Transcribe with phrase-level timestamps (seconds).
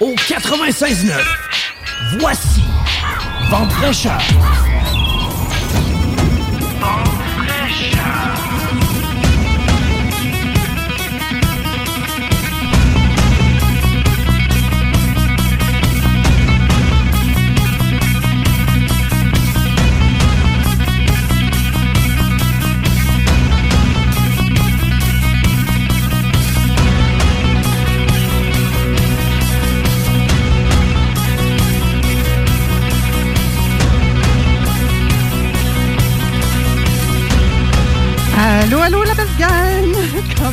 [0.00, 1.12] Au 96.9,
[2.20, 2.62] voici
[3.50, 4.20] Vente fraîcheur.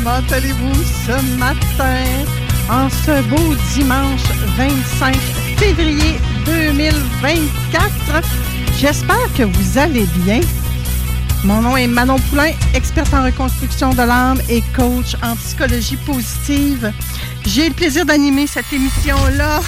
[0.06, 2.06] Comment allez-vous ce matin,
[2.70, 4.22] en ce beau dimanche
[4.56, 5.16] 25
[5.58, 8.22] février 2024?
[8.78, 10.42] J'espère que vous allez bien.
[11.44, 16.94] Mon nom est Manon Poulain, experte en reconstruction de l'âme et coach en psychologie positive.
[17.48, 19.62] J'ai le plaisir d'animer cette émission-là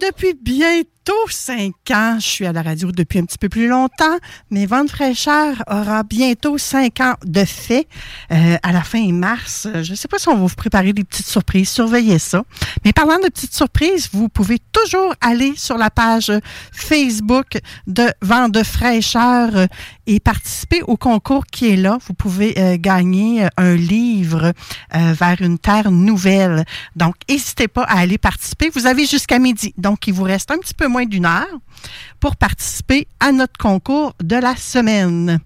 [0.00, 0.95] depuis bientôt
[1.30, 2.16] cinq ans.
[2.18, 4.18] Je suis à la radio depuis un petit peu plus longtemps,
[4.50, 7.86] mais Vente fraîcheur aura bientôt cinq ans de fait
[8.32, 9.68] euh, à la fin mars.
[9.82, 11.68] Je ne sais pas si on va vous préparer des petites surprises.
[11.68, 12.42] Surveillez ça.
[12.84, 16.32] Mais parlant de petites surprises, vous pouvez toujours aller sur la page
[16.72, 19.66] Facebook de Vente de fraîcheur euh,
[20.06, 21.98] et participer au concours qui est là.
[22.06, 24.52] Vous pouvez euh, gagner un livre
[24.92, 26.64] vers une terre nouvelle.
[26.94, 28.70] Donc, n'hésitez pas à aller participer.
[28.70, 29.74] Vous avez jusqu'à midi.
[29.76, 31.46] Donc, il vous reste un petit peu moins d'une heure
[32.20, 35.40] pour participer à notre concours de la semaine.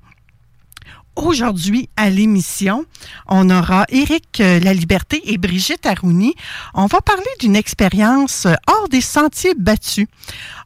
[1.16, 2.86] Aujourd'hui, à l'émission,
[3.26, 6.34] on aura Éric La Liberté et Brigitte Arouni.
[6.72, 10.06] On va parler d'une expérience hors des sentiers battus.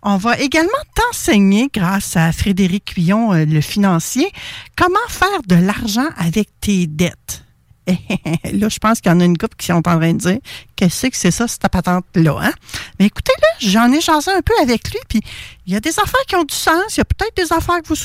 [0.02, 4.30] On va également t'enseigner, grâce à Frédéric Cuillon, le financier,
[4.76, 7.43] comment faire de l'argent avec tes dettes.
[8.52, 10.38] là, je pense qu'il y en a une couple qui sont en train de dire
[10.76, 12.38] qu'est-ce que c'est ça, cette patente-là.
[12.40, 12.52] Hein?
[12.98, 15.20] Mais écoutez, là, j'en ai jasé un peu avec lui, puis
[15.66, 17.82] il y a des affaires qui ont du sens, il y a peut-être des affaires
[17.82, 18.00] que vous,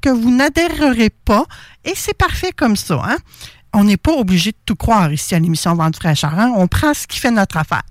[0.00, 1.44] que vous n'adhérerez pas,
[1.84, 3.00] et c'est parfait comme ça.
[3.04, 3.16] Hein?
[3.74, 6.38] On n'est pas obligé de tout croire ici à l'émission Vente fraîcheur.
[6.38, 6.52] Hein?
[6.56, 7.82] On prend ce qui fait notre affaire.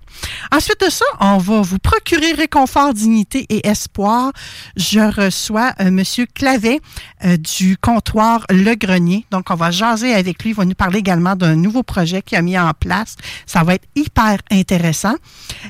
[0.52, 4.32] Ensuite de ça, on va vous procurer réconfort, dignité et espoir.
[4.76, 6.80] Je reçois euh, Monsieur Clavet
[7.26, 9.26] euh, du comptoir Le Grenier.
[9.32, 10.52] Donc, on va jaser avec lui.
[10.52, 13.16] Il va nous parler également d'un nouveau projet qu'il a mis en place.
[13.46, 15.16] Ça va être hyper intéressant.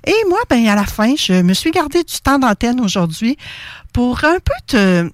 [0.06, 3.38] Et moi, ben à la fin, je me suis gardé du temps d'antenne aujourd'hui
[3.94, 5.10] pour un peu te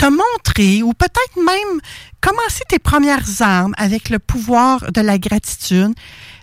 [0.00, 1.80] te montrer ou peut-être même
[2.22, 5.92] commencer tes premières armes avec le pouvoir de la gratitude?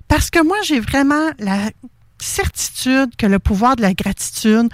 [0.07, 1.71] Parce que moi, j'ai vraiment la
[2.19, 4.69] certitude que le pouvoir de la gratitude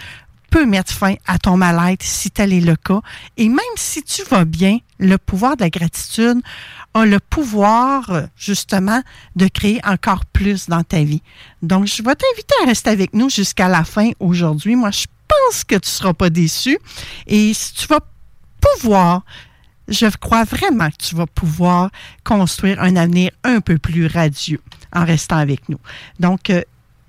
[0.51, 2.99] peut mettre fin à ton mal-être si tel est le cas.
[3.37, 6.41] Et même si tu vas bien, le pouvoir de la gratitude
[6.93, 9.01] a le pouvoir, justement,
[9.37, 11.23] de créer encore plus dans ta vie.
[11.61, 14.75] Donc, je vais t'inviter à rester avec nous jusqu'à la fin aujourd'hui.
[14.75, 16.77] Moi, je pense que tu ne seras pas déçu.
[17.27, 18.01] Et si tu vas
[18.71, 19.23] pouvoir
[19.87, 21.91] je crois vraiment que tu vas pouvoir
[22.23, 24.61] construire un avenir un peu plus radieux
[24.93, 25.79] en restant avec nous.
[26.19, 26.61] Donc, euh,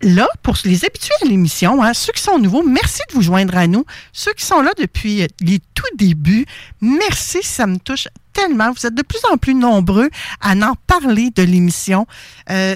[0.03, 3.57] là, pour les habitués à l'émission, hein, ceux qui sont nouveaux, merci de vous joindre
[3.57, 3.85] à nous.
[4.13, 6.47] Ceux qui sont là depuis euh, les tout débuts,
[6.81, 8.73] merci, ça me touche tellement.
[8.73, 10.11] Vous êtes de plus en plus nombreux
[10.41, 12.07] à en parler de l'émission.
[12.51, 12.75] Euh,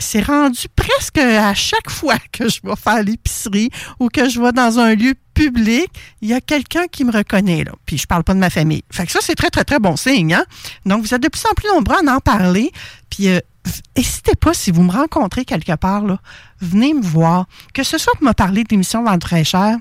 [0.00, 4.52] c'est rendu presque à chaque fois que je vais faire l'épicerie ou que je vais
[4.52, 5.88] dans un lieu public,
[6.20, 7.72] il y a quelqu'un qui me reconnaît, là.
[7.86, 8.82] Puis je parle pas de ma famille.
[8.90, 10.44] Fait que ça, c'est très, très, très bon signe, hein?
[10.84, 12.72] Donc, vous êtes de plus en plus nombreux à en parler.
[13.08, 13.40] Puis, euh,
[13.96, 16.18] n'hésitez pas, si vous me rencontrez quelque part, là,
[16.60, 17.46] venez me voir.
[17.72, 19.76] Que ce soit pour me parler de l'émission Vente très cher,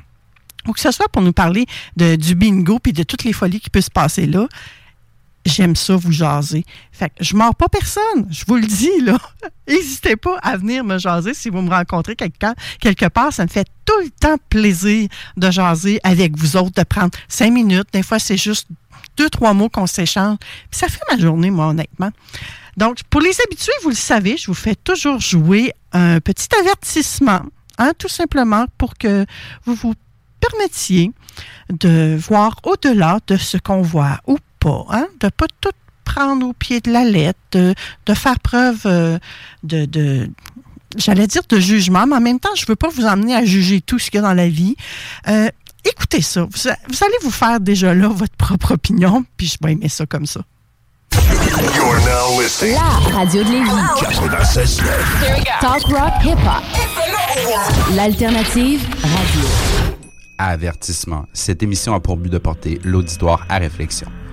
[0.68, 3.60] ou que ce soit pour nous parler de, du bingo puis de toutes les folies
[3.60, 4.48] qui peuvent se passer là
[5.50, 6.66] j'aime ça vous jaser.
[6.92, 9.18] Fait que je mords pas personne, je vous le dis, là.
[9.68, 12.48] N'hésitez pas à venir me jaser si vous me rencontrez quelque,
[12.80, 13.34] quelque part.
[13.34, 17.52] Ça me fait tout le temps plaisir de jaser avec vous autres, de prendre cinq
[17.52, 17.88] minutes.
[17.94, 18.68] Des fois, c'est juste
[19.18, 20.38] deux, trois mots qu'on s'échange.
[20.72, 22.12] Ça fait ma journée, moi, honnêtement.
[22.78, 27.42] Donc, pour les habitués, vous le savez, je vous fais toujours jouer un petit avertissement,
[27.78, 29.26] hein, tout simplement pour que
[29.66, 29.96] vous vous
[30.40, 31.12] permettiez
[31.70, 35.72] de voir au-delà de ce qu'on voit ou pas, hein, de pas tout
[36.06, 37.74] prendre au pied de la lettre, de,
[38.06, 39.20] de faire preuve euh,
[39.64, 40.30] de, de
[40.98, 43.46] j'allais dire de jugement, mais en même temps, je ne veux pas vous emmener à
[43.46, 44.76] juger tout ce qu'il y a dans la vie.
[45.28, 45.50] Euh,
[45.86, 46.42] écoutez ça.
[46.42, 50.06] Vous, vous, allez vous faire déjà là votre propre opinion, puis je vais aimer ça
[50.06, 50.42] comme ça.
[51.12, 51.18] La
[53.18, 54.80] radio de Lévis.
[55.62, 56.64] Talk rock hip-hop.
[57.96, 59.50] L'alternative radio.
[60.38, 61.26] Avertissement.
[61.34, 64.08] Cette émission a pour but de porter l'auditoire à réflexion.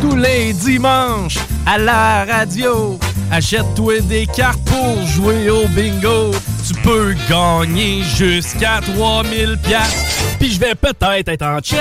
[0.00, 2.98] Tous les dimanches à la radio
[3.32, 6.32] Achète-toi des cartes pour jouer au bingo.
[6.66, 10.36] Tu peux gagner jusqu'à 3000 pièces.
[10.40, 11.80] Puis je vais peut-être être en chest.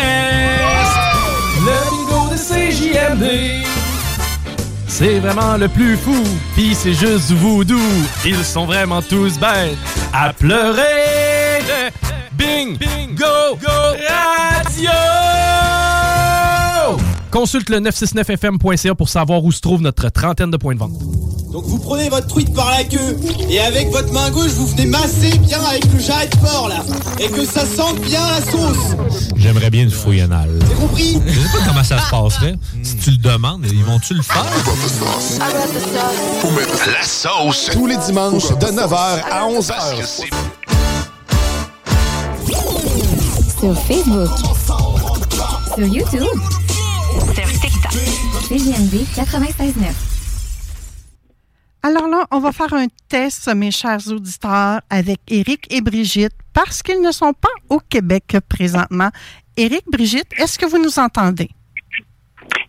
[1.66, 3.66] Le bingo de CJMD.
[4.88, 6.24] C'est vraiment le plus fou.
[6.56, 7.80] Puis c'est juste voodoo.
[8.24, 9.78] Ils sont vraiment tous bêtes
[10.14, 11.64] à pleurer.
[12.34, 15.09] Bing, bingo, go, radio.
[17.32, 20.98] Consulte le 969fm.ca pour savoir où se trouve notre trentaine de points de vente.
[21.52, 23.18] Donc vous prenez votre truite par la queue
[23.50, 26.84] et avec votre main gauche vous venez masser bien avec le jarret de porc là
[27.20, 28.96] et que ça sente bien la sauce.
[29.36, 30.60] J'aimerais bien une fouille anale.
[30.60, 31.20] T'as compris?
[31.26, 32.56] Je sais pas comment ça se passerait.
[32.84, 34.46] Si tu le demandes, ils vont-tu le faire?
[36.92, 37.70] La sauce.
[37.72, 38.96] Tous les dimanches de 9h
[39.32, 40.06] à 11h.
[43.60, 44.30] Sur Facebook.
[45.76, 46.28] Sur YouTube.
[47.20, 47.92] Sur TikTok.
[48.48, 49.92] CGMD 96.9.
[51.84, 56.82] Alors là, on va faire un test, mes chers auditeurs, avec Éric et Brigitte, parce
[56.82, 59.10] qu'ils ne sont pas au Québec présentement.
[59.58, 61.50] Éric, Brigitte, est-ce que vous nous entendez?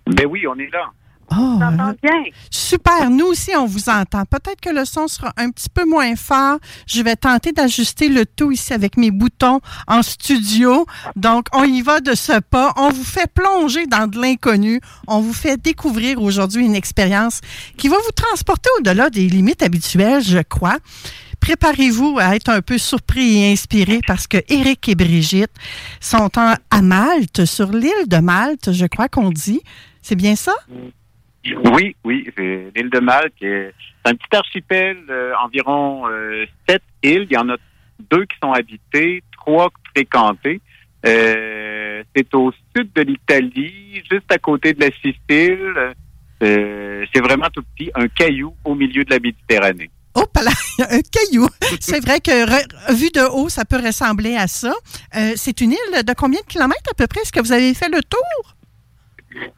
[0.07, 0.91] Ben oui, on est là.
[1.33, 1.59] Oh,
[2.03, 2.25] bien?
[2.51, 4.25] Super, nous aussi on vous entend.
[4.25, 6.59] Peut-être que le son sera un petit peu moins fort.
[6.87, 10.87] Je vais tenter d'ajuster le tout ici avec mes boutons en studio.
[11.15, 12.73] Donc on y va de ce pas.
[12.77, 14.81] On vous fait plonger dans de l'inconnu.
[15.07, 17.41] On vous fait découvrir aujourd'hui une expérience
[17.77, 20.79] qui va vous transporter au-delà des limites habituelles, je crois.
[21.39, 25.53] Préparez-vous à être un peu surpris et inspiré parce que Eric et Brigitte
[26.01, 29.61] sont en, à Malte, sur l'île de Malte, je crois qu'on dit.
[30.03, 30.53] C'est bien ça?
[31.45, 33.35] Oui, oui, l'île de Malte.
[33.41, 33.73] C'est
[34.05, 37.27] un petit archipel, euh, environ euh, sept îles.
[37.31, 37.57] Il y en a
[38.11, 40.61] deux qui sont habitées, trois fréquentées.
[41.07, 45.95] Euh, c'est au sud de l'Italie, juste à côté de la Sicile.
[46.41, 49.91] C'est vraiment tout petit, un caillou au milieu de la Méditerranée.
[50.15, 50.51] Oh, là,
[50.91, 51.47] un caillou.
[51.81, 54.73] C'est vrai que vu de haut, ça peut ressembler à ça.
[55.17, 57.21] Euh, c'est une île de combien de kilomètres à peu près?
[57.21, 58.57] Est-ce que vous avez fait le tour?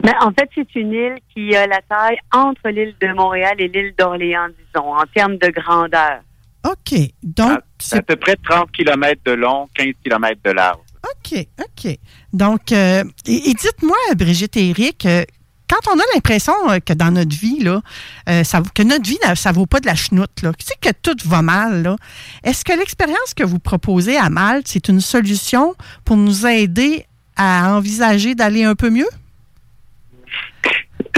[0.04, 3.68] Mais en fait, c'est une île qui a la taille entre l'île de Montréal et
[3.68, 6.20] l'île d'Orléans, disons, en termes de grandeur.
[6.64, 6.98] OK.
[7.22, 10.78] Donc, C'est à peu près 30 km de long, 15 km de large.
[11.04, 11.98] OK, OK.
[12.32, 15.24] Donc, euh, et, et dites-moi, Brigitte et Eric, euh,
[15.72, 17.80] quand on a l'impression euh, que dans notre vie, là,
[18.28, 20.74] euh, ça, que notre vie, là, ça vaut pas de la chenoute, là, tu sais
[20.80, 21.96] que tout va mal, là,
[22.44, 27.06] est-ce que l'expérience que vous proposez à Malte, c'est une solution pour nous aider
[27.36, 29.08] à envisager d'aller un peu mieux?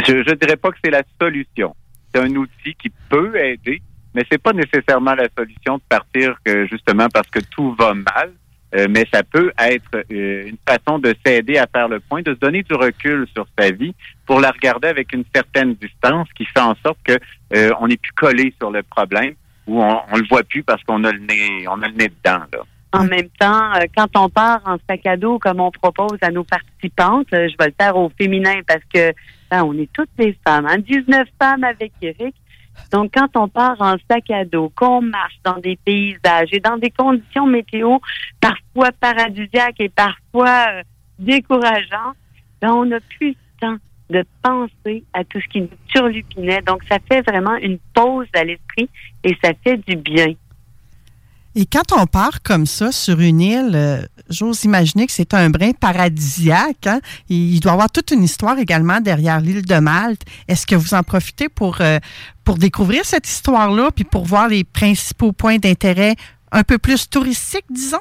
[0.06, 1.74] Je ne dirais pas que c'est la solution.
[2.12, 3.82] C'est un outil qui peut aider,
[4.14, 6.36] mais c'est pas nécessairement la solution de partir
[6.70, 8.32] justement parce que tout va mal.
[8.76, 12.34] Euh, mais ça peut être euh, une façon de s'aider à faire le point, de
[12.34, 13.94] se donner du recul sur sa vie
[14.26, 17.12] pour la regarder avec une certaine distance qui fait en sorte que
[17.54, 19.34] euh, on n'est plus collé sur le problème
[19.66, 22.08] ou on, on le voit plus parce qu'on a le nez, on a le nez
[22.08, 22.44] dedans.
[22.52, 22.64] Là.
[22.94, 26.30] En même temps, euh, quand on part en sac à dos, comme on propose à
[26.30, 29.12] nos participantes, euh, je vais le faire au féminin parce que
[29.54, 32.34] hein, on est toutes des femmes, hein, 19 femmes avec Eric.
[32.90, 36.76] Donc, quand on part en sac à dos, qu'on marche dans des paysages et dans
[36.76, 37.98] des conditions météo
[38.40, 40.82] parfois paradisiaques et parfois euh,
[41.18, 42.16] décourageantes,
[42.60, 43.76] ben, on n'a plus le temps
[44.10, 46.62] de penser à tout ce qui nous turlupinait.
[46.62, 48.88] Donc, ça fait vraiment une pause à l'esprit
[49.22, 50.34] et ça fait du bien.
[51.56, 55.50] Et quand on part comme ça sur une île, euh, j'ose imaginer que c'est un
[55.50, 56.86] brin paradisiaque.
[56.86, 57.00] Hein?
[57.28, 60.22] Il doit y avoir toute une histoire également derrière l'île de Malte.
[60.48, 61.98] Est-ce que vous en profitez pour, euh,
[62.42, 66.16] pour découvrir cette histoire-là, puis pour voir les principaux points d'intérêt
[66.50, 67.98] un peu plus touristique, disons?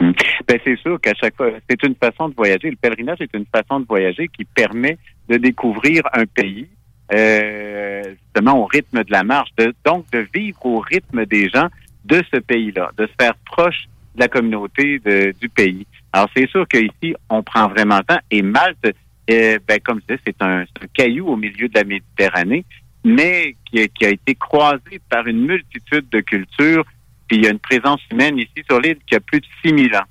[0.00, 2.70] Ben, c'est sûr qu'à chaque fois, c'est une façon de voyager.
[2.70, 6.66] Le pèlerinage est une façon de voyager qui permet de découvrir un pays,
[7.12, 11.68] euh, justement au rythme de la marche, de, donc de vivre au rythme des gens
[12.04, 15.00] de ce pays-là, de se faire proche de la communauté
[15.40, 15.86] du pays.
[16.12, 18.20] Alors c'est sûr qu'ici, on prend vraiment le temps.
[18.30, 18.94] Et Malte,
[19.30, 22.64] euh, ben, comme je disais, c'est un, caillou au milieu de la Méditerranée,
[23.04, 26.84] mais qui, a- été croisé par une multitude de cultures.
[27.28, 29.96] Puis il y a une présence humaine ici sur l'île qui a plus de 6000
[29.96, 30.04] ans.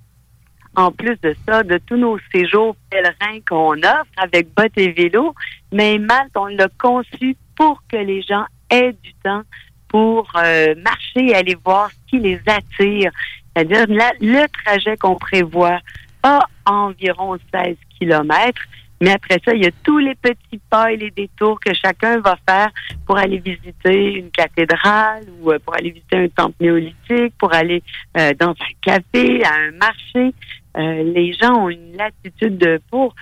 [0.75, 5.35] En plus de ça, de tous nos séjours pèlerins qu'on offre avec bottes et vélo,
[5.73, 9.43] mais Malte, on l'a conçu pour que les gens aient du temps
[9.91, 13.11] pour euh, marcher et aller voir ce qui les attire.
[13.55, 15.79] C'est-à-dire, le trajet qu'on prévoit
[16.23, 18.61] a environ 16 kilomètres,
[19.01, 22.19] mais après ça, il y a tous les petits pas et les détours que chacun
[22.19, 22.69] va faire
[23.05, 27.83] pour aller visiter une cathédrale ou euh, pour aller visiter un temple néolithique, pour aller
[28.17, 30.33] euh, dans un café, à un marché.
[30.73, 33.13] Les gens ont une latitude de pour,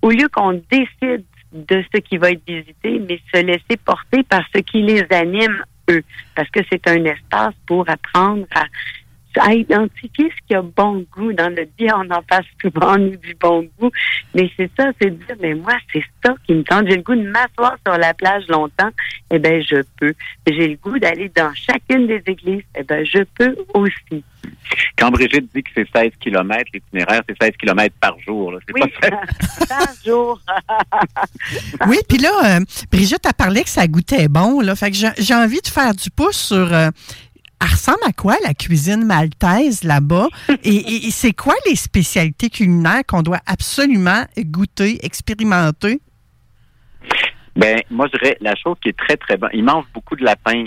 [0.00, 4.44] au lieu qu'on décide de ce qui va être visité, mais se laisser porter par
[4.54, 5.62] ce qui les anime
[6.34, 8.64] parce que c'est un espace pour apprendre à,
[9.38, 11.88] à identifier ce qui a bon goût dans le vie.
[11.94, 13.90] On en passe souvent, nous, du bon goût.
[14.34, 16.86] Mais c'est ça, c'est de dire, mais moi, c'est ça qui me tente.
[16.88, 18.90] J'ai le goût de m'asseoir sur la plage longtemps.
[19.30, 20.12] Eh ben, je peux.
[20.46, 22.62] J'ai le goût d'aller dans chacune des églises.
[22.78, 24.22] Eh ben, je peux aussi.
[24.96, 28.52] Quand Brigitte dit que c'est 16 km, l'itinéraire, c'est 16 km par jour.
[28.52, 28.58] là.
[28.66, 29.66] C'est Oui, pas ça.
[29.68, 30.40] par jour.
[31.88, 34.60] Oui, puis là, euh, Brigitte a parlé que ça goûtait bon.
[34.60, 36.72] Là, fait que j'ai j'ai envie de faire du pouce sur.
[36.72, 36.90] euh,
[37.66, 40.28] elle ressemble à quoi la cuisine maltaise là-bas?
[40.62, 46.00] Et, c'est quoi les spécialités culinaires qu'on doit absolument goûter, expérimenter?
[47.56, 49.50] Ben, moi, je dirais la chose qui est très, très bonne.
[49.52, 50.66] Ils mangent beaucoup de lapin.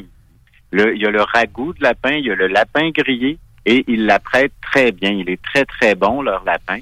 [0.74, 4.06] Il y a le ragoût de lapin, il y a le lapin grillé et ils
[4.06, 5.12] l'apprêtent très bien.
[5.12, 6.80] Il est très, très bon, leur lapin.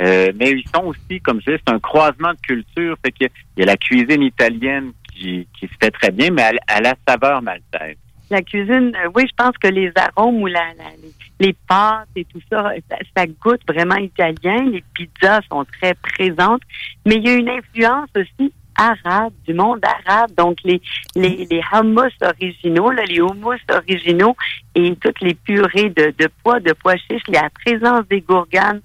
[0.00, 2.96] Euh, mais ils sont aussi, comme je disais, c'est un croisement de culture.
[3.04, 6.30] Fait qu'il y a- il y a la cuisine italienne qui, se fait très bien,
[6.30, 7.96] mais à, à la saveur maltaise.
[8.30, 11.12] La cuisine, euh, oui, je pense que les arômes ou la, la- les,
[11.46, 14.64] les pâtes et tout ça, ça, ça goûte vraiment italien.
[14.70, 16.60] Les pizzas sont très présentes,
[17.06, 20.30] mais il y a une influence aussi arabe, du monde arabe.
[20.36, 20.80] Donc, les,
[21.16, 24.36] les, les hummus originaux, là, les hummus originaux
[24.74, 28.80] et toutes les purées de, de pois, de pois chiches, la présence des gourganes,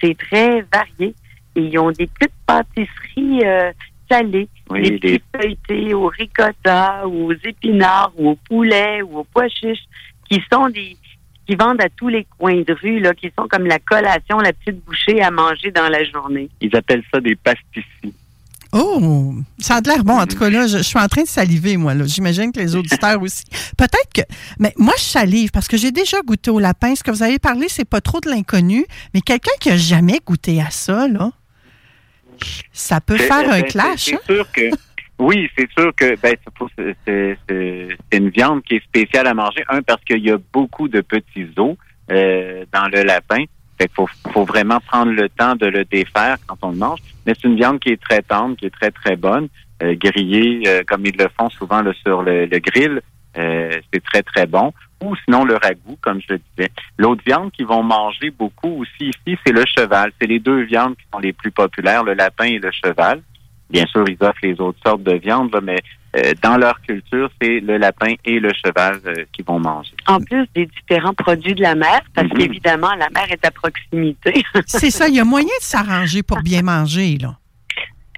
[0.00, 1.14] c'est très varié.
[1.54, 3.72] Et ils ont des petites pâtisseries euh,
[4.70, 9.24] Oui, des des- petits feuilletés au ricotta ou aux épinards ou au poulet ou aux
[9.24, 9.84] pois chiches
[10.30, 10.96] qui sont des
[11.46, 14.52] qui vendent à tous les coins de rue, là, qui sont comme la collation, la
[14.52, 16.50] petite bouchée à manger dans la journée.
[16.60, 18.12] Ils appellent ça des pasticci.
[18.70, 20.18] Oh, ça a l'air bon.
[20.20, 21.94] En tout cas, là, je, je suis en train de saliver, moi.
[21.94, 22.04] là.
[22.06, 23.44] J'imagine que les auditeurs aussi.
[23.78, 24.20] Peut-être que.
[24.58, 26.94] Mais moi, je salive parce que j'ai déjà goûté au lapin.
[26.94, 28.84] Ce que vous avez parlé, c'est pas trop de l'inconnu.
[29.14, 31.30] Mais quelqu'un qui a jamais goûté à ça, là,
[32.72, 34.04] ça peut faire un c'est- clash.
[34.04, 34.20] C'est hein?
[34.26, 34.70] sûr que
[35.18, 36.36] oui, c'est sûr que ben,
[37.06, 39.64] c'est une viande qui est spéciale à manger.
[39.68, 41.76] Un parce qu'il y a beaucoup de petits os
[42.10, 43.44] euh, dans le lapin.
[43.80, 47.00] Fait faut, faut vraiment prendre le temps de le défaire quand on le mange.
[47.26, 49.48] Mais c'est une viande qui est très tendre, qui est très très bonne,
[49.82, 53.00] euh, grillée euh, comme ils le font souvent là, sur le, le grill.
[53.34, 54.72] C'est très très bon.
[55.02, 56.70] Ou sinon le ragoût, comme je le disais.
[56.98, 60.10] L'autre viande qu'ils vont manger beaucoup aussi ici, c'est le cheval.
[60.20, 63.22] C'est les deux viandes qui sont les plus populaires, le lapin et le cheval.
[63.70, 65.76] Bien sûr, ils offrent les autres sortes de viande, là, mais
[66.16, 69.92] euh, dans leur culture, c'est le lapin et le cheval euh, qui vont manger.
[70.06, 72.38] En plus des différents produits de la mer, parce Mhm.
[72.38, 74.42] qu'évidemment, la mer est à proximité.
[74.66, 75.06] C'est ça.
[75.08, 77.36] Il y a moyen de s'arranger pour bien manger, là.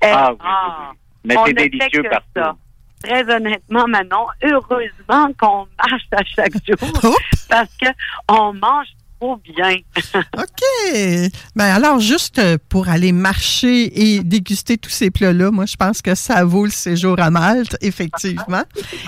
[0.02, 0.92] Ah oui, Ah,
[1.24, 2.26] Mais on c'est délicieux partout.
[2.36, 2.56] ça.
[3.02, 7.16] Très honnêtement, Manon, heureusement qu'on marche à chaque jour
[7.48, 7.86] parce que
[8.28, 8.88] on mange
[9.20, 9.76] trop bien.
[10.38, 11.30] OK.
[11.54, 16.02] Ben alors, juste euh, pour aller marcher et déguster tous ces plats-là, moi, je pense
[16.02, 18.62] que ça vaut le séjour à Malte, effectivement.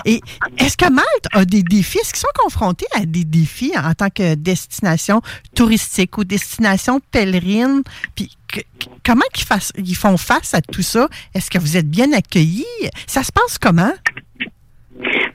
[0.05, 0.21] Et
[0.57, 1.99] est-ce que Malte a des défis?
[1.99, 5.21] Est-ce qu'ils sont confrontés à des défis en tant que destination
[5.55, 7.81] touristique ou destination pèlerine?
[8.15, 8.37] Puis
[9.05, 9.21] comment
[9.77, 11.07] ils, font face à tout ça?
[11.33, 12.65] Est-ce que vous êtes bien accueillis?
[13.07, 13.93] Ça se passe comment?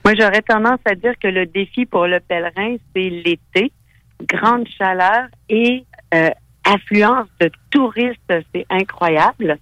[0.05, 3.71] Moi, j'aurais tendance à dire que le défi pour le pèlerin, c'est l'été,
[4.27, 5.83] grande chaleur et
[6.13, 6.29] euh,
[6.63, 9.57] affluence de touristes, c'est incroyable.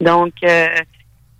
[0.00, 0.66] Donc, euh,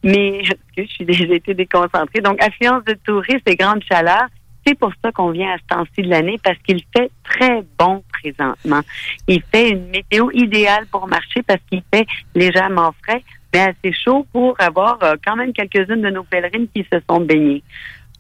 [0.03, 0.43] mais
[0.77, 2.21] je suis déjà été déconcentrée.
[2.21, 4.27] Donc, affluence de touristes et grande chaleur,
[4.67, 8.03] c'est pour ça qu'on vient à ce temps-ci de l'année parce qu'il fait très bon
[8.13, 8.81] présentement.
[9.27, 14.27] Il fait une météo idéale pour marcher parce qu'il fait légèrement frais, mais assez chaud
[14.33, 17.63] pour avoir euh, quand même quelques-unes de nos pèlerines qui se sont baignées.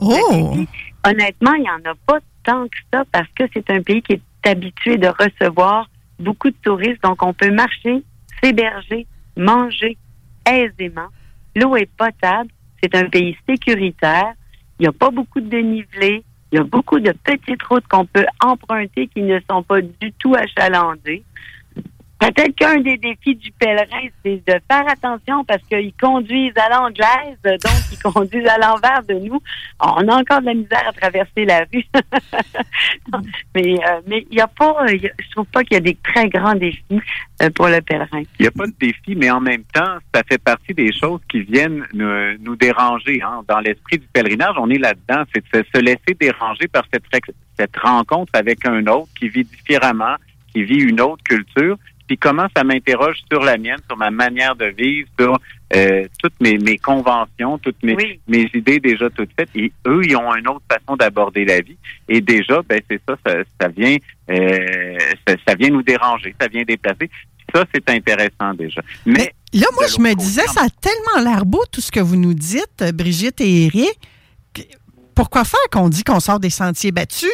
[0.00, 0.56] Oh!
[1.06, 4.14] Honnêtement, il n'y en a pas tant que ça parce que c'est un pays qui
[4.14, 7.02] est habitué de recevoir beaucoup de touristes.
[7.02, 8.02] Donc, on peut marcher,
[8.42, 9.06] s'héberger,
[9.36, 9.96] manger
[10.46, 11.08] aisément.
[11.54, 12.50] L'eau est potable.
[12.82, 14.32] C'est un pays sécuritaire.
[14.78, 16.24] Il n'y a pas beaucoup de dénivelé.
[16.52, 20.12] Il y a beaucoup de petites routes qu'on peut emprunter qui ne sont pas du
[20.18, 21.22] tout achalandées.
[22.20, 27.38] Peut-être qu'un des défis du pèlerin, c'est de faire attention parce qu'ils conduisent à l'anglaise,
[27.42, 29.40] donc ils conduisent à l'envers de nous.
[29.80, 31.82] On a encore de la misère à traverser la rue.
[33.54, 36.28] mais euh, mais il n'y a pas, je trouve pas qu'il y a des très
[36.28, 37.00] grands défis
[37.40, 38.20] euh, pour le pèlerin.
[38.38, 41.20] Il n'y a pas de défi, mais en même temps, ça fait partie des choses
[41.26, 43.22] qui viennent nous, nous déranger.
[43.22, 43.44] Hein.
[43.48, 47.04] Dans l'esprit du pèlerinage, on est là-dedans, c'est de se laisser déranger par cette,
[47.58, 50.16] cette rencontre avec un autre qui vit différemment,
[50.52, 51.78] qui vit une autre culture
[52.10, 55.38] puis comment ça m'interroge sur la mienne, sur ma manière de vivre, sur
[55.76, 59.50] euh, toutes mes, mes, conventions, toutes mes, mes idées déjà toutes faites.
[59.54, 61.76] Et eux, ils ont une autre façon d'aborder la vie.
[62.08, 63.14] Et déjà, ben c'est ça,
[63.60, 63.96] ça, vient,
[64.28, 64.98] euh,
[65.46, 67.08] ça, vient nous déranger, ça vient déplacer.
[67.54, 68.82] Ça, c'est intéressant déjà.
[69.06, 72.16] Mais, là, moi, je me disais, ça a tellement l'air beau tout ce que vous
[72.16, 74.00] nous dites, Brigitte et Eric.
[75.14, 77.30] Pourquoi faire qu'on dit qu'on sort des sentiers battus?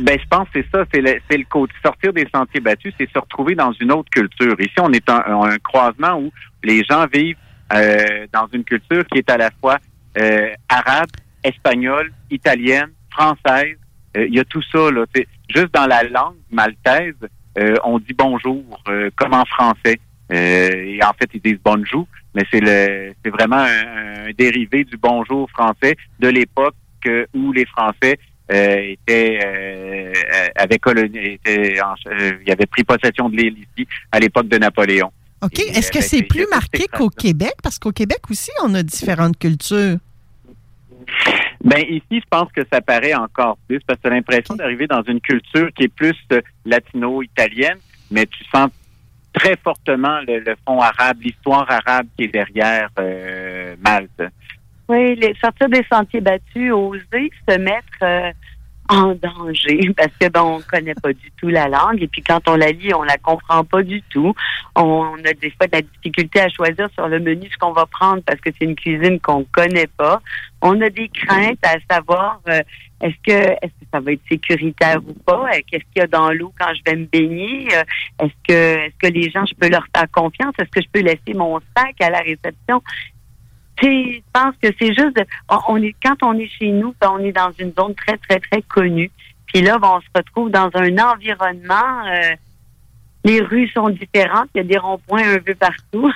[0.00, 2.94] Ben, je pense que c'est ça, c'est le, c'est le côté sortir des sentiers battus,
[2.98, 4.54] c'est se retrouver dans une autre culture.
[4.60, 6.30] Ici, on est un, un croisement où
[6.62, 7.36] les gens vivent
[7.72, 9.78] euh, dans une culture qui est à la fois
[10.18, 11.10] euh, arabe,
[11.42, 13.76] espagnole, italienne, française.
[14.16, 15.04] Euh, il y a tout ça là.
[15.48, 17.16] juste dans la langue maltaise,
[17.84, 18.62] on dit bonjour
[19.16, 19.98] comme en français.
[20.30, 24.98] et en fait, ils disent bonjour, mais c'est le, c'est vraiment un, un, dérivé du
[24.98, 26.74] bonjour français de l'époque
[27.34, 28.18] où les Français
[28.52, 30.12] euh, était euh,
[30.54, 35.10] avait colonie, était euh, il avait pris possession de l'île ici à l'époque de Napoléon.
[35.42, 35.58] OK.
[35.58, 37.54] Est-ce que c'est plus marqué qu'au Québec?
[37.60, 39.96] Parce qu'au Québec aussi, on a différentes cultures.
[41.64, 44.86] Ben ici, je pense que ça paraît encore plus parce que tu as l'impression d'arriver
[44.86, 46.16] dans une culture qui est plus
[46.64, 47.78] latino-italienne,
[48.12, 48.70] mais tu sens
[49.32, 52.90] très fortement le, fond arabe, l'histoire arabe qui est derrière
[53.84, 54.22] Malte.
[54.88, 58.30] Oui, les, sortir des sentiers battus, oser se mettre euh,
[58.88, 59.92] en danger.
[59.96, 62.02] Parce que bon, on connaît pas du tout la langue.
[62.02, 64.32] Et puis quand on la lit, on la comprend pas du tout.
[64.76, 67.86] On, a des fois de la difficulté à choisir sur le menu ce qu'on va
[67.86, 70.20] prendre parce que c'est une cuisine qu'on connaît pas.
[70.62, 72.60] On a des craintes à savoir euh,
[73.00, 75.48] est-ce que est-ce que ça va être sécuritaire ou pas?
[75.52, 77.66] Euh, Qu'est-ce qu'il y a dans l'eau quand je vais me baigner?
[78.20, 80.54] Est-ce que est-ce que les gens je peux leur faire confiance?
[80.58, 82.82] Est-ce que je peux laisser mon sac à la réception?
[83.82, 85.20] Je pense que c'est juste,
[85.68, 88.40] on est quand on est chez nous, ben, on est dans une zone très très
[88.40, 89.10] très connue.
[89.46, 92.06] Puis là, ben, on se retrouve dans un environnement.
[92.06, 92.34] Euh,
[93.24, 96.12] les rues sont différentes, il y a des ronds-points un peu partout.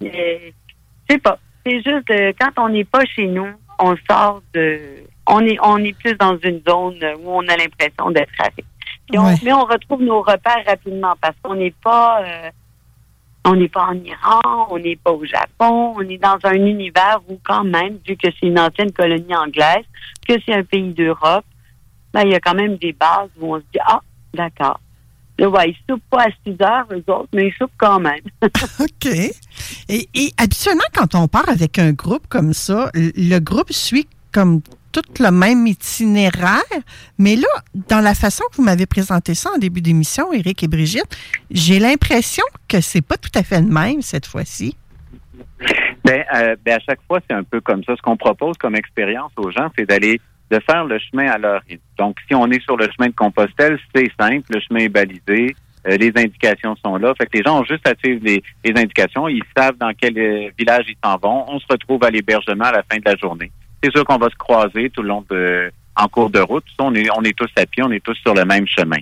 [0.00, 1.38] c'est pas.
[1.64, 4.80] C'est juste euh, quand on n'est pas chez nous, on sort de.
[5.26, 8.64] On est on est plus dans une zone où on a l'impression d'être avec.
[9.42, 12.22] Mais on retrouve nos repères rapidement parce qu'on n'est pas.
[12.22, 12.50] Euh,
[13.48, 17.20] on n'est pas en Iran, on n'est pas au Japon, on est dans un univers
[17.28, 19.84] où quand même, vu que c'est une ancienne colonie anglaise,
[20.26, 21.44] que c'est un pays d'Europe,
[22.12, 24.00] ben, il y a quand même des bases où on se dit, ah,
[24.34, 24.80] d'accord.
[25.38, 28.20] Là, ouais, ils soupent pas à 6 heures, eux autres, mais ils soupent quand même.
[28.80, 29.06] OK.
[29.06, 34.60] Et, et habituellement, quand on part avec un groupe comme ça, le groupe suit comme
[35.02, 36.62] tout le même itinéraire.
[37.18, 37.48] Mais là,
[37.88, 41.16] dans la façon que vous m'avez présenté ça en début d'émission, Éric et Brigitte,
[41.50, 44.76] j'ai l'impression que c'est pas tout à fait le même cette fois-ci.
[46.04, 47.94] Ben, euh, ben, à chaque fois, c'est un peu comme ça.
[47.96, 51.60] Ce qu'on propose comme expérience aux gens, c'est d'aller de faire le chemin à leur
[51.68, 51.82] rythme.
[51.98, 55.54] Donc, si on est sur le chemin de Compostelle, c'est simple, le chemin est balisé,
[55.86, 57.12] euh, les indications sont là.
[57.18, 60.18] Fait que les gens ont juste à suivre les, les indications, ils savent dans quel
[60.18, 61.44] euh, village ils s'en vont.
[61.48, 63.50] On se retrouve à l'hébergement à la fin de la journée
[63.82, 66.64] c'est sûr qu'on va se croiser tout le long de en cours de route.
[66.78, 68.98] On est, on est tous à pied, on est tous sur le même chemin.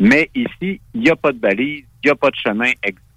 [0.00, 2.70] Mais ici, il n'y a pas de balise, il n'y a pas de chemin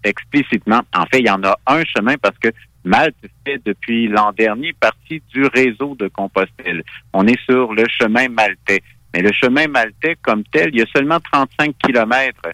[0.03, 0.81] explicitement.
[0.93, 2.49] En fait, il y en a un chemin parce que
[2.83, 6.83] Malte fait depuis l'an dernier partie du réseau de Compostelle.
[7.13, 8.81] On est sur le chemin maltais.
[9.13, 12.49] Mais le chemin maltais comme tel, il y a seulement 35 kilomètres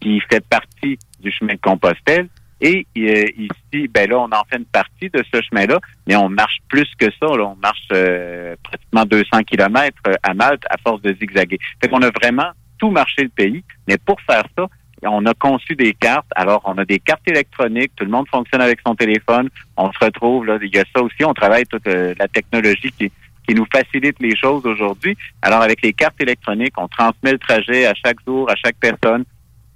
[0.00, 2.28] qui fait partie du chemin de Compostelle.
[2.60, 6.28] Et euh, ici, ben là, on en fait une partie de ce chemin-là, mais on
[6.28, 7.26] marche plus que ça.
[7.26, 7.46] Là.
[7.46, 11.58] On marche euh, pratiquement 200 kilomètres euh, à Malte à force de zigzaguer.
[11.80, 13.62] Fait qu'on a vraiment tout marché le pays.
[13.86, 14.66] Mais pour faire ça,
[15.02, 16.26] on a conçu des cartes.
[16.34, 17.92] Alors, on a des cartes électroniques.
[17.94, 19.48] Tout le monde fonctionne avec son téléphone.
[19.76, 20.58] On se retrouve là.
[20.60, 21.24] Il y a ça aussi.
[21.24, 23.12] On travaille toute la technologie qui,
[23.46, 25.16] qui nous facilite les choses aujourd'hui.
[25.42, 29.24] Alors, avec les cartes électroniques, on transmet le trajet à chaque jour, à chaque personne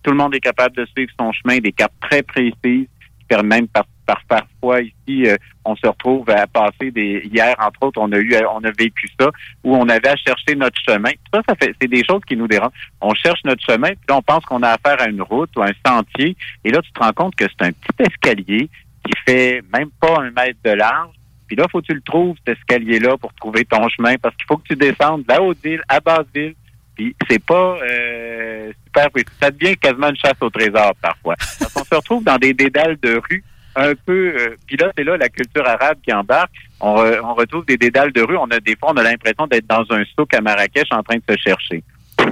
[0.02, 3.56] tout le monde est capable de suivre son chemin, des cartes très précises qui permet
[3.56, 8.00] même par, par parfois ici, euh, on se retrouve à passer des hier entre autres,
[8.00, 9.30] on a eu on a vécu ça
[9.64, 11.12] où on avait à chercher notre chemin.
[11.32, 12.72] Ça, ça fait c'est des choses qui nous dérangent.
[13.00, 15.62] On cherche notre chemin, puis là, on pense qu'on a affaire à une route ou
[15.62, 18.68] un sentier, et là tu te rends compte que c'est un petit escalier
[19.04, 21.14] qui fait même pas un mètre de large.
[21.46, 24.46] Puis là, faut que tu le trouves, cet escalier-là, pour trouver ton chemin, parce qu'il
[24.46, 26.54] faut que tu descendes de la Haute-Ville à Basse-Ville.
[26.96, 29.08] Puis c'est pas euh, super
[29.40, 31.34] Ça devient quasiment une chasse au trésor parfois.
[31.38, 33.42] Parce qu'on se retrouve dans des dédales de rue
[33.74, 34.34] un peu.
[34.38, 36.52] Euh, puis là, c'est là la culture arabe qui embarque.
[36.80, 38.36] On, re- on retrouve des dédales de rue.
[38.36, 41.16] On a des fois, on a l'impression d'être dans un souk à Marrakech en train
[41.16, 41.82] de se chercher.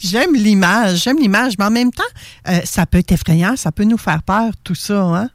[0.00, 2.02] J'aime l'image, j'aime l'image, mais en même temps,
[2.48, 5.30] euh, ça peut être effrayant, ça peut nous faire peur, tout ça, hein?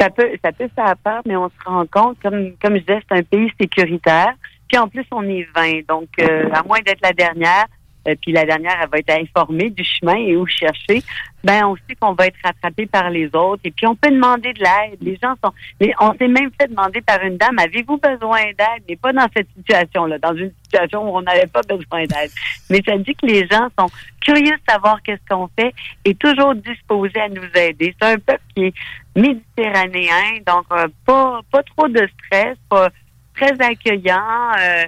[0.00, 3.00] Ça peut, ça peut faire peur, mais on se rend compte, comme, comme je disais,
[3.08, 4.32] c'est un pays sécuritaire.
[4.68, 5.86] Puis en plus, on est 20.
[5.88, 7.66] Donc, euh, à moins d'être la dernière,
[8.08, 11.02] euh, puis la dernière, elle va être informée du chemin et où chercher,
[11.42, 13.62] ben on sait qu'on va être rattrapé par les autres.
[13.64, 14.98] Et puis, on peut demander de l'aide.
[15.00, 15.52] Les gens sont...
[15.80, 18.82] les- on s'est même fait demander par une dame, avez-vous besoin d'aide?
[18.88, 22.30] Mais pas dans cette situation-là, dans une situation où on n'avait pas besoin d'aide.
[22.70, 23.88] Mais ça dit que les gens sont
[24.20, 25.72] curieux de savoir qu'est-ce qu'on fait
[26.04, 27.94] et toujours disposés à nous aider.
[28.00, 28.74] C'est un peuple qui est
[29.16, 32.88] méditerranéen, donc euh, pas, pas trop de stress, pas
[33.36, 34.84] très accueillant, euh,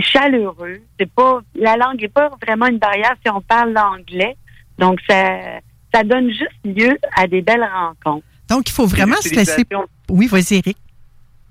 [0.00, 0.80] chaleureux.
[0.98, 4.36] C'est pas la langue n'est pas vraiment une barrière si on parle l'anglais.
[4.78, 5.60] Donc ça
[5.94, 8.26] ça donne juste lieu à des belles rencontres.
[8.50, 9.64] Donc, il faut vraiment se laisser.
[10.10, 10.76] Oui, vas-y, Eric.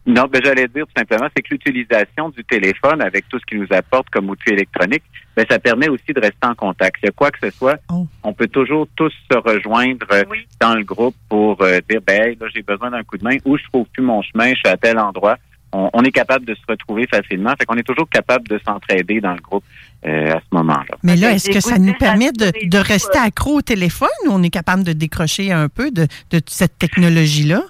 [0.05, 3.61] Non, ben j'allais dire tout simplement, c'est que l'utilisation du téléphone avec tout ce qu'il
[3.61, 6.97] nous apporte comme outil électronique, ben ça permet aussi de rester en contact.
[7.01, 8.05] Il y a quoi que ce soit, Oh.
[8.21, 10.23] on peut toujours tous se rejoindre euh,
[10.59, 13.37] dans le groupe pour euh, dire, ben hey, là j'ai besoin d'un coup de main,
[13.45, 15.37] ou je trouve plus mon chemin, je suis à tel endroit.
[15.73, 19.19] On, on est capable de se retrouver facilement, fait qu'on est toujours capable de s'entraider
[19.21, 19.63] dans le groupe
[20.05, 20.97] euh, à ce moment-là.
[21.03, 24.43] Mais là, est-ce que ça nous permet de, de rester accro au téléphone ou on
[24.43, 27.63] est capable de décrocher un peu de, de cette technologie-là?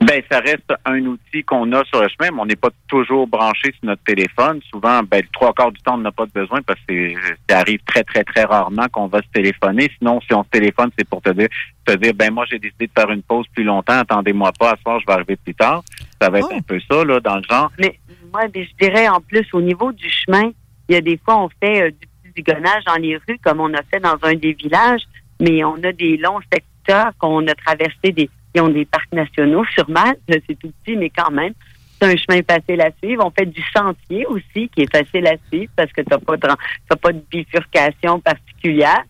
[0.00, 3.26] Ben, ça reste un outil qu'on a sur le chemin, mais on n'est pas toujours
[3.26, 4.60] branché sur notre téléphone.
[4.70, 7.16] Souvent, ben, le trois quarts du temps, on n'a pas de besoin parce que c'est-
[7.48, 9.90] ça arrive très, très, très rarement qu'on va se téléphoner.
[9.98, 11.48] Sinon, si on se téléphone, c'est pour te dire,
[11.86, 13.98] te dire, ben, moi, j'ai décidé de faire une pause plus longtemps.
[13.98, 15.82] Attendez-moi pas, à ce soir, je vais arriver plus tard.
[16.20, 16.56] Ça va être Oh.
[16.56, 17.72] un peu ça, là, dans le genre.
[17.78, 17.98] Mais
[18.32, 20.50] moi, ben, je dirais en plus au niveau du chemin,
[20.88, 23.60] il y a des fois on fait euh, du petit zigonnage dans les rues comme
[23.60, 25.02] on a fait dans un des villages,
[25.40, 29.88] mais on a des longs secteurs qu'on a traversés des ont des parcs nationaux sur
[29.88, 31.52] Malte, c'est tout petit mais quand même.
[32.00, 33.24] C'est un chemin facile à suivre.
[33.24, 36.96] On fait du sentier aussi qui est facile à suivre parce que t'as pas de,
[36.96, 39.02] pas de bifurcation particulière.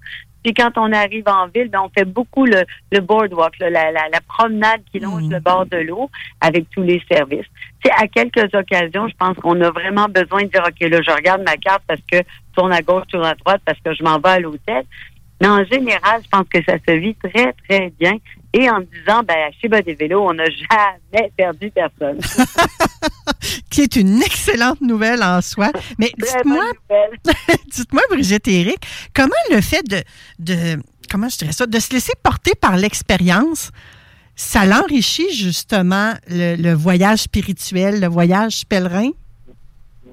[0.46, 3.90] Puis quand on arrive en ville, ben, on fait beaucoup le, le boardwalk, là, la,
[3.90, 6.09] la, la promenade qui longe le bord de l'eau
[6.40, 7.46] avec tous les services.
[7.85, 11.11] C'est à quelques occasions, je pense qu'on a vraiment besoin de dire OK, là, je
[11.11, 14.04] regarde ma carte parce que je tourne à gauche, tourne à droite parce que je
[14.04, 14.85] m'en vais à l'hôtel.
[15.40, 18.12] Mais en général, je pense que ça se vit très, très bien.
[18.52, 22.18] Et en disant, ben, chez Bas des Vélos, on n'a jamais perdu personne.
[23.70, 25.70] Qui est une excellente nouvelle en soi.
[25.98, 26.64] Mais dites-moi,
[27.70, 28.78] dites-moi, Brigitte et Eric,
[29.14, 30.02] comment le fait de,
[30.38, 33.70] de, comment je dirais ça, de se laisser porter par l'expérience,
[34.35, 39.11] ça l'enrichit justement le, le voyage spirituel, le voyage pèlerin?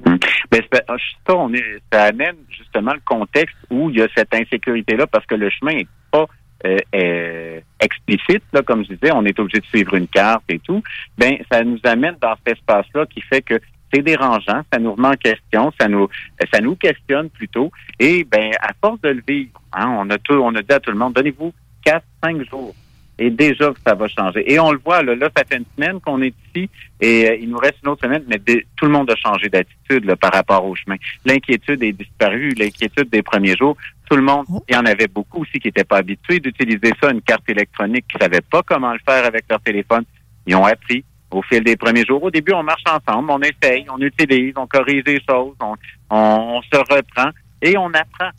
[0.05, 4.33] Ben, c'est- ça, on est, ça amène justement le contexte où il y a cette
[4.33, 6.25] insécurité-là parce que le chemin n'est pas
[6.65, 10.59] euh, euh, explicite, là, comme je disais, on est obligé de suivre une carte et
[10.59, 10.81] tout.
[11.17, 13.59] Ben, ça nous amène dans cet espace-là qui fait que
[13.93, 16.07] c'est dérangeant, ça nous remet en question, ça nous,
[16.51, 17.71] ça nous questionne plutôt.
[17.99, 20.79] Et ben, à force de le vivre, hein, on a tout, on a dit à
[20.79, 22.73] tout le monde, donnez-vous quatre, cinq jours.
[23.19, 24.51] Et déjà ça va changer.
[24.51, 27.35] Et on le voit, là, là ça fait une semaine qu'on est ici et euh,
[27.35, 28.39] il nous reste une autre semaine, mais
[28.75, 30.95] tout le monde a changé d'attitude par rapport au chemin.
[31.25, 33.77] L'inquiétude est disparue, l'inquiétude des premiers jours.
[34.09, 37.11] Tout le monde, il y en avait beaucoup aussi qui n'étaient pas habitués d'utiliser ça,
[37.11, 40.03] une carte électronique, qui ne savaient pas comment le faire avec leur téléphone.
[40.47, 42.21] Ils ont appris au fil des premiers jours.
[42.23, 45.75] Au début, on marche ensemble, on essaye, on utilise, on corrige des choses, on,
[46.09, 47.29] on se reprend
[47.61, 48.29] et on apprend.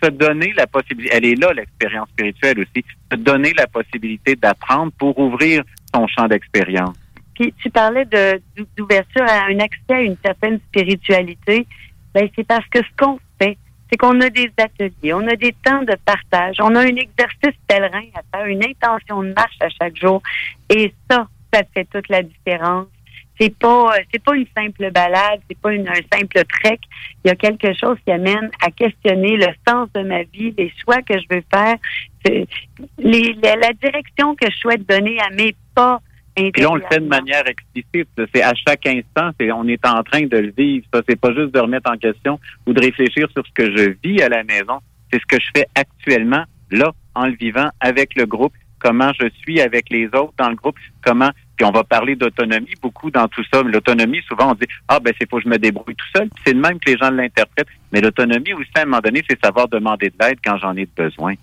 [0.00, 4.36] C'est se donner la possibilité, elle est là l'expérience spirituelle aussi, se donner la possibilité
[4.36, 6.96] d'apprendre pour ouvrir son champ d'expérience.
[7.34, 8.06] Puis tu parlais
[8.76, 11.66] d'ouverture à un accès à une certaine spiritualité.
[12.14, 13.56] Ben c'est parce que ce qu'on fait,
[13.90, 17.58] c'est qu'on a des ateliers, on a des temps de partage, on a un exercice
[17.66, 20.22] pèlerin à faire, une intention de marche à chaque jour,
[20.68, 22.86] et ça, ça fait toute la différence.
[23.40, 26.80] C'est pas euh, c'est pas une simple balade, c'est pas une, un simple trek.
[27.24, 30.72] Il y a quelque chose qui amène à questionner le sens de ma vie, les
[30.82, 31.76] choix que je veux faire,
[32.98, 36.00] les, la, direction que je souhaite donner à mes pas
[36.34, 38.08] Puis là, on le fait de manière explicite.
[38.34, 40.84] C'est à chaque instant, c'est, on est en train de le vivre.
[40.92, 43.94] Ça, c'est pas juste de remettre en question ou de réfléchir sur ce que je
[44.02, 44.80] vis à la maison.
[45.12, 49.28] C'est ce que je fais actuellement, là, en le vivant avec le groupe, comment je
[49.42, 53.26] suis avec les autres dans le groupe, comment puis on va parler d'autonomie beaucoup dans
[53.26, 53.64] tout ça.
[53.64, 56.30] Mais l'autonomie, souvent, on dit Ah ben c'est faut que je me débrouille tout seul.
[56.46, 57.66] C'est de même que les gens l'interprètent.
[57.92, 60.86] Mais l'autonomie aussi, à un moment donné, c'est savoir demander de l'aide quand j'en ai
[60.86, 61.34] besoin.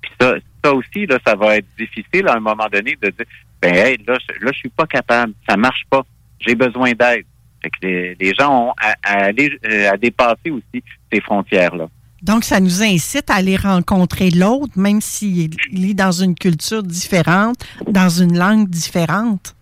[0.00, 3.26] Puis ça, ça aussi, là, ça va être difficile à un moment donné de dire
[3.60, 6.06] Ben hey, là, je, là, je suis pas capable, ça marche pas.
[6.38, 7.26] J'ai besoin d'aide.
[7.60, 11.88] Fait que les, gens ont à, à aller euh, à dépasser aussi ces frontières-là.
[12.22, 17.56] Donc, ça nous incite à aller rencontrer l'autre, même s'il est dans une culture différente,
[17.88, 19.55] dans une langue différente.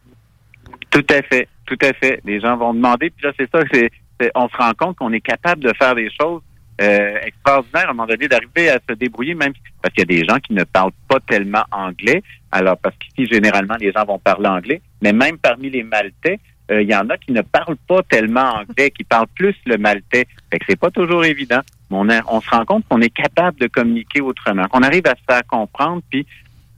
[0.94, 2.20] Tout à fait, tout à fait.
[2.24, 3.90] Les gens vont demander, puis là, c'est ça, c'est,
[4.36, 6.40] on se rend compte qu'on est capable de faire des choses
[6.80, 9.52] euh, extraordinaires à un moment donné, d'arriver à se débrouiller, même
[9.82, 12.22] parce qu'il y a des gens qui ne parlent pas tellement anglais.
[12.52, 16.38] Alors, parce qu'ici, généralement, les gens vont parler anglais, mais même parmi les Maltais,
[16.70, 19.78] euh, il y en a qui ne parlent pas tellement anglais, qui parlent plus le
[19.78, 20.26] maltais.
[20.50, 21.60] Fait que c'est pas toujours évident.
[21.90, 25.16] Mais on, on se rend compte qu'on est capable de communiquer autrement, qu'on arrive à
[25.16, 26.24] se faire comprendre, puis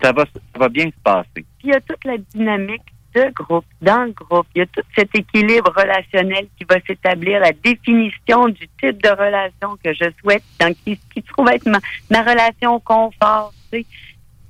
[0.03, 1.29] ça va, ça va bien se passer.
[1.35, 2.83] Puis il y a toute la dynamique
[3.35, 4.47] groupe, dans le groupe.
[4.55, 9.11] Il y a tout cet équilibre relationnel qui va s'établir, la définition du type de
[9.11, 11.79] relation que je souhaite, dans qui, trouve être ma,
[12.11, 13.53] ma relation confort.
[13.71, 13.87] tu sais.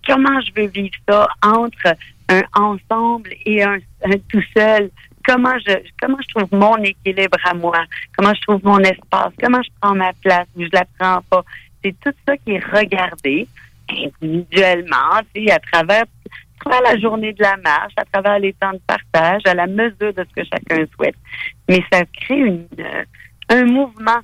[0.06, 1.96] Comment je veux vivre ça entre
[2.28, 3.78] un ensemble et un,
[4.28, 4.90] tout seul?
[5.24, 7.84] Comment je comment je trouve mon équilibre à moi?
[8.16, 9.32] Comment je trouve mon espace?
[9.42, 11.42] Comment je prends ma place ou je la prends pas?
[11.82, 13.48] C'est tout ça qui est regardé
[13.88, 16.04] individuellement, tu sais, à travers
[16.68, 20.12] travers la journée de la marche, à travers les temps de partage, à la mesure
[20.12, 21.16] de ce que chacun souhaite.
[21.68, 23.04] Mais ça crée une, euh,
[23.48, 24.20] un mouvement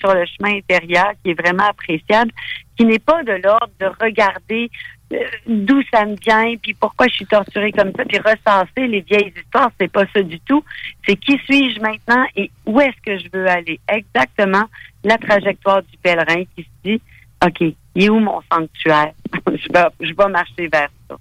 [0.00, 2.32] sur le chemin intérieur qui est vraiment appréciable,
[2.76, 4.68] qui n'est pas de l'ordre de regarder
[5.12, 9.02] euh, d'où ça me vient, puis pourquoi je suis torturée comme ça, puis ressasser les
[9.02, 10.64] vieilles histoires, c'est pas ça du tout.
[11.06, 13.78] C'est qui suis-je maintenant et où est-ce que je veux aller?
[13.88, 14.64] Exactement
[15.04, 17.00] la trajectoire du pèlerin qui se dit,
[17.44, 19.12] OK, il est où mon sanctuaire?
[19.46, 19.68] je,
[20.00, 21.16] je vais marcher vers ça.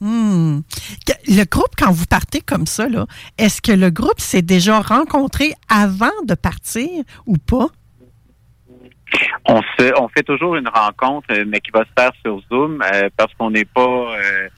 [0.00, 0.60] Hmm.
[1.26, 2.86] Le groupe, quand vous partez comme ça,
[3.36, 6.88] est-ce que le groupe s'est déjà rencontré avant de partir
[7.26, 7.68] ou pas?
[9.44, 12.82] On se, on fait toujours une rencontre, euh, mais qui va se faire sur Zoom
[12.82, 13.80] euh, parce qu'on n'est pas.
[14.16, 14.48] euh,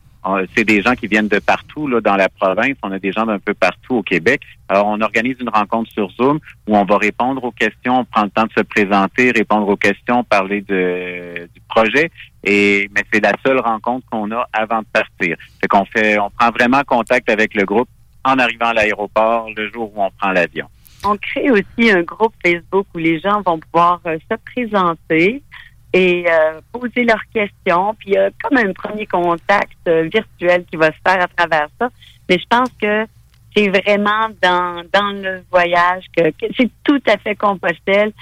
[0.54, 2.76] c'est des gens qui viennent de partout là dans la province.
[2.82, 4.42] On a des gens d'un peu partout au Québec.
[4.68, 8.22] Alors, on organise une rencontre sur Zoom où on va répondre aux questions, on prend
[8.22, 12.10] le temps de se présenter, répondre aux questions, parler de, du projet.
[12.44, 15.36] Et mais c'est la seule rencontre qu'on a avant de partir.
[15.60, 17.88] Fait qu'on fait, on prend vraiment contact avec le groupe
[18.24, 20.66] en arrivant à l'aéroport le jour où on prend l'avion.
[21.04, 25.42] On crée aussi un groupe Facebook où les gens vont pouvoir euh, se présenter
[25.92, 27.94] et euh, poser leurs questions.
[27.98, 31.28] Puis il y a comme un premier contact euh, virtuel qui va se faire à
[31.28, 31.88] travers ça.
[32.28, 33.06] Mais je pense que
[33.54, 36.22] c'est vraiment dans, dans le voyage que,
[36.56, 38.12] c'est tout à fait Compostelle.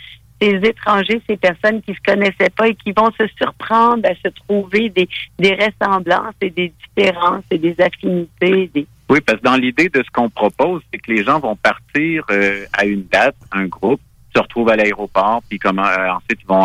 [0.42, 4.28] Ces étrangers, ces personnes qui se connaissaient pas et qui vont se surprendre à se
[4.46, 5.06] trouver des,
[5.38, 8.70] des ressemblances et des différences et des affinités,
[9.10, 12.24] Oui, parce que dans l'idée de ce qu'on propose, c'est que les gens vont partir
[12.30, 14.00] euh, à une date, un groupe,
[14.34, 16.64] se retrouvent à l'aéroport, puis comment euh, ensuite ils vont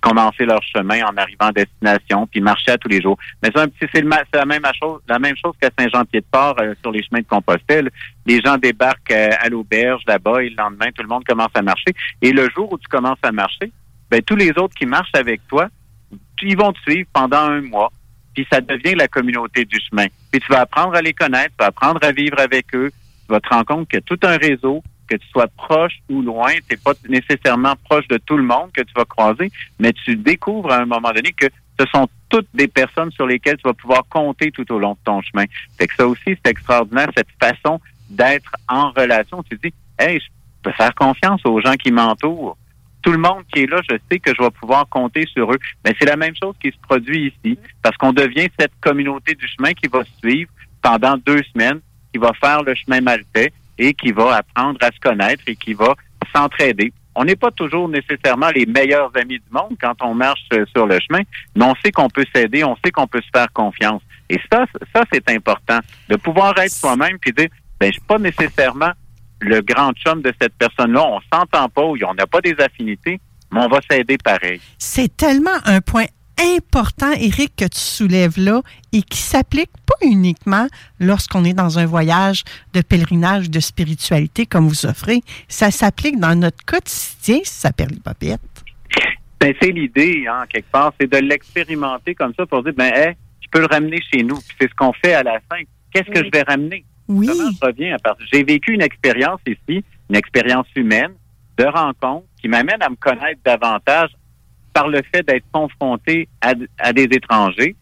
[0.00, 3.18] commencer leur chemin en arrivant à destination, puis marcher à tous les jours.
[3.42, 7.90] Mais c'est la même chose, qu'à Saint-Jean-Pied-de-Port euh, sur les chemins de Compostelle.
[8.26, 11.62] Les gens débarquent euh, à l'auberge là-bas, et le lendemain, tout le monde commence à
[11.62, 11.94] marcher.
[12.22, 13.72] Et le jour où tu commences à marcher,
[14.10, 15.68] ben tous les autres qui marchent avec toi,
[16.42, 17.90] ils vont te suivre pendant un mois
[18.38, 20.06] puis ça devient la communauté du chemin.
[20.30, 23.32] Puis tu vas apprendre à les connaître, tu vas apprendre à vivre avec eux, tu
[23.32, 26.62] vas te rendre compte a tout un réseau, que tu sois proche ou loin, tu
[26.70, 30.72] n'es pas nécessairement proche de tout le monde que tu vas croiser, mais tu découvres
[30.72, 31.46] à un moment donné que
[31.80, 34.98] ce sont toutes des personnes sur lesquelles tu vas pouvoir compter tout au long de
[35.04, 35.44] ton chemin.
[35.78, 39.42] Fait que ça aussi, c'est extraordinaire, cette façon d'être en relation.
[39.42, 40.26] Tu dis, hey, je
[40.62, 42.56] peux faire confiance aux gens qui m'entourent
[43.02, 45.58] tout le monde qui est là, je sais que je vais pouvoir compter sur eux.
[45.84, 49.46] Mais c'est la même chose qui se produit ici, parce qu'on devient cette communauté du
[49.48, 50.50] chemin qui va suivre
[50.82, 51.80] pendant deux semaines,
[52.12, 55.74] qui va faire le chemin maltais et qui va apprendre à se connaître et qui
[55.74, 55.94] va
[56.34, 56.92] s'entraider.
[57.14, 60.86] On n'est pas toujours nécessairement les meilleurs amis du monde quand on marche euh, sur
[60.86, 61.22] le chemin,
[61.56, 64.02] mais on sait qu'on peut s'aider, on sait qu'on peut se faire confiance.
[64.30, 67.48] Et ça, ça c'est important, de pouvoir être soi-même puis dire,
[67.80, 68.92] ben je suis pas nécessairement
[69.40, 73.20] le grand chum de cette personne-là, on s'entend pas ou on n'a pas des affinités,
[73.52, 74.60] mais on va s'aider pareil.
[74.78, 76.06] C'est tellement un point
[76.40, 80.66] important, Eric, que tu soulèves là et qui s'applique pas uniquement
[81.00, 85.20] lorsqu'on est dans un voyage de pèlerinage de spiritualité comme vous offrez.
[85.48, 88.40] Ça s'applique dans notre quotidien, ça s'appelle les papettes.
[89.40, 93.14] Ben, c'est l'idée, hein, quelque part, c'est de l'expérimenter comme ça pour dire, ben, hey,
[93.40, 94.36] je peux le ramener chez nous.
[94.36, 95.62] Puis c'est ce qu'on fait à la fin.
[95.92, 96.84] Qu'est-ce que je vais ramener?
[97.06, 97.26] Oui.
[97.26, 98.26] Comment je reviens à partir?
[98.32, 101.12] J'ai vécu une expérience ici, une expérience humaine
[101.56, 104.10] de rencontre qui m'amène à me connaître davantage
[104.78, 107.74] par le fait d'être confronté à, à des étrangers,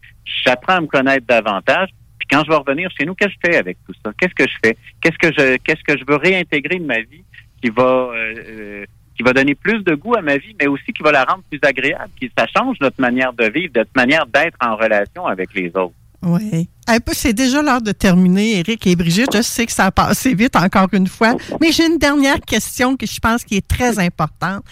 [0.45, 1.91] j'apprends à me connaître davantage.
[2.19, 4.13] Puis quand je vais revenir chez nous, qu'est-ce que je fais avec tout ça?
[4.19, 4.77] Qu'est-ce que je fais?
[5.03, 7.25] Qu'est-ce que je qu'est-ce que je veux réintégrer de ma vie
[7.63, 10.91] qui va euh, euh, qui va donner plus de goût à ma vie, mais aussi
[10.95, 14.25] qui va la rendre plus agréable, qui ça change notre manière de vivre, notre manière
[14.27, 15.95] d'être en relation avec les autres.
[16.23, 16.69] Oui.
[16.89, 19.37] Un peu, c'est déjà l'heure de terminer, Eric et Brigitte.
[19.37, 22.97] Je sais que ça a passé vite encore une fois, mais j'ai une dernière question
[22.97, 24.65] que je pense qui est très importante.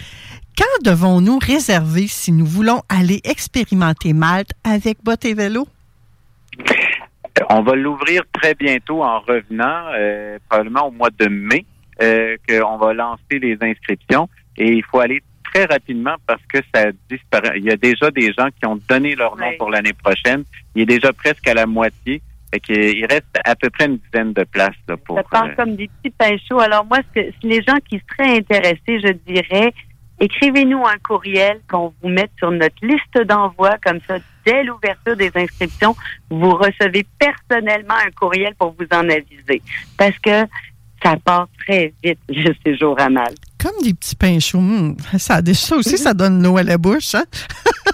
[0.57, 5.67] Quand devons-nous réserver si nous voulons aller expérimenter Malte avec bottes et vélo?
[7.51, 11.65] On va l'ouvrir très bientôt en revenant, euh, probablement au mois de mai,
[12.01, 14.29] euh, qu'on va lancer les inscriptions.
[14.57, 15.21] Et il faut aller
[15.53, 17.55] très rapidement parce que ça disparaît.
[17.59, 20.45] Il y a déjà des gens qui ont donné leur nom pour l'année prochaine.
[20.77, 22.23] Il est déjà presque à la moitié.
[22.53, 25.17] Fait qu'il reste à peu près une dizaine de places là, pour.
[25.17, 26.61] Ça part euh, comme des petits pains chauds.
[26.61, 29.73] Alors moi, ce que- les gens qui seraient intéressés, je dirais,
[30.21, 35.31] écrivez-nous un courriel qu'on vous mette sur notre liste d'envoi, comme ça, dès l'ouverture des
[35.35, 35.95] inscriptions,
[36.31, 39.63] vous recevez personnellement un courriel pour vous en aviser.
[39.97, 40.47] Parce que
[41.03, 43.35] ça part très vite, le séjour à mal.
[43.63, 44.59] Comme des petits pains chauds.
[44.59, 47.15] Hum, ça, ça aussi, ça donne l'eau à la bouche.
[47.15, 47.25] Hein?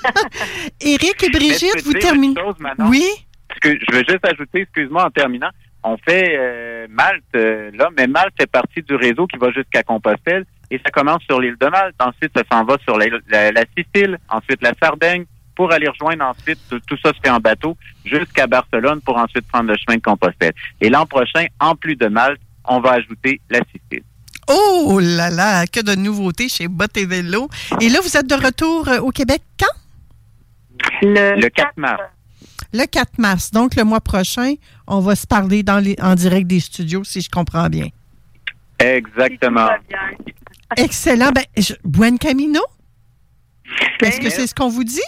[0.80, 2.34] Éric et Brigitte, vous terminez.
[2.78, 3.04] Oui?
[3.48, 5.50] Parce que je veux juste ajouter, excuse-moi en terminant,
[5.82, 9.82] on fait euh, Malte euh, là, mais Malte fait partie du réseau qui va jusqu'à
[9.82, 11.94] Compostelle et ça commence sur l'île de Malte.
[12.00, 15.24] Ensuite, ça s'en va sur la, la- la Sicile, ensuite la Sardaigne,
[15.56, 19.46] pour aller rejoindre ensuite, tout, tout ça se fait en bateau, jusqu'à Barcelone pour ensuite
[19.48, 20.52] prendre le chemin de Compostelle.
[20.80, 24.04] Et l'an prochain, en plus de Malte, on va ajouter la Sicile.
[24.48, 27.48] Oh là là, que de nouveautés chez Bottes et Vélo.
[27.80, 29.66] Et là, vous êtes de retour euh, au Québec quand?
[31.02, 32.00] Le 4 mars.
[32.72, 33.50] Le 4 mars.
[33.50, 34.54] Donc, le mois prochain,
[34.86, 37.88] on va se parler dans les, en direct des studios, si je comprends bien.
[38.78, 39.68] Exactement.
[40.76, 41.32] Excellent.
[41.32, 42.60] Ben, je- Buen Camino?
[44.02, 45.00] Est-ce que c'est ce qu'on vous dit?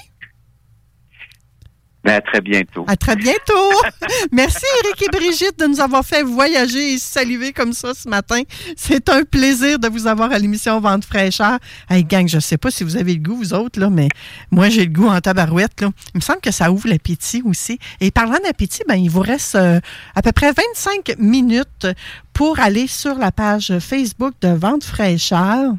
[2.04, 2.84] À très bientôt.
[2.88, 3.70] À très bientôt.
[4.32, 8.42] Merci, Eric et Brigitte, de nous avoir fait voyager et saluer comme ça ce matin.
[8.76, 11.58] C'est un plaisir de vous avoir à l'émission Vente fraîcheur.
[11.88, 14.08] Hey, gang, je sais pas si vous avez le goût, vous autres, là, mais
[14.50, 15.72] moi, j'ai le goût en tabarouette.
[15.80, 17.78] Il me semble que ça ouvre l'appétit aussi.
[18.00, 19.78] Et parlant d'appétit, ben, il vous reste euh,
[20.16, 21.86] à peu près 25 minutes
[22.32, 25.74] pour aller sur la page Facebook de Vente fraîcheur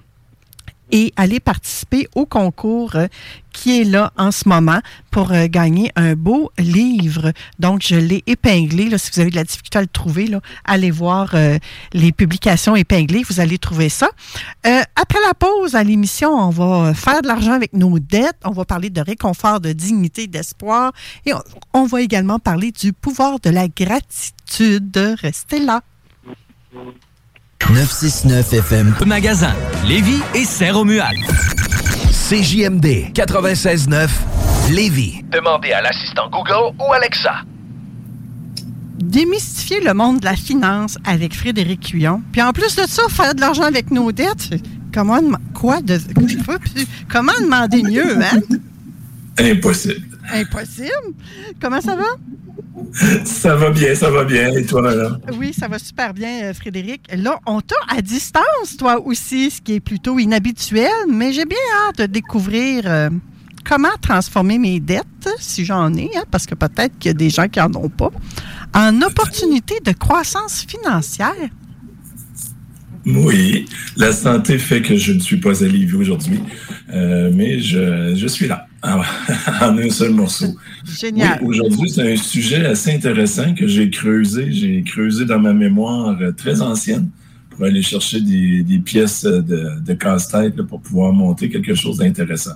[0.91, 3.07] et aller participer au concours euh,
[3.51, 4.79] qui est là en ce moment
[5.11, 7.31] pour euh, gagner un beau livre.
[7.59, 8.95] Donc, je l'ai épinglé.
[8.97, 10.29] Si vous avez de la difficulté à le trouver,
[10.65, 11.57] allez voir euh,
[11.93, 13.23] les publications épinglées.
[13.27, 14.09] Vous allez trouver ça.
[14.63, 18.37] Après la pause à l'émission, on va faire de l'argent avec nos dettes.
[18.43, 20.91] On va parler de réconfort, de dignité, d'espoir.
[21.25, 21.41] Et on,
[21.73, 25.17] on va également parler du pouvoir de la gratitude.
[25.21, 25.81] Restez là.
[27.71, 28.93] 969 FM.
[29.05, 29.53] Magasin,
[29.87, 31.17] Lévis et Saint-Romuald.
[32.11, 34.09] CJMD 96.9,
[34.71, 35.23] Lévis.
[35.31, 37.33] Demandez à l'assistant Google ou Alexa.
[38.99, 42.21] démystifier le monde de la finance avec Frédéric Cuillon.
[42.31, 44.49] Puis en plus de ça, faire de l'argent avec nos dettes.
[44.93, 45.19] Comment
[45.53, 45.97] quoi de
[47.11, 48.39] comment demander mieux, hein?
[49.39, 50.05] Impossible.
[50.31, 51.13] Impossible?
[51.61, 52.03] Comment ça va?
[53.25, 54.51] Ça va bien, ça va bien.
[54.55, 55.19] Et toi, madame?
[55.37, 57.01] Oui, ça va super bien, euh, Frédéric.
[57.15, 61.57] Là, on t'a à distance, toi aussi, ce qui est plutôt inhabituel, mais j'ai bien
[61.87, 63.09] hâte de découvrir euh,
[63.63, 67.29] comment transformer mes dettes, si j'en ai, hein, parce que peut-être qu'il y a des
[67.29, 68.11] gens qui n'en ont pas,
[68.73, 71.49] en opportunité de croissance financière.
[73.05, 73.65] Oui,
[73.97, 76.39] la santé fait que je ne suis pas à aujourd'hui,
[76.93, 79.01] euh, mais je, je suis là, en,
[79.61, 80.55] en un seul morceau.
[80.85, 81.39] Génial.
[81.41, 84.51] Oui, aujourd'hui, c'est un sujet assez intéressant que j'ai creusé.
[84.51, 87.09] J'ai creusé dans ma mémoire euh, très ancienne
[87.49, 92.55] pour aller chercher des, des pièces de, de casse-tête pour pouvoir monter quelque chose d'intéressant.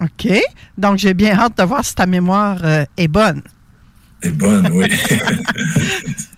[0.00, 0.28] OK.
[0.76, 3.42] Donc, j'ai bien hâte de voir si ta mémoire euh, est bonne.
[4.22, 4.86] est bonne, oui.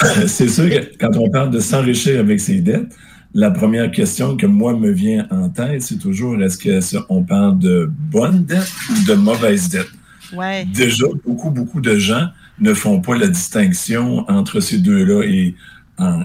[0.26, 2.92] c'est sûr que quand on parle de s'enrichir avec ses dettes,
[3.36, 7.22] la première question que moi me vient en tête, c'est toujours est-ce que ça- on
[7.22, 9.92] parle de bonnes dettes ou de mauvaises dettes?
[10.32, 10.64] Ouais.
[10.64, 15.54] Déjà, beaucoup, beaucoup de gens ne font pas la distinction entre ces deux-là et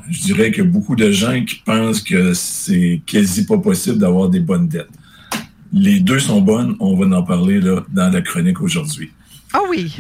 [0.10, 4.40] je dirais que beaucoup de gens qui pensent que c'est quasi pas possible d'avoir des
[4.40, 4.96] bonnes dettes.
[5.74, 9.12] Les deux sont bonnes, on va en parler là, dans la chronique aujourd'hui.
[9.52, 9.94] Ah oui.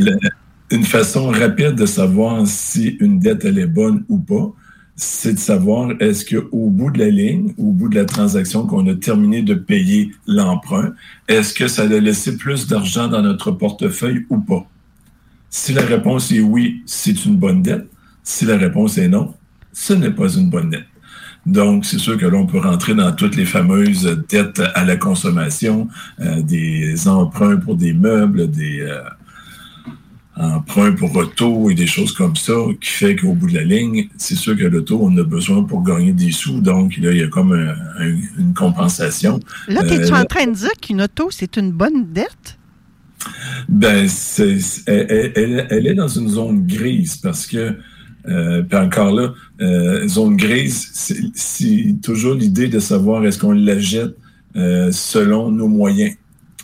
[0.71, 4.53] Une façon rapide de savoir si une dette elle est bonne ou pas,
[5.03, 8.85] c'est de savoir est-ce qu'au bout de la ligne, au bout de la transaction qu'on
[8.85, 10.93] a terminé de payer l'emprunt,
[11.27, 14.63] est-ce que ça a laissé plus d'argent dans notre portefeuille ou pas?
[15.49, 17.87] Si la réponse est oui, c'est une bonne dette.
[18.23, 19.33] Si la réponse est non,
[19.73, 20.85] ce n'est pas une bonne dette.
[21.47, 24.97] Donc, c'est sûr que là, on peut rentrer dans toutes les fameuses dettes à la
[24.97, 25.87] consommation,
[26.19, 29.01] euh, des emprunts pour des meubles, des euh,
[30.35, 34.07] emprunts pour auto et des choses comme ça, qui fait qu'au bout de la ligne,
[34.17, 36.61] c'est sûr que l'auto, on a besoin pour gagner des sous.
[36.61, 37.53] Donc, là, il y a comme
[38.37, 39.39] une compensation.
[39.67, 42.57] Là, es-tu en train de dire qu'une auto, c'est une bonne dette?
[43.69, 44.07] Ben,
[44.87, 47.75] elle, est dans une zone grise parce que,
[48.27, 50.89] euh, puis encore là, euh, zone grise,
[51.33, 54.15] c'est toujours l'idée de savoir est-ce qu'on la jette
[54.55, 56.15] euh, selon nos moyens.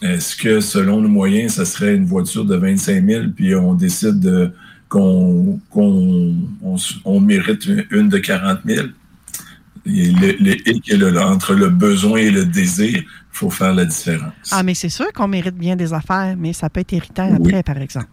[0.02, 4.54] Est-ce que selon nos moyens, ça serait une voiture de 25 000, puis on décide
[4.90, 8.88] qu'on on, mérite une de 40 000?
[9.86, 14.34] Et le, le là, entre le besoin et le désir, il faut faire la différence.
[14.52, 17.64] Ah, mais c'est sûr qu'on mérite bien des affaires, mais ça peut être irritant après,
[17.64, 18.10] par exemple.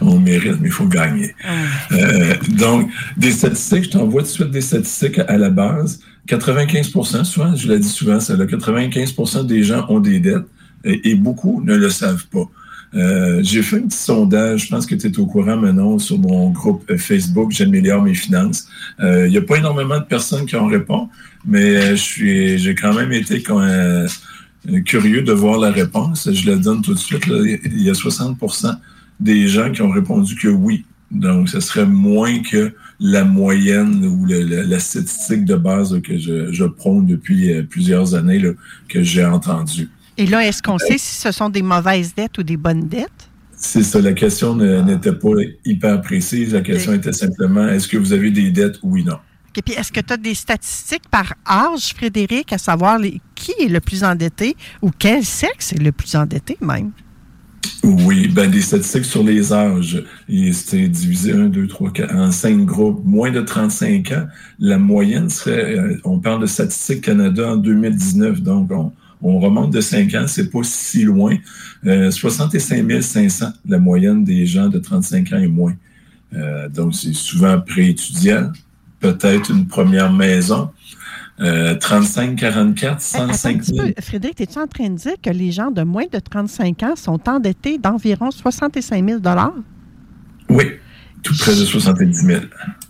[0.00, 1.34] On mérite, mais il faut gagner.
[1.44, 1.52] Ah.
[1.92, 6.00] Euh, donc, des statistiques, je t'envoie tout de suite des statistiques à la base.
[6.28, 10.46] 95% souvent, je l'ai dit souvent, c'est là, 95% des gens ont des dettes
[10.86, 12.48] et, beaucoup ne le savent pas.
[12.94, 16.18] Euh, j'ai fait un petit sondage, je pense que tu es au courant maintenant, sur
[16.18, 18.68] mon groupe euh, Facebook, J'améliore mes finances.
[19.00, 21.08] Il n'y a pas énormément de personnes qui en répondent,
[21.46, 24.08] mais euh, je suis, j'ai quand même été euh,
[24.84, 26.30] curieux de voir la réponse.
[26.30, 27.24] Je la donne tout de suite.
[27.28, 28.76] Il y a 60%
[29.20, 30.84] des gens qui ont répondu que oui.
[31.12, 37.06] Donc, ce serait moins que la moyenne ou la, statistique de base que je, prône
[37.06, 38.42] depuis euh, plusieurs années
[38.88, 39.88] que j'ai entendu.
[40.18, 43.30] Et là, est-ce qu'on sait si ce sont des mauvaises dettes ou des bonnes dettes?
[43.56, 44.00] C'est ça.
[44.00, 45.30] La question n'était pas
[45.64, 46.52] hyper précise.
[46.52, 49.18] La question était simplement est-ce que vous avez des dettes, oui ou non?
[49.58, 53.00] Et puis, est-ce que tu as des statistiques par âge, Frédéric, à savoir
[53.34, 56.92] qui est le plus endetté ou quel sexe est le plus endetté même?
[57.82, 60.04] Oui, ben des statistiques sur les âges.
[60.52, 63.00] C'est divisé 1, 2, 3, 4, en cinq groupes.
[63.04, 64.26] Moins de 35 ans,
[64.58, 68.92] la moyenne serait, euh, on parle de Statistique Canada en 2019, donc on,
[69.22, 71.36] remonte de 5 ans, c'est pas si loin.
[71.82, 75.74] 65 euh, 500, la moyenne des gens de 35 ans et moins.
[76.34, 78.52] Euh, donc, c'est souvent pré-étudiant
[79.00, 80.70] peut-être une première maison.
[81.38, 83.88] 35-44, 105 000.
[84.00, 87.28] Frédéric, es-tu en train de dire que les gens de moins de 35 ans sont
[87.28, 89.20] endettés d'environ 65 000
[90.48, 90.64] Oui,
[91.22, 92.40] tout près de 70 000.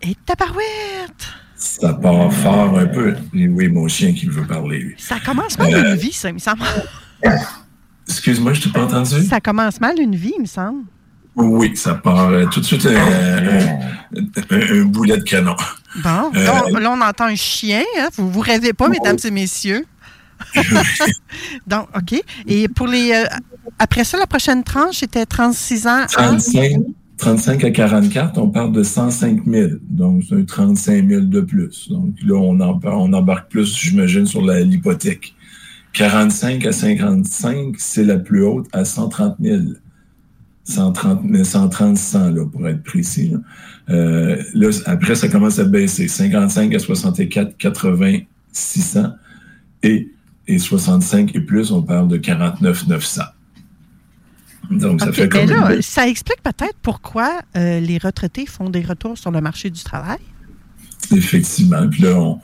[0.03, 1.27] Et tabarouette!
[1.57, 3.15] Ça part fort un peu.
[3.33, 4.95] oui, mon chien qui veut parler, lui.
[4.99, 6.63] Ça commence mal une euh, vie, ça, il me semble.
[8.09, 9.25] Excuse-moi, je t'ai pas entendu.
[9.25, 10.85] Ça commence mal une vie, il me semble.
[11.35, 13.61] Oui, ça part euh, tout de suite euh,
[14.51, 15.57] un, boulet de canon.
[16.03, 17.83] Bon, là, on entend un chien.
[17.99, 18.09] Hein?
[18.17, 19.87] Vous ne rêvez pas, mesdames et messieurs.
[21.67, 22.23] Donc, OK.
[22.47, 23.25] Et pour les.
[23.79, 26.05] après ça, la prochaine tranche était 36 ans.
[26.07, 26.81] 35,
[27.19, 29.71] 35 à 44, on parle de 105 000.
[29.89, 31.89] Donc, c'est 35 000 de plus.
[31.89, 35.35] Donc, là, on, embarque plus, j'imagine, sur l'hypothèque.
[35.95, 39.63] 45 à 55, c'est la plus haute à 130 000.
[40.65, 43.33] 130, 130 100 là, pour être précis.
[43.89, 44.69] Euh, là.
[44.85, 46.09] après, ça commence à baisser.
[46.09, 48.19] 55 à 64, 80,
[48.53, 49.13] 600.
[49.85, 50.11] Et,
[50.49, 53.23] et 65 et plus, on parle de 49, 900.
[54.71, 59.19] Donc, ça fait comme là, Ça explique peut-être pourquoi euh, les retraités font des retours
[59.19, 60.19] sur le marché du travail.
[61.13, 61.89] Effectivement.
[61.89, 62.41] Puis là, on,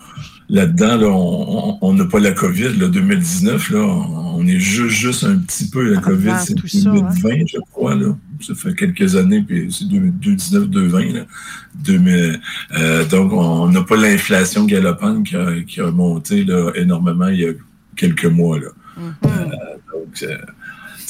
[0.48, 5.68] là-dedans, on n'a pas la COVID, là, 2019, là, on est juste, juste un petit
[5.68, 7.44] peu la COVID, c'est 2020, hein.
[7.46, 8.16] je crois, là.
[8.40, 13.04] Ça fait quelques années, puis c'est 2019, 2020, là.
[13.04, 17.46] donc, on n'a pas l'inflation galopante qui a, qui a monté là, énormément il y
[17.46, 17.52] a
[17.96, 18.68] quelques mois, là.
[18.98, 19.26] Mm-hmm.
[19.26, 19.46] Euh,
[19.92, 20.36] donc, euh,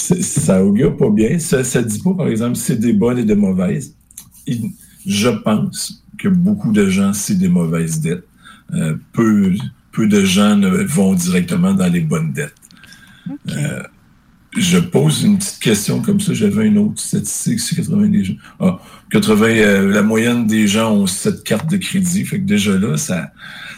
[0.02, 1.38] ça augure pas bien.
[1.38, 3.94] Ça ne dit pas, par exemple, c'est des bonnes et des mauvaises.
[5.06, 8.26] Je pense que beaucoup de gens, c'est des mauvaises dettes.
[8.74, 9.52] Euh, peu,
[9.92, 12.54] peu de gens vont directement dans les bonnes dettes.
[13.50, 13.82] Euh,
[14.56, 16.34] je pose une petite question comme ça.
[16.34, 18.34] J'avais une autre statistique, c'est 80 des gens.
[18.60, 18.78] Ah,
[19.10, 22.24] 80, euh, la moyenne des gens ont cette carte de crédit.
[22.24, 23.32] Fait que déjà là, ça,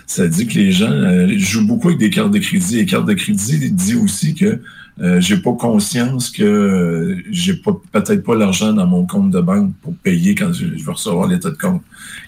[0.07, 0.93] ça dit que les gens
[1.39, 2.79] jouent beaucoup avec des cartes de crédit.
[2.79, 4.61] Et cartes de crédit dit aussi que
[5.01, 9.41] euh, j'ai pas conscience que euh, j'ai pas peut-être pas l'argent dans mon compte de
[9.41, 11.83] banque pour payer quand je, vais recevoir l'état de compte.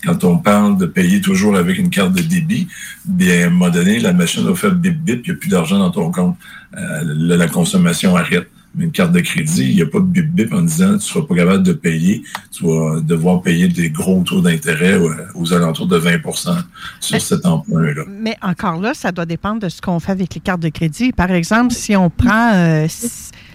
[0.05, 2.67] Quand on parle de payer toujours avec une carte de débit,
[3.05, 5.49] bien à un moment donné, la machine va faire bip bip, il n'y a plus
[5.49, 6.37] d'argent dans ton compte.
[6.77, 8.49] Euh, la consommation arrête
[8.79, 11.23] une carte de crédit, il n'y a pas de bip-bip en disant tu ne seras
[11.23, 14.99] pas capable de payer, tu vas devoir payer des gros taux d'intérêt
[15.35, 16.57] aux alentours de 20%
[17.01, 18.05] sur cet emprunt-là.
[18.09, 21.13] Mais encore là, ça doit dépendre de ce qu'on fait avec les cartes de crédit.
[21.13, 22.87] Par exemple, si on prend euh,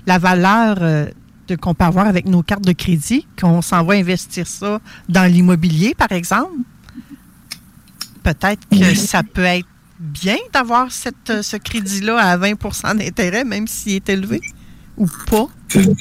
[0.08, 1.06] la valeur euh,
[1.62, 5.94] qu'on peut avoir avec nos cartes de crédit, qu'on s'en va investir ça dans l'immobilier,
[5.96, 6.54] par exemple,
[8.24, 9.68] peut-être que ça peut être
[10.00, 14.42] bien d'avoir cette, ce crédit-là à 20% d'intérêt, même s'il est élevé
[15.02, 15.48] ou pas?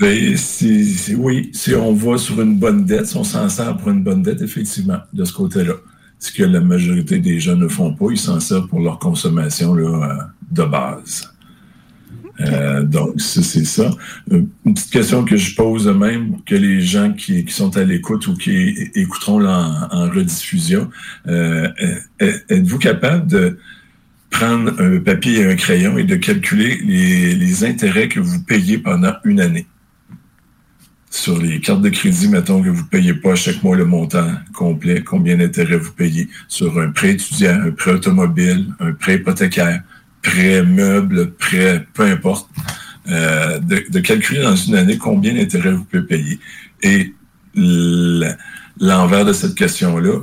[0.01, 4.23] oui, si on va sur une bonne dette, si on s'en sert pour une bonne
[4.23, 5.75] dette, effectivement, de ce côté-là.
[6.19, 9.75] Ce que la majorité des gens ne font pas, ils s'en servent pour leur consommation
[9.75, 11.33] là, euh, de base.
[12.41, 13.91] Euh, donc, c'est ça.
[14.31, 18.27] Euh, une petite question que je pose même, que les gens qui, sont à l'écoute
[18.27, 20.91] ou qui écouteront en, en, rediffusion,
[21.27, 23.57] êtes-vous capable de
[24.31, 29.13] prendre un papier et un crayon et de calculer les, intérêts que vous payez pendant
[29.25, 29.67] une année.
[31.11, 34.33] Sur les cartes de crédit, mettons que vous ne payez pas chaque mois le montant
[34.55, 39.83] complet, combien d'intérêts vous payez sur un prêt étudiant, un prêt automobile, un prêt hypothécaire,
[40.23, 42.49] prêt meuble, prêt, peu importe,
[43.09, 46.39] euh, de, calculer dans une année combien d'intérêts vous pouvez payer.
[46.83, 47.13] Et
[47.55, 50.21] l'envers de cette question-là,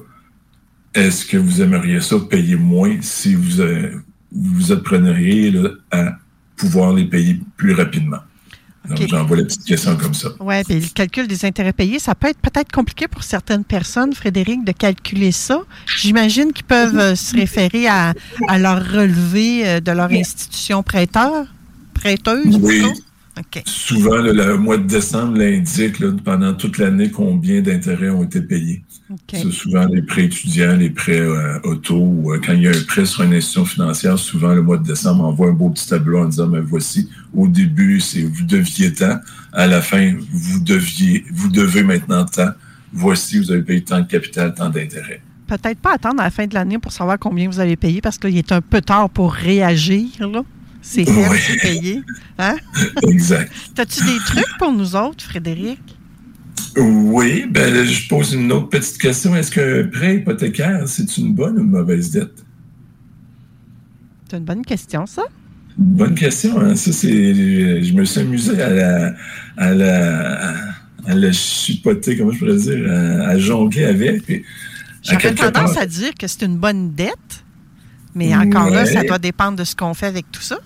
[0.93, 3.91] est-ce que vous aimeriez ça payer moins si vous, euh,
[4.31, 5.53] vous appreniez
[5.91, 6.17] à
[6.55, 8.19] pouvoir les payer plus rapidement?
[8.89, 10.29] Donc, j'envoie la petite question comme ça.
[10.39, 14.13] Oui, puis le calcul des intérêts payés, ça peut être peut-être compliqué pour certaines personnes,
[14.13, 15.61] Frédéric, de calculer ça.
[15.97, 18.13] J'imagine qu'ils peuvent euh, se référer à,
[18.57, 21.47] leur relevé euh, de leur institution prêteur,
[21.93, 22.57] prêteuse.
[22.61, 22.83] Oui.
[23.65, 28.83] Souvent, le, mois de décembre l'indique pendant toute l'année combien d'intérêts ont été payés.
[29.31, 32.71] C'est souvent les prêts étudiants, les prêts euh, auto, ou euh, quand il y a
[32.71, 35.69] un prêt sur une institution financière, souvent le mois de décembre, on envoie un beau
[35.69, 39.19] petit tableau en disant, mais voici, au début, c'est vous deviez tant,
[39.53, 42.51] à la fin, vous deviez, vous devez maintenant tant,
[42.91, 45.21] voici, vous avez payé tant de capital, tant d'intérêts.
[45.47, 48.17] Peut-être pas attendre à la fin de l'année pour savoir combien vous allez payer, parce
[48.17, 50.41] qu'il est un peu tard pour réagir, là.
[50.81, 52.01] C'est fait, payé.
[52.37, 52.55] Hein?
[53.09, 53.51] exact.
[53.77, 55.96] As-tu des trucs pour nous autres, Frédéric?
[56.77, 59.35] Oui, ben je pose une autre petite question.
[59.35, 62.45] Est-ce qu'un prêt hypothécaire, c'est une bonne ou une mauvaise dette?
[64.29, 65.23] C'est une bonne question, ça.
[65.77, 66.59] Bonne question.
[66.59, 66.75] Hein?
[66.75, 67.83] Ça, c'est.
[67.83, 69.13] Je me suis amusé à la,
[69.57, 70.53] à la,
[71.05, 74.43] à la chipoter, comment je pourrais dire, à, jongler avec.
[75.03, 77.43] J'aurais tendance à dire que c'est une bonne dette,
[78.13, 80.59] mais encore là, ça doit dépendre de ce qu'on fait avec tout ça.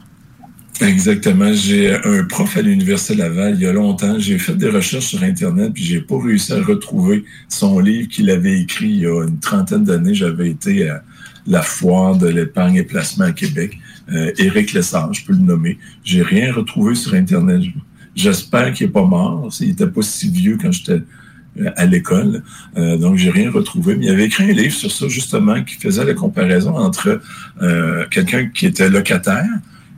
[0.82, 1.54] Exactement.
[1.54, 4.18] J'ai un prof à l'Université Laval il y a longtemps.
[4.18, 8.30] J'ai fait des recherches sur Internet, puis j'ai pas réussi à retrouver son livre qu'il
[8.32, 10.16] avait écrit il y a une trentaine d'années.
[10.16, 11.04] J'avais été à
[11.46, 13.78] la foire de l'épargne et placement à Québec.
[14.12, 15.78] Euh, Éric Lessard, je peux le nommer.
[16.04, 17.62] J'ai rien retrouvé sur Internet.
[18.16, 19.50] J'espère qu'il est pas mort.
[19.60, 21.02] Il était pas si vieux quand j'étais
[21.60, 22.44] euh, à l'école.
[22.78, 23.96] Euh, donc, j'ai rien retrouvé.
[23.96, 27.22] Mais il avait écrit un livre sur ça, justement, qui faisait la comparaison entre
[27.62, 29.50] euh, quelqu'un qui était locataire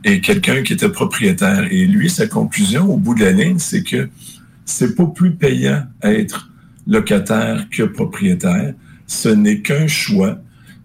[0.04, 1.68] et quelqu'un qui était propriétaire.
[1.72, 4.10] Et lui, sa conclusion au bout de la ligne, c'est que
[4.66, 6.49] c'est pas plus payant être
[6.88, 8.74] locataire que propriétaire.
[9.08, 10.39] Ce n'est qu'un choix.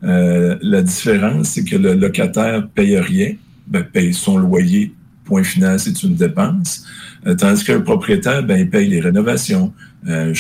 [0.04, 3.34] Euh, la différence, c'est que le locataire paye rien,
[3.66, 4.92] ben, paye son loyer,
[5.24, 6.84] point final, c'est une dépense.
[7.26, 9.72] Euh, tandis qu'un propriétaire, ben, il paye les rénovations.
[10.08, 10.32] Euh,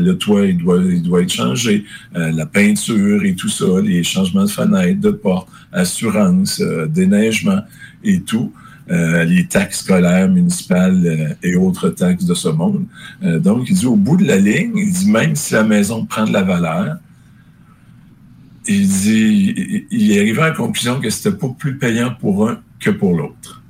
[0.00, 1.84] le toit, il doit, il doit être changé.
[2.14, 7.60] Euh, la peinture et tout ça, les changements de fenêtres, de portes, assurance, déneigement
[8.06, 8.52] et tout.
[8.88, 12.84] Euh, les taxes scolaires, municipales euh, et autres taxes de ce monde.
[13.24, 16.06] Euh, donc, il dit au bout de la ligne, il dit même si la maison
[16.06, 16.96] prend de la valeur,
[18.68, 22.60] il dit, il est arrivé à la conclusion que c'était pas plus payant pour un
[22.78, 23.60] que pour l'autre.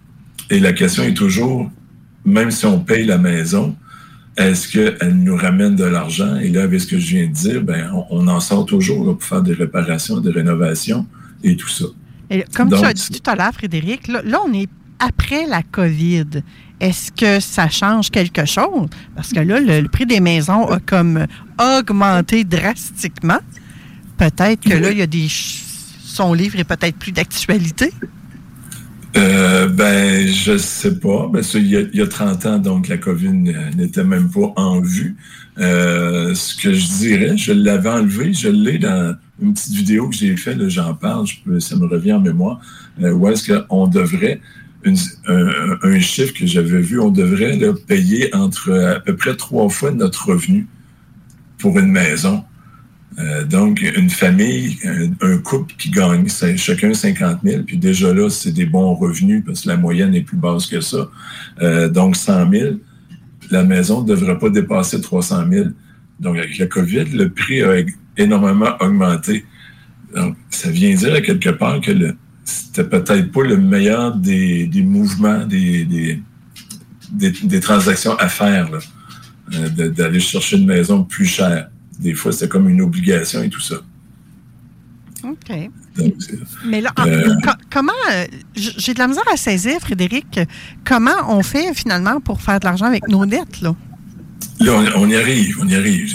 [0.51, 1.71] Et la question est toujours,
[2.27, 3.75] même si on paye la maison,
[4.37, 6.37] est-ce qu'elle nous ramène de l'argent?
[6.37, 9.25] Et là, avec ce que je viens de dire, ben, on, en sort toujours pour
[9.25, 11.07] faire des réparations, des rénovations
[11.43, 11.87] et tout ça
[12.55, 14.69] comme tu as dit tout à l'heure, Frédéric, là, on est
[14.99, 16.43] après la COVID.
[16.81, 18.89] Est-ce que ça change quelque chose?
[19.15, 21.27] Parce que là, le, prix des maisons a comme
[21.59, 23.39] augmenté drastiquement.
[24.19, 25.27] Peut-être que là, il y a des.
[25.29, 27.93] Son livre est peut-être plus d'actualité.
[29.17, 31.29] Euh, ben, je sais pas.
[31.33, 33.33] Ben, il, y a, 30 ans, donc la COVID
[33.77, 35.17] n'était même pas en vue.
[35.59, 40.17] Euh, ce que je dirais, je l'avais enlevé, je l'ai dans une petite vidéo que
[40.17, 41.27] j'ai faite, j'en parle,
[41.59, 42.61] ça me revient en mémoire,
[43.03, 44.41] euh, où est-ce qu'on devrait,
[44.85, 47.59] un, chiffre que j'avais vu, on devrait
[47.89, 50.69] payer entre à peu près trois fois notre revenu
[51.59, 52.45] pour une maison.
[53.19, 54.79] Euh, donc, une famille,
[55.23, 56.27] un, couple qui gagne
[56.57, 60.23] chacun 50 000, puis déjà là, c'est des bons revenus parce que la moyenne est
[60.23, 61.09] plus basse que ça.
[61.63, 62.77] Euh, donc, 100 000,
[63.51, 65.69] la maison ne devrait pas dépasser 300 000.
[66.21, 67.77] Donc, avec la COVID, le prix a
[68.17, 69.45] énormément augmenté.
[70.15, 71.93] Donc, ça vient dire à quelque part que
[72.45, 75.85] c'était peut-être pas le meilleur des, mouvements, des,
[77.11, 78.69] des, transactions à faire,
[79.55, 81.69] euh, d'aller chercher une maison plus chère.
[81.99, 83.77] Des fois, c'était comme une obligation et tout ça.
[85.25, 85.71] OK.
[85.97, 86.15] Donc,
[86.67, 87.93] Mais là, Euh, co- comment.
[88.13, 90.39] euh, J'ai de la misère à saisir, Frédéric,
[90.85, 93.75] comment on fait finalement pour faire de l'argent avec nos dettes, là?
[94.61, 96.15] Là, on, on y arrive, on y arrive.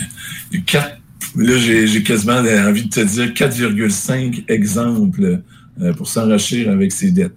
[0.65, 0.97] Quatre-
[1.35, 5.41] là, j'ai quasiment envie de te dire 4,5 exemples
[5.81, 7.35] euh, pour s'enrichir avec ses dettes.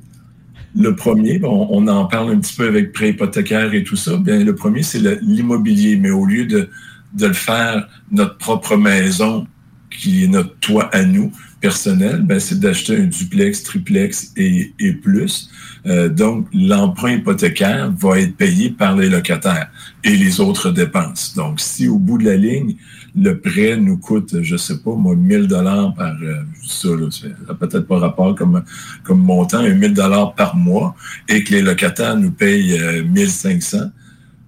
[0.77, 4.17] Le premier, bon, on en parle un petit peu avec prêt hypothécaire et tout ça.
[4.17, 6.69] Bien, le premier, c'est l'immobilier, mais au lieu de,
[7.15, 9.47] de le faire notre propre maison,
[9.91, 11.31] qui est notre toit à nous,
[11.65, 15.49] personnel, ben, c'est d'acheter un duplex, triplex et, et plus.
[15.87, 19.71] Euh, donc, l'emprunt hypothécaire va être payé par les locataires
[20.05, 21.33] et les autres dépenses.
[21.35, 22.77] Donc, si au bout de la ligne,
[23.17, 27.87] le prêt nous coûte, je sais pas, moi, 1000 dollars par, euh, ça, n'a peut-être
[27.87, 28.63] pas rapport comme,
[29.03, 30.95] comme montant, un 1000 dollars par mois,
[31.31, 33.91] et que les locataires nous payent euh, 1500,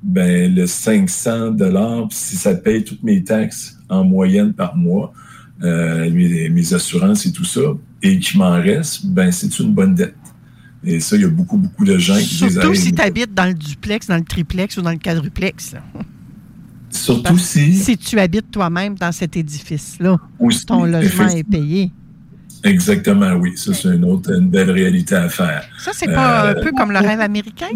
[0.02, 5.14] ben, le 500 dollars, si ça paye toutes mes taxes en moyenne par mois,
[5.62, 7.60] euh, mes, mes assurances et tout ça,
[8.02, 10.14] et qu'il m'en reste, ben, c'est une bonne dette.
[10.84, 13.34] Et ça, il y a beaucoup, beaucoup de gens qui disent, Surtout si tu habites
[13.34, 15.74] dans le duplex, dans le triplex ou dans le quadruplex.
[16.90, 21.90] surtout si, Si tu habites toi-même dans cet édifice-là, Aussi, ton logement est payé.
[22.62, 25.64] exactement, oui, ça, c'est une autre, une belle réalité à faire.
[25.78, 27.70] Ça, c'est pas Euh, un peu comme le rêve américain?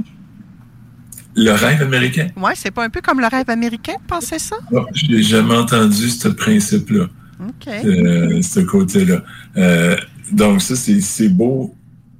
[1.36, 2.28] Le rêve américain?
[2.36, 4.56] Oui, c'est pas un peu comme le rêve américain de penser ça?
[4.72, 7.06] Non, je n'ai jamais entendu ce principe-là.
[7.48, 7.68] OK.
[7.84, 9.22] euh, ce côté-là.
[9.56, 9.96] Euh,
[10.32, 11.74] donc, ça, c'est beau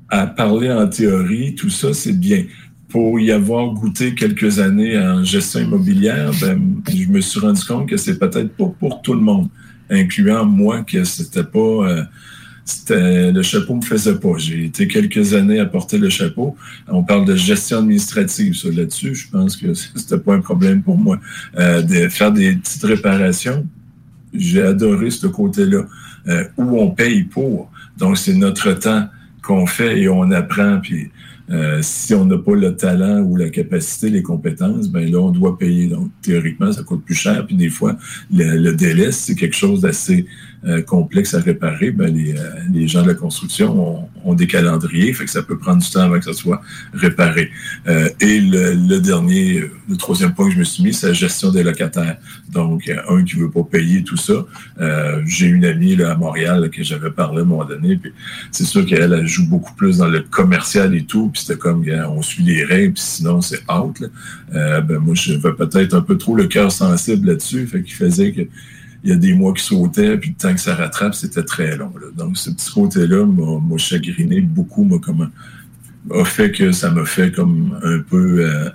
[0.09, 2.45] à parler en théorie, tout ça, c'est bien.
[2.89, 7.89] Pour y avoir goûté quelques années en gestion immobilière, ben, je me suis rendu compte
[7.89, 9.49] que c'est peut-être pas pour tout le monde,
[9.89, 11.59] incluant moi, que c'était pas.
[11.61, 12.03] euh,
[13.33, 14.37] le chapeau me faisait pas.
[14.39, 16.57] J'ai été quelques années à porter le chapeau.
[16.89, 19.15] On parle de gestion administrative, là-dessus.
[19.15, 21.21] Je pense que c'était pas un problème pour moi.
[21.57, 23.65] De faire des petites réparations,
[24.33, 25.85] j'ai adoré ce côté-là,
[26.29, 27.71] euh, où on paye pour.
[27.99, 29.09] Donc, c'est notre temps
[29.43, 30.81] qu'on fait et on apprend.
[30.81, 31.11] Puis,
[31.51, 35.31] euh, si on n'a pas le talent ou la capacité, les compétences, ben là, on
[35.31, 35.89] doit payer.
[35.89, 37.47] Donc, théoriquement, ça coûte plus cher.
[37.47, 37.97] Puis, des fois,
[38.33, 40.27] le, le délai, c'est quelque chose d'assez
[40.67, 41.91] euh, complexe à réparer.
[41.91, 45.57] Ben, les, euh, les gens de la construction ont, des calendriers, fait que ça peut
[45.57, 46.61] prendre du temps avant que ça soit
[46.93, 47.51] réparé.
[47.89, 51.51] Euh, et le, dernier, le troisième point que je me suis mis, c'est la gestion
[51.51, 52.19] des locataires.
[52.53, 54.45] Donc, euh, un qui veut pas payer tout ça.
[55.25, 58.13] J'ai une amie là, à Montréal que j'avais parlé à un moment donné, puis
[58.51, 61.83] c'est sûr qu'elle elle joue beaucoup plus dans le commercial et tout, puis c'était comme,
[61.83, 63.99] gars, on suit les règles, puis sinon c'est out.
[64.01, 64.81] Là.
[64.83, 65.15] Ben, moi,
[65.57, 68.43] peut-être un peu trop le cœur sensible là-dessus, fait qu'il faisait que
[69.03, 71.77] il y a des mois qui sautaient, puis le temps que ça rattrape, c'était très
[71.77, 71.93] long.
[72.17, 75.31] Donc, ce petit côté-là m'a chagriné beaucoup, m'a comme
[76.15, 78.71] a fait que ça m'a fait comme un peu euh,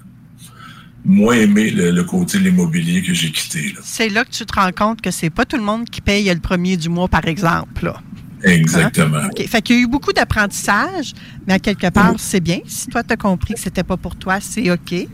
[1.03, 3.75] moins aimer le, le côté de l'immobilier que j'ai quitté.
[3.83, 6.31] C'est là que tu te rends compte que c'est pas tout le monde qui paye
[6.33, 7.85] le premier du mois, par exemple.
[7.85, 8.01] là.
[8.45, 9.17] Exactement.
[9.17, 9.45] Hein?
[9.47, 11.13] Fait qu'il y a eu beaucoup d'apprentissage,
[11.47, 12.59] mais à quelque part, c'est bien.
[12.65, 14.91] Si toi, tu as compris que c'était pas pour toi, c'est OK.
[14.91, 15.07] Il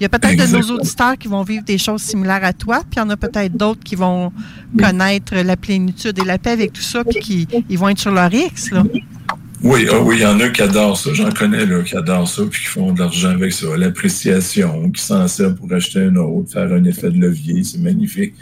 [0.00, 2.96] y a peut-être de nos auditeurs qui vont vivre des choses similaires à toi, puis
[2.96, 4.32] il y en a peut-être d'autres qui vont
[4.78, 8.12] connaître la plénitude et la paix avec tout ça, puis qui ils vont être sur
[8.12, 8.70] leur X.
[8.70, 8.84] Là.
[9.62, 11.12] Oui, ah oui, il y en a qui adorent ça.
[11.14, 13.66] J'en connais là, qui adorent ça puis qui font de l'argent avec ça.
[13.76, 18.34] L'appréciation, qui s'en sert pour acheter un autre, faire un effet de levier, c'est magnifique.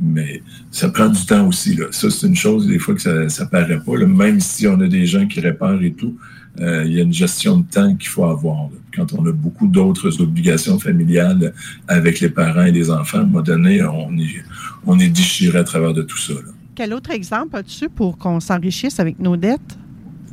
[0.00, 1.74] Mais ça prend du temps aussi.
[1.74, 1.86] Là.
[1.90, 3.12] Ça, c'est une chose, des fois, que ça
[3.44, 3.96] ne paraît pas.
[3.96, 4.06] là.
[4.06, 6.16] Même si on a des gens qui réparent et tout,
[6.60, 8.64] euh, il y a une gestion de temps qu'il faut avoir.
[8.70, 8.78] là.
[8.94, 11.52] Quand on a beaucoup d'autres obligations familiales
[11.88, 14.42] avec les parents et les enfants, à un moment donné, on est,
[14.86, 16.32] on est déchiré à travers de tout ça.
[16.34, 16.52] là.
[16.74, 19.76] Quel autre exemple as-tu pour qu'on s'enrichisse avec nos dettes?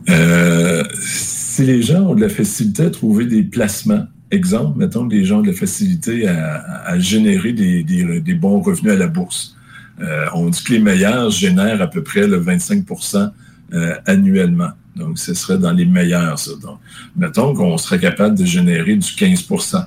[0.10, 5.16] Euh, si les gens ont de la facilité à trouver des placements, exemple, mettons que
[5.16, 8.96] les gens ont de la facilité à, à générer des, des- des bons revenus à
[8.96, 9.55] la bourse.
[10.02, 13.32] Euh, on dit que les meilleurs génèrent à peu près le 25%
[13.74, 14.72] euh, annuellement.
[14.96, 16.52] Donc, ce serait dans les meilleurs, ça.
[16.62, 16.80] Donc,
[17.16, 19.86] mettons qu'on serait capable de générer du 15%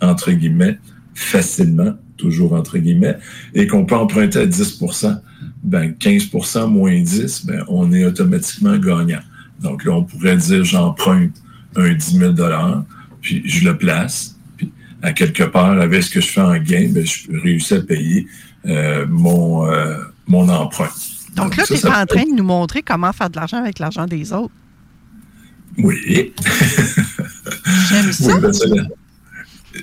[0.00, 0.78] entre guillemets,
[1.14, 3.16] facilement, toujours entre guillemets,
[3.54, 5.18] et qu'on peut emprunter à 10%
[5.62, 9.20] ben 15% moins 10, ben, on est automatiquement gagnant.
[9.60, 11.32] Donc là, on pourrait dire j'emprunte
[11.76, 12.34] un 10 000
[13.20, 14.70] puis je le place, puis
[15.02, 17.80] à quelque part, avec ce que je fais en gain, ben, je peux réussir à
[17.80, 18.26] payer
[18.66, 19.96] euh, mon, euh,
[20.26, 20.88] mon emprunt.
[21.36, 24.06] Donc là, tu es en train de nous montrer comment faire de l'argent avec l'argent
[24.06, 24.54] des autres.
[25.78, 26.32] Oui.
[27.88, 28.36] J'aime ça.
[28.36, 28.40] Oui,
[28.70, 28.88] ben.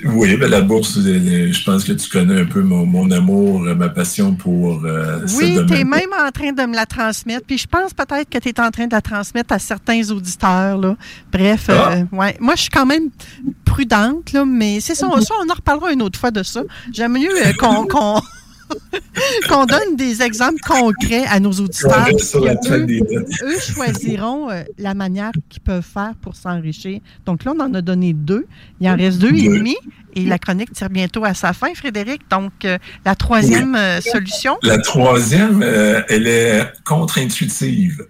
[0.05, 3.59] Oui, ben, la bourse, euh, je pense que tu connais un peu mon, mon amour,
[3.59, 7.45] ma passion pour euh, Oui, tu es même en train de me la transmettre.
[7.45, 10.77] Puis je pense peut-être que tu es en train de la transmettre à certains auditeurs.
[10.77, 10.95] Là.
[11.29, 12.15] Bref, euh, Ah.
[12.15, 12.37] ouais.
[12.39, 13.09] moi, je suis quand même
[13.65, 16.61] prudente, là, mais c'est ça, ça, on en reparlera une autre fois de ça.
[16.93, 18.21] J'aime mieux euh, qu'on qu'on
[19.49, 22.07] qu'on donne des exemples concrets à nos auditeurs.
[22.09, 26.99] Eux, choisiront euh, la manière qu'ils peuvent faire pour s'enrichir.
[27.25, 28.45] Donc là, on en a donné deux.
[28.79, 29.77] Il en reste deux et demi.
[30.15, 32.21] Et la chronique tire bientôt à sa fin, Frédéric.
[32.29, 34.57] Donc, euh, la troisième euh, solution?
[34.63, 38.05] La troisième, euh, elle est contre-intuitive.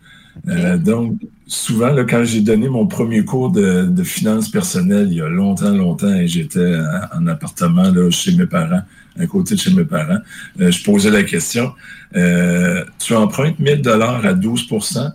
[0.79, 5.21] Donc, souvent, là, quand j'ai donné mon premier cours de, de finances personnelles il y
[5.21, 6.77] a longtemps, longtemps, et j'étais
[7.13, 8.81] en en appartement là, chez mes parents,
[9.19, 10.19] à côté de chez mes parents,
[10.59, 11.73] euh, je posais la question,
[12.15, 15.11] euh, tu empruntes 1000 dollars à 12%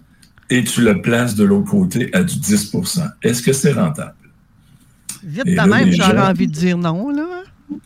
[0.50, 4.14] et tu le places de l'autre côté à du 10% Est-ce que c'est rentable?
[5.24, 7.24] Vite Et là, même, j'aurais gens- envie de dire non, là.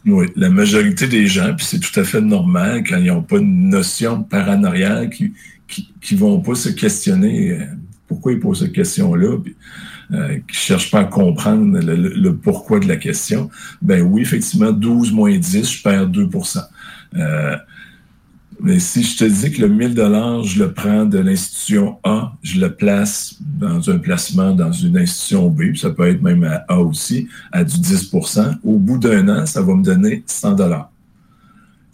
[0.04, 3.38] Oui, la majorité des gens, puis c'est tout à fait normal quand ils n'ont pas
[3.38, 5.32] une notion de paranoïa, qui
[5.66, 7.64] qui, qui vont pas se questionner euh,
[8.08, 9.54] pourquoi ils posent cette question-là, puis
[10.12, 13.50] euh, qui cherchent pas à comprendre le, le- pourquoi de la question.
[13.82, 16.58] Ben oui, effectivement, 12 moins 10, je perds 2%
[17.16, 17.56] Euh,
[18.62, 22.32] mais si je te dis que le 1000 dollars, je le prends de l'institution A,
[22.42, 26.64] je le place dans un placement dans une institution B, ça peut être même à
[26.68, 30.90] A aussi, à du 10% Au bout d'un an, ça va me donner 100 dollars.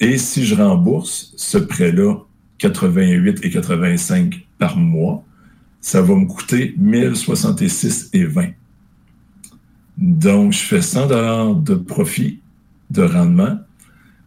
[0.01, 2.17] Et si je rembourse ce prêt-là,
[2.59, 5.23] 88 et 85 par mois,
[5.87, 8.49] ça va me coûter 1066 et 20.
[9.97, 12.41] Donc, je fais 100 dollars de profit,
[12.91, 13.61] de rendement,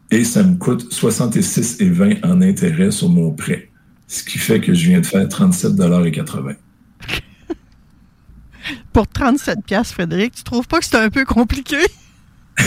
[0.09, 3.69] et ça me coûte 66 et 20 en intérêt sur mon prêt.
[4.07, 6.53] Ce qui fait que je viens de faire 37 dollars et 80.
[8.93, 11.75] Pour 37 pièces, Frédéric, tu trouves pas que c'est un peu compliqué?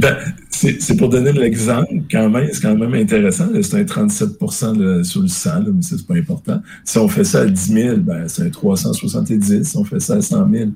[0.00, 0.16] Ben,
[0.48, 3.48] c'est pour donner l'exemple, quand même, c'est quand même intéressant.
[3.60, 4.28] C'est un 37
[4.78, 6.62] là, sur le 100, là, mais ça, c'est pas important.
[6.84, 9.62] Si on fait ça à 10 000, ben, c'est un 370.
[9.62, 10.70] Si on fait ça à 100 000,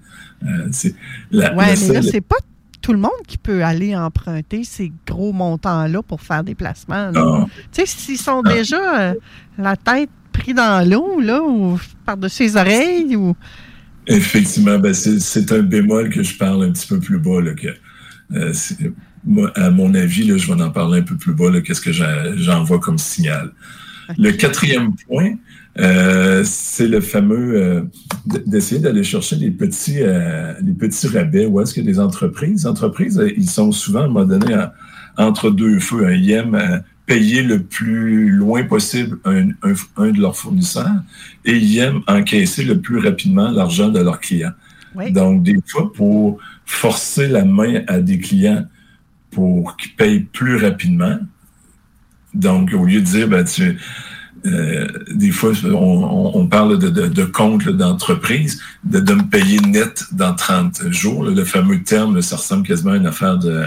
[0.44, 0.94] euh, c'est
[1.30, 2.36] la, Oui, la mais là, c'est pas
[2.82, 7.10] tout le monde qui peut aller emprunter ces gros montants-là pour faire des placements.
[7.72, 9.14] Tu sais, s'ils sont déjà euh,
[9.56, 13.34] la tête pris dans l'eau, là, ou par-dessus les oreilles, ou.
[14.06, 17.40] Effectivement, ben c'est un bémol que je parle un petit peu plus bas.
[17.40, 17.68] Là, que,
[18.34, 18.52] euh,
[19.26, 21.92] moi, à mon avis, là, je vais en parler un peu plus bas, qu'est-ce que
[21.92, 23.50] j'en- j'envoie comme signal.
[24.18, 25.34] Le quatrième point,
[25.78, 27.82] euh, c'est le fameux euh,
[28.46, 31.46] d'essayer d'aller chercher les petits, euh, les petits rabais.
[31.46, 34.54] Où est-ce que les entreprises, les entreprises, euh, ils sont souvent à un moment donné
[34.54, 34.70] en-
[35.16, 36.14] entre deux feux.
[36.14, 41.02] Ils aiment euh, payer le plus loin possible un, un- un de leurs fournisseurs
[41.44, 44.52] et ils aiment encaisser le plus rapidement l'argent de leurs clients.
[45.10, 48.64] Donc, des fois, pour forcer la main à des clients
[49.34, 51.18] pour qu'ils payent plus rapidement,
[52.34, 53.78] donc, au lieu de dire, ben, tu,
[54.46, 61.24] euh, des fois, on, parle de, compte d'entreprise, de, me payer net dans 30 jours.
[61.24, 63.64] le fameux terme, ça ressemble quasiment à une affaire de,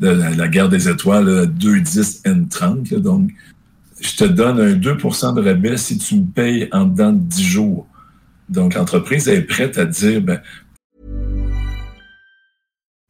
[0.00, 2.94] la, guerre des étoiles, là, 210 N30.
[2.94, 3.00] là.
[3.00, 3.30] donc,
[4.00, 7.42] je te donne un 2% de rabais si tu me payes en dedans de 10
[7.42, 7.86] jours.
[8.48, 10.40] Donc, l'entreprise est prête à dire, ben,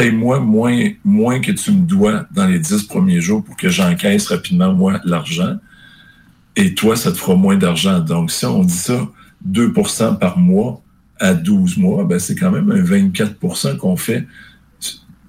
[0.00, 4.28] Paye-moi moins, moins que tu me dois dans les 10 premiers jours pour que j'encaisse
[4.28, 5.58] rapidement, moi, l'argent.
[6.56, 8.00] Et toi, ça te fera moins d'argent.
[8.00, 9.06] Donc, si on dit ça,
[9.46, 10.80] 2% par mois
[11.18, 14.26] à 12 mois, ben, c'est quand même un 24% qu'on fait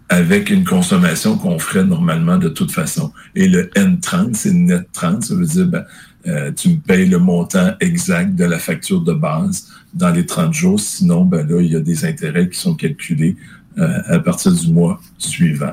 [0.07, 3.11] avec une consommation qu'on ferait normalement de toute façon.
[3.35, 5.83] Et le N30, c'est net 30, ça veut dire ben,
[6.27, 10.53] euh, tu me payes le montant exact de la facture de base dans les 30
[10.53, 10.79] jours.
[10.79, 13.35] Sinon, ben là, il y a des intérêts qui sont calculés
[13.77, 15.71] à partir du mois suivant.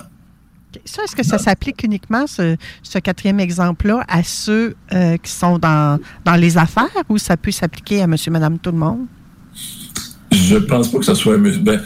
[0.85, 5.59] Ça, est-ce que ça s'applique uniquement, ce, ce quatrième exemple-là, à ceux euh, qui sont
[5.59, 9.07] dans, dans les affaires ou ça peut s'appliquer à monsieur, madame, tout le monde?
[10.31, 11.39] Je pense pas que ce soit...
[11.39, 11.81] Ben,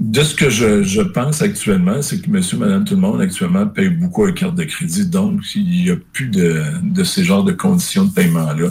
[0.00, 3.90] de ce que je, pense actuellement, c'est que monsieur, madame, tout le monde actuellement paye
[3.90, 5.06] beaucoup à carte de crédit.
[5.06, 8.68] Donc, il n'y a plus de, ces genres de conditions de paiement-là.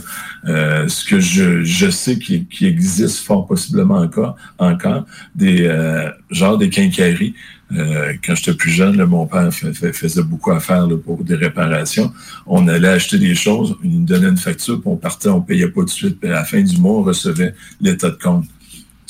[0.47, 5.05] Euh, ce que je, sais qu'il existe fort possiblement encore, encore
[5.35, 7.35] des euh, genres des quincailleries.
[7.73, 12.11] Euh, quand j'étais plus jeune, mon père faisait beaucoup à faire pour des réparations.
[12.47, 15.67] On allait acheter des choses, il nous donnait une facture, puis on partait, on payait
[15.67, 16.19] pas tout de suite.
[16.19, 18.45] Puis à la fin du mois, on recevait l'état de compte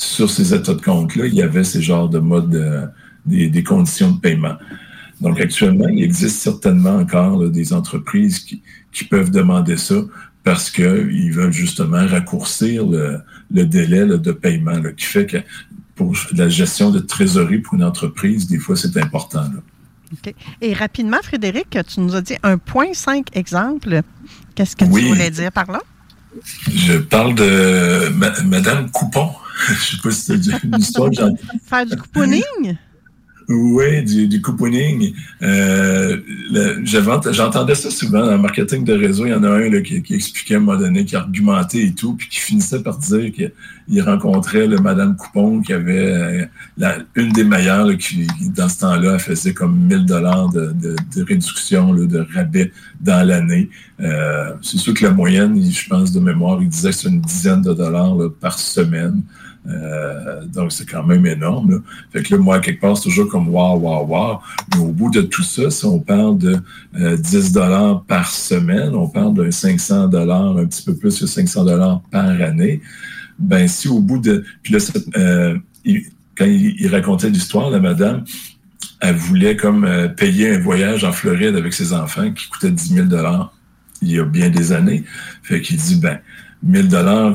[0.00, 2.86] sur ces états de compte-là, il y avait ces genres de modes, euh,
[3.26, 4.56] des, conditions de paiement.
[5.20, 8.62] Donc, actuellement, il existe certainement encore des entreprises qui,
[9.04, 9.96] peuvent demander ça
[10.42, 13.20] parce qu'ils veulent justement raccourcir le,
[13.50, 15.36] délai de paiement, qui fait que
[15.94, 19.44] pour la gestion de trésorerie pour une entreprise, des fois, c'est important.
[20.62, 24.00] Et rapidement, Frédéric, tu nous as dit un point cinq exemple.
[24.54, 25.80] Qu'est-ce que tu voulais dire par là?
[26.74, 28.08] Je parle de
[28.44, 29.30] Madame Coupon.
[29.68, 31.16] Je sais pas si c'est une histoire que
[31.66, 32.76] Faire du couponing?
[33.50, 35.12] Oui, du, du couponing.
[35.42, 36.18] Euh,
[36.84, 39.26] J'entendais ça souvent dans le marketing de réseau.
[39.26, 42.14] Il y en a un qui, expliquait à un moment donné, qui argumentait et tout,
[42.14, 46.46] puis qui finissait par dire qu'il rencontrait le Madame Coupon qui avait
[46.78, 50.72] euh, une des meilleures qui, dans ce temps-là, faisait comme 1000 dollars de,
[51.20, 52.70] réduction, de rabais
[53.00, 53.68] dans l'année.
[53.98, 57.20] Euh, c'est sûr que la moyenne, je pense de mémoire, il disait que c'est une
[57.20, 59.22] dizaine de dollars par semaine.
[59.68, 61.82] Euh, donc, c'est quand même énorme.
[62.12, 64.38] Fait que là, moi, quelque part, c'est toujours comme wow, wow, wow.
[64.72, 66.58] Mais au bout de tout ça, si on parle de
[66.94, 71.26] 10 euh, dollars par semaine, on parle de 500 dollars, un petit peu plus que
[71.26, 72.80] 500 dollars par année.
[73.38, 74.44] Ben, si au bout de...
[74.62, 74.78] Puis là,
[75.16, 75.56] euh,
[76.36, 78.24] quand il, racontait l'histoire, la madame,
[79.00, 83.06] elle voulait comme payer un voyage en Floride avec ses enfants qui coûtait 10 000
[83.06, 83.54] dollars
[84.02, 85.04] il y a bien des années.
[85.42, 86.20] Fait qu'il dit, ben,
[86.62, 87.34] 1000 dollars,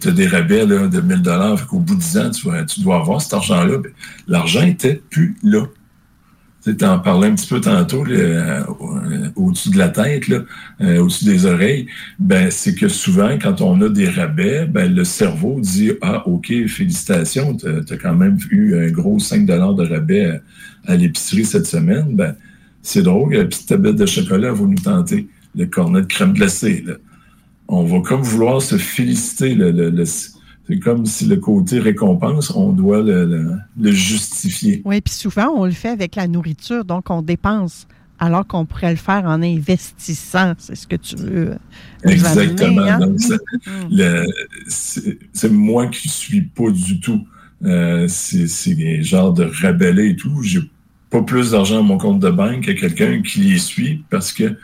[0.00, 2.96] tu as des rabais de 1000 dollars, qu'au bout de 10 ans, tu, tu dois
[2.96, 3.78] avoir cet argent-là.
[3.78, 3.92] Ben,
[4.28, 5.66] l'argent était plus là.
[6.62, 8.62] Tu en parlais un petit peu tantôt, euh,
[9.34, 10.24] au-dessus de la tête,
[10.80, 11.86] euh, au-dessus des oreilles.
[12.18, 16.52] Ben, c'est que souvent, quand on a des rabais, ben, le cerveau dit Ah, OK,
[16.66, 19.52] félicitations, tu as, quand même eu un gros 5 de
[19.90, 20.40] rabais
[20.86, 22.14] à, l'épicerie cette semaine.
[22.14, 22.36] Ben,
[22.82, 25.28] c'est drôle, la petite tablette de chocolat va nous tenter.
[25.56, 26.84] Le cornet de crème glacée.
[27.70, 29.56] On va comme vouloir se féliciter.
[30.66, 33.60] c'est comme si le côté récompense, on doit le,
[33.92, 34.82] justifier.
[34.84, 37.86] Oui, puis souvent, on le fait avec la nourriture, donc on dépense
[38.18, 40.52] alors qu'on pourrait le faire en investissant.
[40.58, 41.56] C'est ce que tu veux.
[42.04, 42.82] Exactement.
[42.82, 43.14] Hein?
[43.66, 44.26] Hmm.
[44.68, 47.24] c'est moi qui ne suis pas du tout
[47.64, 50.42] euh, c'est genre de rabeller et tout.
[50.42, 50.60] J'ai
[51.10, 54.56] pas plus d'argent à mon compte de banque que quelqu'un qui y suit parce que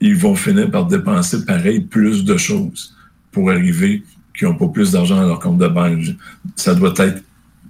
[0.00, 2.94] ils vont finir par dépenser pareil plus de choses
[3.30, 4.02] pour arriver
[4.36, 6.16] qui n'ont pas plus d'argent à leur compte de banque.
[6.56, 7.22] Ça doit être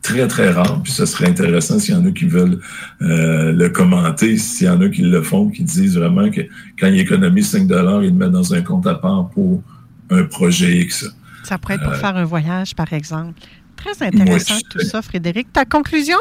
[0.02, 2.60] très, très rare, puis ce serait intéressant s'il y en a qui veulent
[3.02, 6.42] euh, le commenter, s'il y en a qui le font, qui disent vraiment que
[6.78, 9.62] quand ils économisent 5 ils le mettent dans un compte à part pour
[10.10, 11.10] un projet X.
[11.42, 13.40] Ça pourrait être pour euh, faire un voyage, par exemple.
[13.76, 15.52] Très intéressant tout ça, Frédéric.
[15.52, 16.18] Ta conclusion?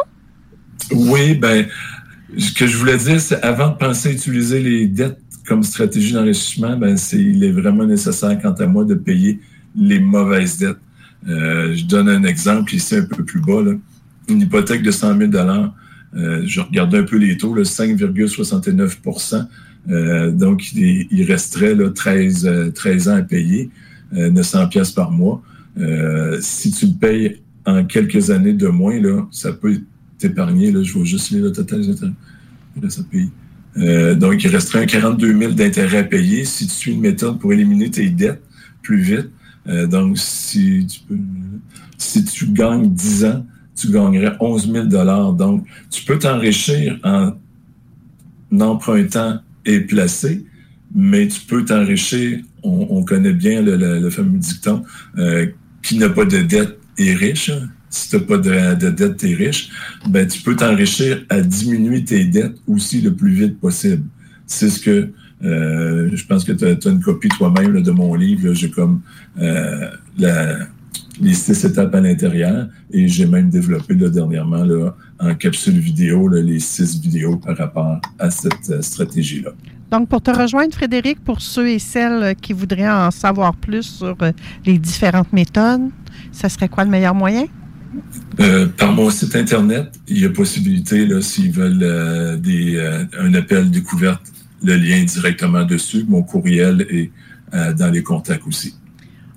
[0.91, 1.65] Oui, ben,
[2.37, 6.13] ce que je voulais dire, c'est avant de penser à utiliser les dettes comme stratégie
[6.13, 9.39] d'enrichissement, ben, c'est, il est vraiment nécessaire, quant à moi, de payer
[9.75, 10.77] les mauvaises dettes.
[11.27, 13.61] Euh, je donne un exemple ici un peu plus bas.
[14.29, 15.31] Une hypothèque de 100 000
[16.15, 19.47] euh, je regardais un peu les taux, 5,69%
[19.89, 23.69] euh, Donc, il, resterait là, 13, 13 ans à payer,
[24.11, 25.41] 900 pièces par mois.
[26.39, 29.81] si tu le payes en quelques années de moins, là, ça peut
[30.19, 30.71] t'épargner.
[30.71, 31.81] Là, je vois juste le total.
[32.81, 33.31] Là, ça paye
[33.77, 37.39] euh, donc, il resterait un 42 000 d'intérêts à payer si tu suis une méthode
[37.39, 38.41] pour éliminer tes dettes
[38.81, 39.29] plus vite.
[39.67, 41.17] Euh, donc, si tu, peux,
[41.97, 43.45] si tu gagnes 10 ans,
[43.75, 47.33] tu gagnerais 11 000 Donc, tu peux t'enrichir en
[48.59, 50.45] empruntant et placé,
[50.93, 54.83] mais tu peux t'enrichir, on, connaît bien le, fameux dicton,
[55.17, 55.47] euh,
[55.81, 57.51] qui n'a pas de dette est riche
[57.93, 59.69] si tu n'as pas de, de dette, tu es riche,
[60.09, 64.03] ben, tu peux t'enrichir à diminuer tes dettes aussi le plus vite possible.
[64.47, 65.09] C'est ce que
[65.43, 68.51] euh, je pense que tu as, une copie toi-même de mon livre.
[68.53, 69.01] J'ai comme
[69.39, 69.89] euh,
[71.21, 76.27] les six étapes à l'intérieur et j'ai même développé là, dernièrement là, en capsule vidéo
[76.29, 79.51] les six vidéos par rapport à cette euh, stratégie-là.
[79.91, 84.17] Donc, pour te rejoindre, Frédéric, pour ceux et celles qui voudraient en savoir plus sur
[84.65, 85.91] les différentes méthodes,
[86.31, 87.45] ça serait quoi le meilleur moyen?
[88.39, 93.69] Euh, par mon site Internet, il y a possibilité, s'ils veulent euh, euh, un appel
[93.69, 94.23] découverte,
[94.63, 96.05] le lien directement dessus.
[96.07, 97.11] Mon courriel est
[97.77, 98.73] dans les contacts aussi.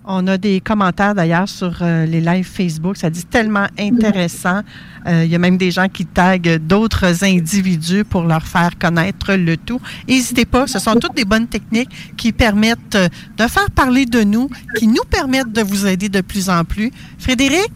[0.06, 2.96] On a des commentaires d'ailleurs sur les lives Facebook.
[2.96, 4.62] Ça dit tellement intéressant.
[5.06, 9.56] Il y a même des gens qui taguent d'autres individus pour leur faire connaître le
[9.58, 9.80] tout.
[10.08, 12.96] N'hésitez pas, ce sont toutes des bonnes techniques qui permettent
[13.36, 14.48] de faire parler de nous,
[14.78, 16.90] qui nous permettent de vous aider de plus en plus.
[17.18, 17.70] Frédéric,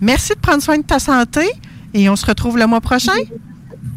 [0.00, 1.48] merci de prendre soin de ta santé
[1.94, 3.12] et on se retrouve le mois prochain.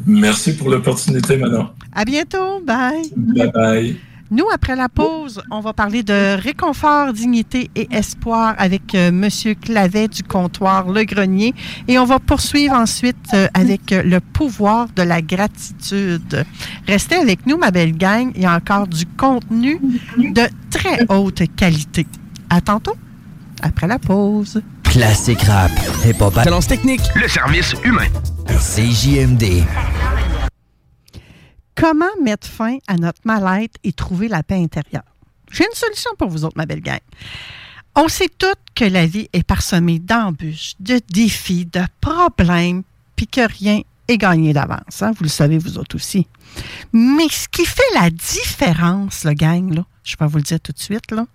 [0.05, 1.69] Merci pour l'opportunité, madame.
[1.93, 2.59] À bientôt.
[2.65, 3.11] Bye.
[3.15, 3.97] Bye bye.
[4.31, 9.53] Nous, après la pause, on va parler de réconfort, dignité et espoir avec euh, Monsieur
[9.53, 11.53] Clavet du comptoir Le Grenier.
[11.87, 16.45] Et on va poursuivre ensuite euh, avec euh, le pouvoir de la gratitude.
[16.87, 18.31] Restez avec nous, ma belle gang.
[18.33, 19.79] Il y a encore du contenu
[20.17, 22.07] de très haute qualité.
[22.49, 22.95] À tantôt,
[23.61, 24.63] après la pause.
[24.93, 25.71] Classique rap,
[26.05, 28.07] hip-hop, Talence technique, le service humain.
[28.47, 29.63] CJMD.
[31.73, 35.01] Comment mettre fin à notre mal-être et trouver la paix intérieure?
[35.51, 36.99] J'ai une solution pour vous autres, ma belle gang.
[37.95, 42.83] On sait toutes que la vie est parsemée d'embûches, de défis, de problèmes,
[43.15, 45.01] puis que rien est gagné d'avance.
[45.01, 45.11] hein.
[45.17, 46.27] Vous le savez, vous autres aussi.
[46.91, 50.71] Mais ce qui fait la différence, le gang, là, je vais vous le dire tout
[50.71, 51.25] de suite, là,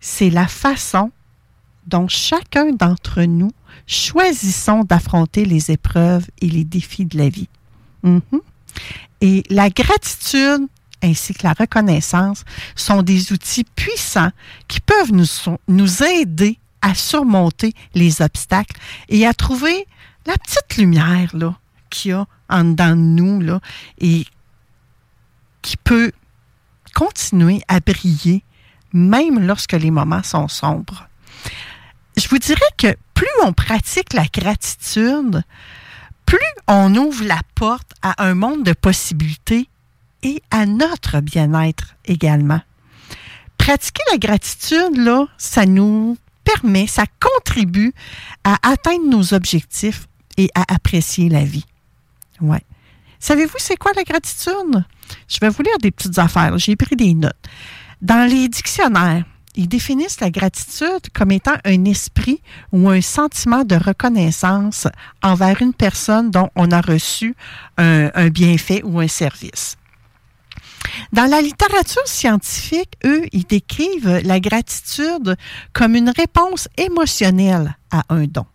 [0.00, 1.12] c'est la façon
[1.86, 3.52] dont chacun d'entre nous
[3.86, 7.48] choisissons d'affronter les épreuves et les défis de la vie.
[8.02, 8.20] Mhm.
[9.20, 10.66] Et la gratitude
[11.02, 14.32] ainsi que la reconnaissance sont des outils puissants
[14.68, 18.78] qui peuvent nous, aider à surmonter les obstacles
[19.08, 19.86] et à trouver
[20.26, 21.32] la petite lumière
[21.90, 23.58] qu'il y a en dedans de nous
[23.98, 24.24] et
[25.62, 26.12] qui peut
[26.94, 28.42] continuer à briller
[28.92, 31.05] même lorsque les moments sont sombres.
[32.16, 35.42] Je vous dirais que plus on pratique la gratitude,
[36.24, 39.68] plus on ouvre la porte à un monde de possibilités
[40.22, 42.60] et à notre bien-être également.
[43.58, 47.92] Pratiquer la gratitude, là, ça nous permet, ça contribue
[48.44, 50.06] à atteindre nos objectifs
[50.36, 51.66] et à apprécier la vie.
[52.40, 52.62] Ouais.
[53.18, 54.84] Savez-vous c'est quoi la gratitude?
[55.28, 56.56] Je vais vous lire des petites affaires.
[56.58, 57.34] J'ai pris des notes.
[58.02, 59.24] Dans les dictionnaires,
[59.56, 62.40] ils définissent la gratitude comme étant un esprit
[62.72, 64.86] ou un sentiment de reconnaissance
[65.22, 67.34] envers une personne dont on a reçu
[67.78, 69.76] un, bienfait ou un service.
[71.12, 75.36] Dans la littérature scientifique, eux, ils décrivent la gratitude
[75.72, 78.46] comme une réponse émotionnelle à un don.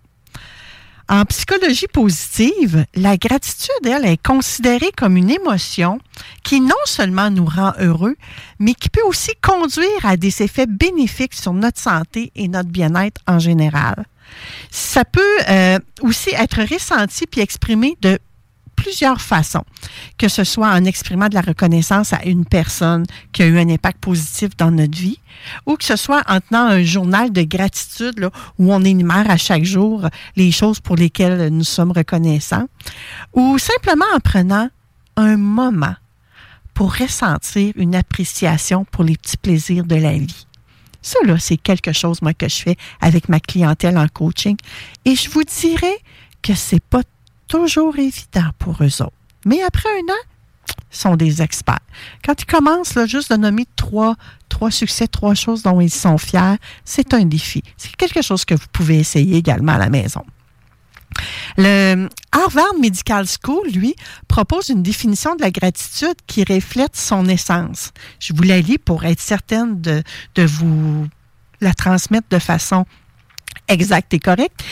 [1.11, 5.99] En psychologie positive, la gratitude, elle, est considérée comme une émotion
[6.41, 8.15] qui non seulement nous rend heureux,
[8.59, 13.19] mais qui peut aussi conduire à des effets bénéfiques sur notre santé et notre bien-être
[13.27, 14.05] en général.
[14.69, 18.17] Ça peut euh, aussi être ressenti puis exprimé de
[18.81, 19.63] plusieurs façons,
[20.17, 23.69] que ce soit en exprimant de la reconnaissance à une personne qui a eu un
[23.69, 25.19] impact positif dans notre vie,
[25.67, 29.37] ou que ce soit en tenant un journal de gratitude là, où on énumère à
[29.37, 32.67] chaque jour les choses pour lesquelles nous sommes reconnaissants,
[33.33, 34.67] ou simplement en prenant
[35.15, 35.95] un moment
[36.73, 40.47] pour ressentir une appréciation pour les petits plaisirs de la vie.
[41.03, 44.55] Ça, c'est quelque chose, moi, que je fais avec ma clientèle en coaching.
[45.05, 45.97] Et je vous dirais
[46.41, 47.01] que c'est pas
[47.51, 49.11] toujours évident pour eux autres.
[49.45, 50.21] Mais après un an,
[50.69, 51.81] ils sont des experts.
[52.23, 54.15] Quand ils commencent là, juste de nommer trois,
[54.47, 57.61] trois succès, trois choses dont ils sont fiers, c'est un défi.
[57.75, 60.23] C'est quelque chose que vous pouvez essayer également à la maison.
[61.57, 63.95] Le Harvard Medical School, lui,
[64.29, 67.91] propose une définition de la gratitude qui reflète son essence.
[68.21, 70.03] Je vous la lis pour être certaine de,
[70.37, 71.05] vous
[71.59, 72.85] la transmettre de façon
[73.67, 74.63] exacte et correcte.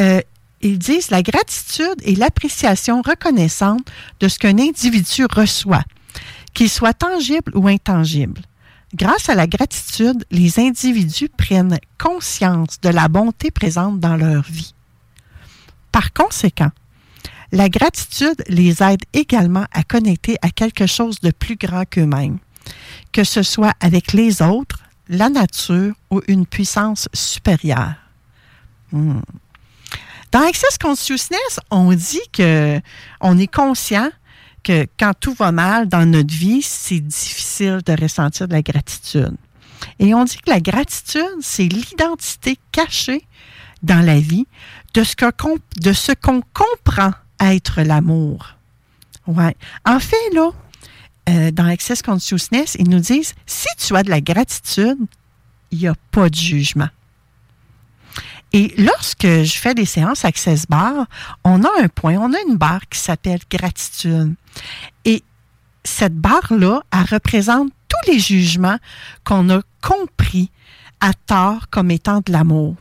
[0.00, 0.20] Euh,
[0.60, 3.90] ils disent la gratitude et l'appréciation reconnaissante
[4.20, 5.84] de ce qu'un individu reçoit,
[6.54, 8.42] qu'il soit tangible ou intangible.
[8.94, 14.74] Grâce à la gratitude, les individus prennent conscience de la bonté présente dans leur vie.
[15.92, 16.70] Par conséquent,
[17.52, 22.38] la gratitude les aide également à connecter à quelque chose de plus grand qu'eux-mêmes,
[23.12, 27.94] que ce soit avec les autres, la nature ou une puissance supérieure.
[28.92, 29.20] Hmm.
[30.30, 32.80] Dans Access Consciousness, on dit que
[33.20, 34.10] on est conscient
[34.62, 39.36] que quand tout va mal dans notre vie, c'est difficile de ressentir de la gratitude.
[39.98, 43.24] Et on dit que la gratitude, c'est l'identité cachée
[43.82, 44.46] dans la vie
[44.94, 48.54] de ce qu'on comprend être l'amour.
[49.26, 49.56] Ouais.
[49.86, 50.50] En fait, là,
[51.28, 54.98] euh, dans Access Consciousness, ils nous disent si tu as de la gratitude,
[55.70, 56.88] il n'y a pas de jugement.
[58.52, 61.06] Et lorsque je fais des séances Access Bar,
[61.44, 64.34] on a un point, on a une barre qui s'appelle gratitude.
[65.04, 65.22] Et
[65.84, 68.78] cette barre-là, elle représente tous les jugements
[69.24, 70.50] qu'on a compris
[71.00, 72.76] à tort comme étant de l'amour.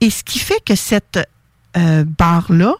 [0.00, 1.18] Et ce qui fait que cette
[1.76, 2.74] euh, barre-là,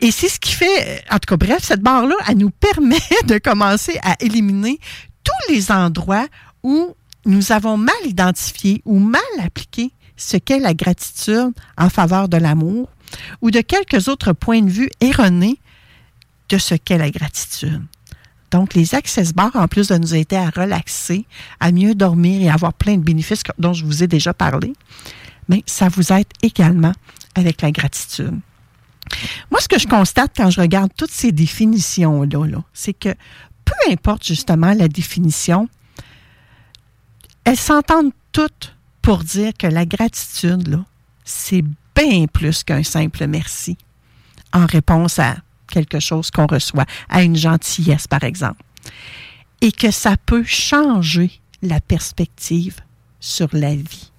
[0.00, 3.38] et c'est ce qui fait, en tout cas, bref, cette barre-là, elle nous permet de
[3.38, 4.78] commencer à éliminer
[5.24, 6.26] tous les endroits
[6.62, 6.94] où
[7.26, 12.88] nous avons mal identifié ou mal appliqué ce qu'est la gratitude en faveur de l'amour
[13.40, 15.58] ou de quelques autres points de vue erronés
[16.48, 17.82] de ce qu'est la gratitude.
[18.50, 21.24] Donc, les access bars, en plus de nous aider à relaxer,
[21.60, 24.72] à mieux dormir et avoir plein de bénéfices dont je vous ai déjà parlé,
[25.48, 26.92] mais ça vous aide également
[27.36, 28.38] avec la gratitude.
[29.50, 33.14] Moi, ce que je constate quand je regarde toutes ces définitions-là, -là, c'est que
[33.64, 35.68] peu importe justement la définition,
[37.44, 40.84] elles s'entendent toutes pour dire que la gratitude, là,
[41.24, 41.64] c'est
[41.94, 43.76] bien plus qu'un simple merci
[44.52, 45.36] en réponse à
[45.68, 48.62] quelque chose qu'on reçoit, à une gentillesse, par exemple.
[49.60, 52.76] Et que ça peut changer la perspective
[53.20, 54.10] sur la vie.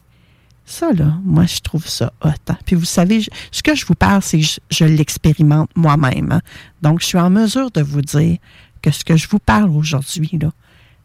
[0.66, 2.30] Ça, là, moi, je trouve ça hot.
[2.48, 2.58] Hein.
[2.66, 6.32] Puis vous savez, ce que je vous parle, c'est que je, l'expérimente moi-même.
[6.32, 6.42] Hein.
[6.82, 8.38] Donc, je suis en mesure de vous dire
[8.82, 10.52] que ce que je vous parle aujourd'hui, là,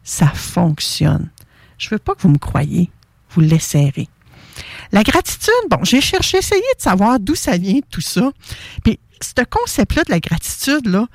[0.03, 1.29] ça fonctionne.
[1.77, 2.89] Je ne veux pas que vous me croyez.
[3.31, 4.07] Vous l'essayerez.
[4.91, 8.31] La gratitude, bon, j'ai cherché, essayé de savoir d'où ça vient, tout ça.
[8.83, 11.07] Puis, ce concept-là de la gratitude, là,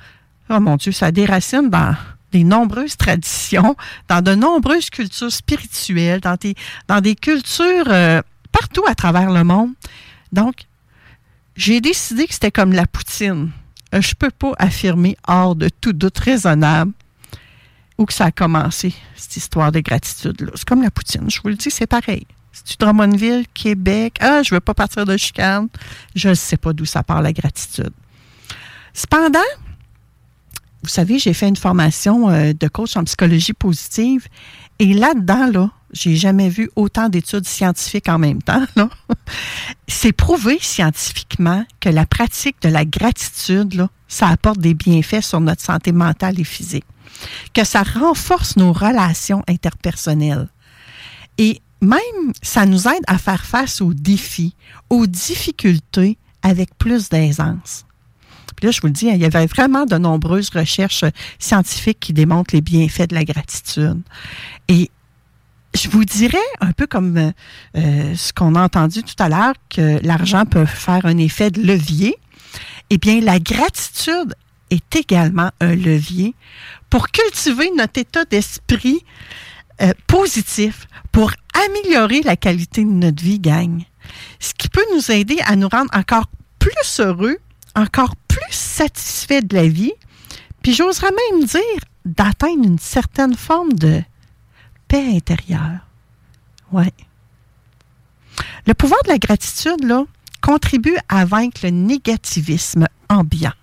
[0.49, 1.95] oh mon Dieu, ça déracine dans
[2.31, 3.75] des nombreuses traditions,
[4.07, 9.71] dans de nombreuses cultures spirituelles, dans des, cultures euh, partout à travers le monde.
[10.31, 10.65] Donc,
[11.55, 13.51] j'ai décidé que c'était comme la poutine.
[13.93, 16.91] Euh, je ne peux pas affirmer hors de tout doute raisonnable
[17.97, 20.51] où que ça a commencé, cette histoire de gratitude-là.
[20.55, 21.29] C'est comme la poutine.
[21.29, 22.25] Je vous le dis, c'est pareil.
[22.51, 24.17] C'est-tu Drummondville, Québec?
[24.19, 25.67] Ah, je veux pas partir de chicane.
[26.15, 27.91] Je ne sais pas d'où ça part, la gratitude.
[28.93, 29.39] Cependant,
[30.83, 34.27] vous savez, j'ai fait une formation euh, de coach en psychologie positive
[34.79, 38.65] et là-dedans, là, j'ai jamais vu autant d'études scientifiques en même temps.
[39.87, 45.39] C'est prouvé scientifiquement que la pratique de la gratitude, là, ça apporte des bienfaits sur
[45.39, 46.85] notre santé mentale et physique,
[47.53, 50.49] que ça renforce nos relations interpersonnelles.
[51.37, 54.55] Et même, ça nous aide à faire face aux défis,
[54.89, 57.85] aux difficultés avec plus d'aisance.
[58.55, 61.05] Puis là, je vous le dis, il y avait vraiment de nombreuses recherches
[61.39, 64.01] scientifiques qui démontrent les bienfaits de la gratitude.
[64.67, 64.89] Et
[65.75, 67.31] je vous dirais, un peu comme
[67.75, 71.61] euh, ce qu'on a entendu tout à l'heure, que l'argent peut faire un effet de
[71.61, 72.15] levier.
[72.89, 74.35] Eh bien, la gratitude
[74.73, 76.35] est également un levier
[76.89, 79.03] pour cultiver notre état d'esprit
[79.81, 81.31] euh, positif pour
[81.65, 83.85] améliorer la qualité de notre vie, gagne.
[84.39, 86.25] Ce qui peut nous aider à nous rendre encore
[86.59, 87.37] plus heureux,
[87.75, 89.93] encore plus satisfaits de la vie,
[90.61, 94.01] puis j'oserais même dire d'atteindre une certaine forme de
[94.87, 95.87] paix intérieure.
[96.71, 96.93] Ouais.
[98.65, 100.05] Le pouvoir de la gratitude, là,
[100.41, 103.53] contribue à vaincre le négativisme ambiant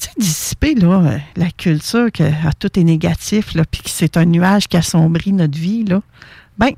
[0.00, 4.24] tu sais, dissiper euh, la culture que ah, tout est négatif, puis que c'est un
[4.24, 6.02] nuage qui assombrit notre vie, là,
[6.58, 6.70] ben,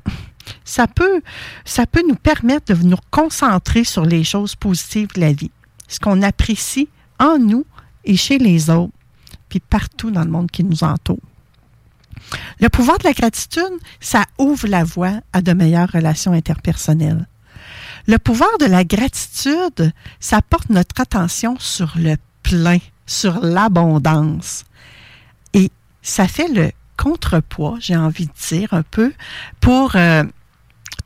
[0.65, 1.21] ça peut,
[1.65, 5.51] ça peut nous permettre de nous concentrer sur les choses positives de la vie,
[5.87, 7.65] ce qu'on apprécie en nous
[8.03, 8.93] et chez les autres,
[9.49, 11.19] puis partout dans le monde qui nous entoure.
[12.59, 17.27] Le pouvoir de la gratitude, ça ouvre la voie à de meilleures relations interpersonnelles.
[18.07, 22.79] Le pouvoir de la gratitude, ça porte notre attention sur le plein,
[23.13, 24.65] sur l'abondance.
[25.53, 25.69] Et
[26.01, 29.13] ça fait le contrepoids, j'ai envie de dire un peu,
[29.61, 30.23] pour euh,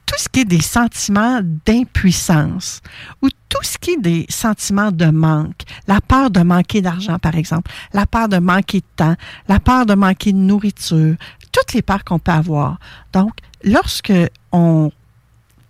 [0.05, 2.81] tout ce qui est des sentiments d'impuissance
[3.21, 7.35] ou tout ce qui est des sentiments de manque, la peur de manquer d'argent par
[7.35, 9.15] exemple, la peur de manquer de temps,
[9.47, 11.15] la peur de manquer de nourriture,
[11.51, 12.79] toutes les peurs qu'on peut avoir.
[13.13, 14.13] Donc, lorsque
[14.51, 14.91] on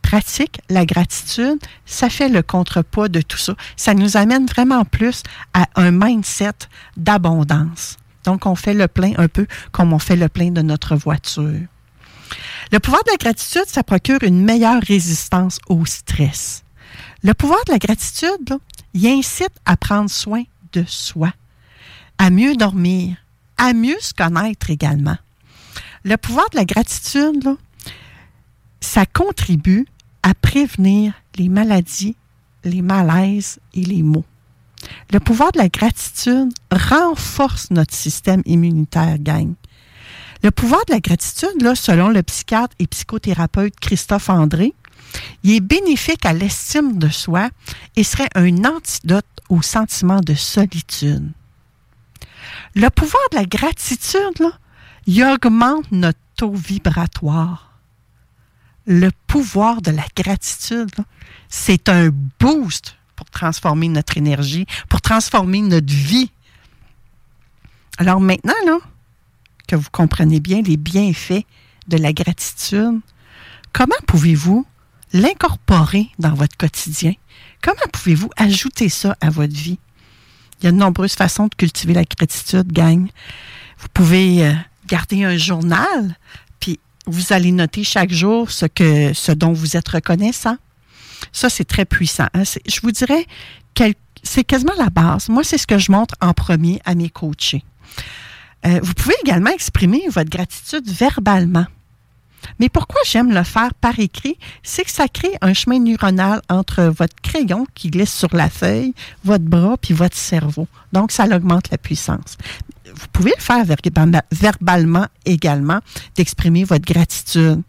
[0.07, 3.55] pratique la gratitude, ça fait le contrepoids de tout ça.
[3.75, 5.21] Ça nous amène vraiment plus
[5.53, 6.53] à un mindset
[6.95, 7.97] d'abondance.
[8.23, 11.59] Donc, on fait le plein un peu comme on fait le plein de notre voiture.
[12.71, 16.63] Le pouvoir de la gratitude, ça procure une meilleure résistance au stress.
[17.21, 18.59] Le pouvoir de la gratitude,
[18.93, 21.33] il incite à prendre soin de soi,
[22.17, 23.17] à mieux dormir,
[23.57, 25.17] à mieux se connaître également.
[26.05, 27.57] Le pouvoir de la gratitude,
[28.79, 29.85] ça contribue
[30.27, 32.17] à prévenir les maladies,
[32.65, 34.25] les malaises et les maux.
[35.13, 39.53] Le pouvoir de la gratitude renforce notre système immunitaire, gang.
[40.43, 44.73] Le pouvoir de la gratitude, selon le psychiatre et psychothérapeute Christophe André,
[45.43, 47.49] il est bénéfique à l'estime de soi
[47.95, 51.31] et serait un antidote au sentiment de solitude.
[52.75, 54.51] Le pouvoir de la gratitude, là,
[55.05, 57.66] il augmente notre taux vibratoire.
[58.87, 60.95] Le pouvoir de la gratitude,
[61.49, 62.09] c'est un
[62.39, 66.31] boost pour transformer notre énergie, pour transformer notre vie.
[67.97, 68.79] Alors maintenant,
[69.67, 71.43] que vous comprenez bien les bienfaits
[71.87, 73.01] de la gratitude,
[73.73, 74.65] comment pouvez-vous
[75.13, 77.13] l'incorporer dans votre quotidien?
[77.61, 79.79] Comment pouvez-vous ajouter ça à votre vie?
[80.59, 83.07] Il y a de nombreuses façons de cultiver la gratitude, gang.
[83.79, 84.53] Vous pouvez euh,
[84.87, 86.17] garder un journal,
[86.59, 90.57] puis vous allez noter chaque jour ce, que, ce dont vous êtes reconnaissant.
[91.31, 92.27] Ça, c'est très puissant.
[92.33, 92.43] Hein.
[92.43, 93.25] Je vous dirais
[94.23, 95.29] c'est quasiment la base.
[95.29, 97.63] Moi, c'est ce que je montre en premier à mes coachés.
[98.65, 101.65] Euh, vous pouvez également exprimer votre gratitude verbalement.
[102.59, 104.37] Mais pourquoi j'aime le faire par écrit?
[104.63, 108.93] C'est que ça crée un chemin neuronal entre votre crayon qui glisse sur la feuille,
[109.23, 110.67] votre bras, puis votre cerveau.
[110.93, 112.37] Donc, ça augmente la puissance.
[112.99, 113.63] Vous pouvez le faire
[114.31, 115.79] verbalement également,
[116.15, 117.61] d'exprimer votre gratitude.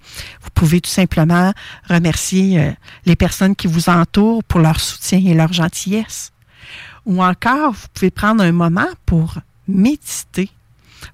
[0.42, 1.52] Vous pouvez tout simplement
[1.88, 2.70] remercier euh,
[3.04, 6.32] les personnes qui vous entourent pour leur soutien et leur gentillesse.
[7.04, 10.50] Ou encore, vous pouvez prendre un moment pour méditer,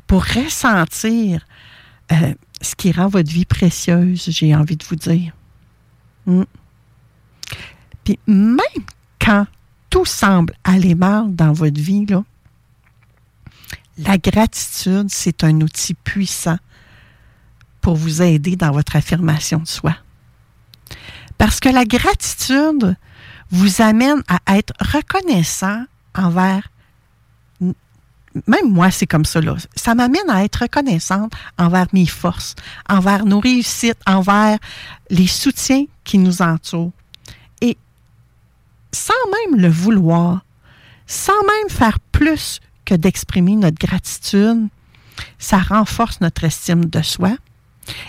[0.06, 1.44] pour ressentir
[2.12, 5.32] euh, ce qui rend votre vie précieuse, j'ai envie de vous dire.
[6.26, 6.44] Hmm.
[8.04, 8.58] Puis même
[9.18, 9.46] quand
[9.90, 12.24] tout semble aller mal dans votre vie, là,
[13.98, 16.58] la gratitude, c'est un outil puissant
[17.80, 19.96] pour vous aider dans votre affirmation de soi.
[21.38, 22.96] Parce que la gratitude
[23.50, 25.84] vous amène à être reconnaissant
[26.14, 26.68] envers
[28.48, 29.40] même moi, c'est comme ça.
[29.76, 32.56] Ça m'amène à être reconnaissante envers mes forces,
[32.88, 34.58] envers nos réussites, envers
[35.08, 36.90] les soutiens qui nous entourent.
[37.60, 37.76] Et
[38.92, 40.44] sans même le vouloir,
[41.06, 44.68] sans même faire plus que d'exprimer notre gratitude,
[45.38, 47.36] ça renforce notre estime de soi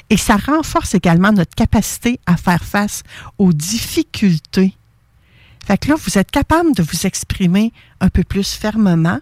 [0.10, 3.04] et ça renforce également notre capacité à faire face
[3.38, 4.76] aux difficultés.
[5.66, 9.20] Fait que là, vous êtes capable de vous exprimer un peu plus fermement,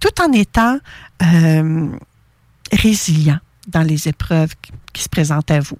[0.00, 0.78] tout en étant
[1.22, 1.88] euh,
[2.72, 4.54] résilient dans les épreuves
[4.92, 5.78] qui se présentent à vous.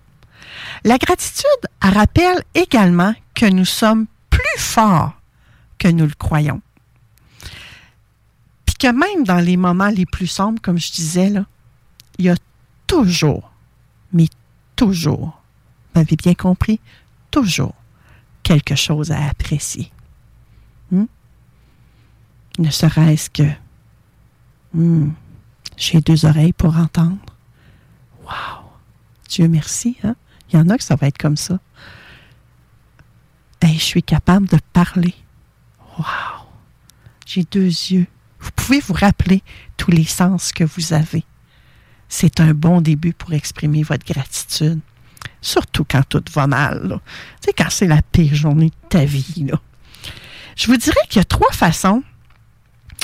[0.84, 1.46] La gratitude
[1.80, 5.12] rappelle également que nous sommes plus forts
[5.78, 6.60] que nous le croyons.
[8.78, 11.44] Que même dans les moments les plus sombres, comme je disais, là,
[12.18, 12.36] il y a
[12.86, 13.50] toujours,
[14.12, 14.28] mais
[14.76, 15.40] toujours,
[15.94, 16.80] vous m'avez bien compris,
[17.30, 17.74] toujours
[18.42, 19.90] quelque chose à apprécier.
[20.90, 21.06] Hmm?
[22.58, 23.44] Ne serait-ce que
[24.74, 25.10] Hmm.
[25.76, 27.18] J'ai deux oreilles pour entendre.
[28.24, 28.64] Wow!
[29.28, 29.96] Dieu merci.
[30.02, 30.16] Hein?
[30.48, 31.58] Il y en a que ça va être comme ça.
[33.62, 35.14] je suis capable de parler.
[35.98, 36.46] Wow!
[37.26, 38.06] J'ai deux yeux.
[38.40, 39.42] Vous pouvez vous rappeler
[39.76, 41.24] tous les sens que vous avez.
[42.08, 44.80] C'est un bon début pour exprimer votre gratitude.
[45.40, 47.00] Surtout quand tout va mal.
[47.40, 49.46] Tu sais, quand c'est la pire journée de ta vie.
[50.56, 52.02] Je vous dirais qu'il y a trois façons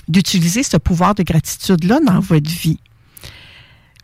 [0.08, 2.80] d'utiliser ce pouvoir de gratitude-là dans votre vie.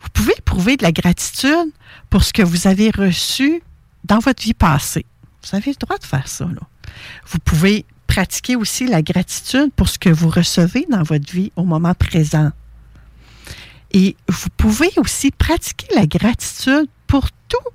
[0.01, 1.71] Vous pouvez éprouver de la gratitude
[2.09, 3.61] pour ce que vous avez reçu
[4.03, 5.05] dans votre vie passée.
[5.43, 6.45] Vous avez le droit de faire ça.
[6.45, 6.61] Là.
[7.27, 11.63] Vous pouvez pratiquer aussi la gratitude pour ce que vous recevez dans votre vie au
[11.63, 12.51] moment présent.
[13.91, 17.69] Et vous pouvez aussi pratiquer la gratitude pour tout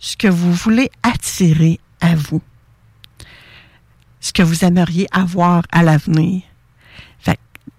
[0.00, 2.42] ce que vous voulez attirer à vous,
[4.20, 6.42] ce que vous aimeriez avoir à l'avenir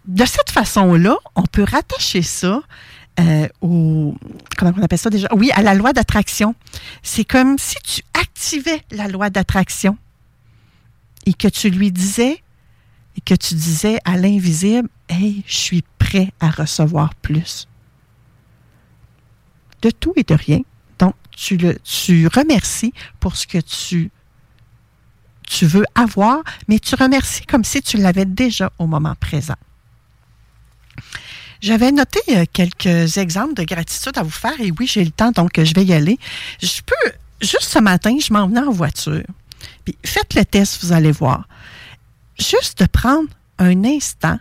[0.06, 2.62] de cette façon-là, on peut rattacher ça
[3.20, 4.16] euh, au.
[4.58, 5.28] Comment on appelle ça déjà?
[5.36, 6.56] Oui, à la loi d'attraction.
[7.04, 9.98] C'est comme si tu activais la loi d'attraction
[11.30, 12.42] et que tu lui disais
[13.16, 17.68] et que tu disais à l'invisible Hey, je suis prêt à recevoir plus.
[19.84, 20.62] De tout et de rien.
[20.98, 24.12] Donc, tu, le, tu remercies pour ce que tu,
[25.48, 29.56] tu veux avoir, mais tu remercies comme si tu l'avais déjà au moment présent.
[31.62, 35.32] J'avais noté euh, quelques exemples de gratitude à vous faire et oui, j'ai le temps,
[35.32, 36.18] donc je vais y aller.
[36.62, 37.12] Je peux,
[37.42, 39.24] juste ce matin, je m'en venais en voiture.
[40.06, 41.48] Faites le test, vous allez voir.
[42.38, 44.40] Juste prendre un instant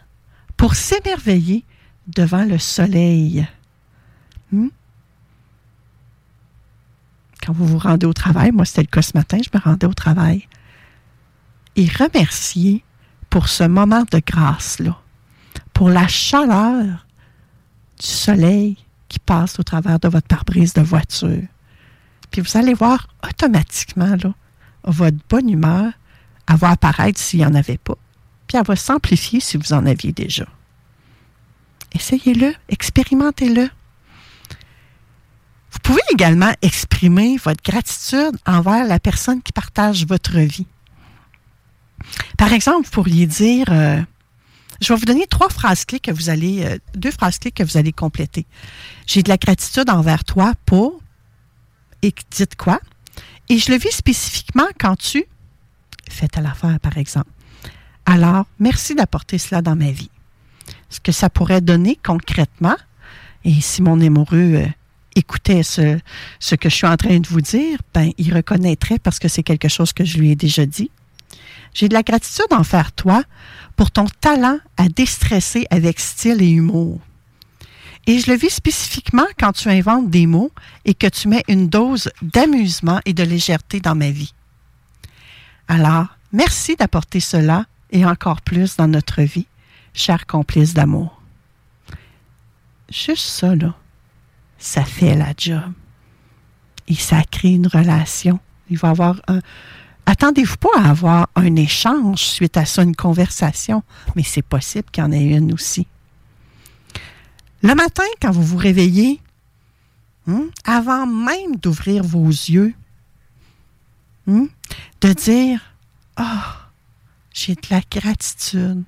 [0.56, 1.64] pour s'émerveiller
[2.06, 3.46] devant le soleil.
[4.52, 4.68] Hmm?
[7.42, 9.86] Quand vous vous rendez au travail, moi c'était le cas ce matin, je me rendais
[9.86, 10.48] au travail.
[11.76, 12.84] Et remercier
[13.30, 14.98] pour ce moment de grâce-là,
[15.72, 17.06] pour la chaleur
[18.00, 18.76] du soleil
[19.08, 21.44] qui passe au travers de votre pare-brise de voiture.
[22.30, 24.34] Puis vous allez voir automatiquement là,
[24.84, 25.92] votre bonne humeur,
[26.48, 27.96] elle va apparaître s'il n'y en avait pas.
[28.46, 30.46] Puis elle va s'amplifier si vous en aviez déjà.
[31.94, 33.68] Essayez-le, expérimentez-le.
[35.70, 40.66] Vous pouvez également exprimer votre gratitude envers la personne qui partage votre vie.
[42.36, 44.00] Par exemple, vous pourriez dire, euh,
[44.80, 47.62] je vais vous donner trois phrases clés que vous allez, euh, deux phrases clés que
[47.62, 48.46] vous allez compléter.
[49.06, 51.00] J'ai de la gratitude envers toi pour,
[52.02, 52.80] et dites quoi?
[53.48, 55.24] Et je le vis spécifiquement quand tu
[56.08, 57.30] fais à l'affaire, par exemple.
[58.04, 60.10] Alors, merci d'apporter cela dans ma vie.
[60.90, 62.76] Ce que ça pourrait donner concrètement,
[63.44, 64.66] et si mon amoureux euh,
[65.14, 65.98] écoutait ce,
[66.56, 69.68] que je suis en train de vous dire, ben, il reconnaîtrait parce que c'est quelque
[69.68, 70.90] chose que je lui ai déjà dit.
[71.74, 73.22] J'ai de la gratitude envers toi
[73.76, 77.00] pour ton talent à déstresser avec style et humour.
[78.08, 80.50] Et je le vis spécifiquement quand tu inventes des mots
[80.86, 84.32] et que tu mets une dose d'amusement et de légèreté dans ma vie.
[85.68, 89.46] Alors, merci d'apporter cela et encore plus dans notre vie,
[89.92, 91.20] cher complice d'amour.
[92.90, 93.52] Juste ça,
[94.56, 95.70] ça fait la job.
[96.86, 98.40] Et ça crée une relation.
[98.70, 99.40] Il va y avoir un,
[100.06, 103.82] Attendez-vous pas à avoir un échange suite à ça, une conversation,
[104.16, 105.86] mais c'est possible qu'il y en ait une aussi.
[107.62, 109.20] Le matin, quand vous vous réveillez,
[110.28, 112.74] hein, avant même d'ouvrir vos yeux,
[114.28, 114.46] hein,
[115.00, 115.60] de dire
[116.16, 116.68] Ah, oh,
[117.32, 118.84] j'ai de la gratitude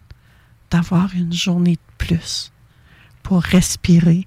[0.71, 2.53] d'avoir une journée de plus
[3.23, 4.27] pour respirer,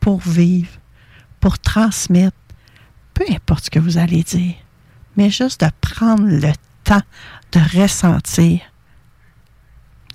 [0.00, 0.78] pour vivre,
[1.40, 2.36] pour transmettre,
[3.12, 4.54] peu importe ce que vous allez dire
[5.16, 6.52] mais juste de prendre le
[6.82, 7.02] temps
[7.52, 8.60] de ressentir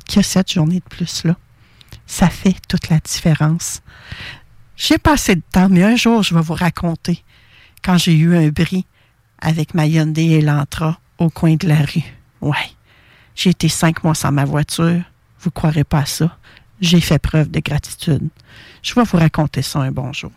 [0.07, 1.37] que cette journée de plus-là,
[2.09, 3.81] ça fait toute la différence.
[4.75, 7.23] J'ai passé de temps, mais un jour, je vais vous raconter
[7.83, 8.85] quand j'ai eu un bris
[9.39, 12.03] avec ma Hyundai et l'Antra au coin de la rue.
[12.41, 12.71] Ouais.
[13.35, 15.01] J'ai été cinq mois sans ma voiture.
[15.39, 16.35] Vous croirez pas à ça.
[16.81, 18.27] J'ai fait preuve de gratitude.
[18.81, 20.31] Je vais vous raconter ça un bon jour.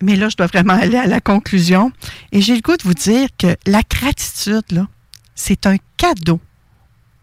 [0.00, 1.90] Mais là, je dois vraiment aller à la conclusion.
[2.30, 4.86] Et j'ai le goût de vous dire que la gratitude, là,
[5.34, 6.40] c'est un cadeau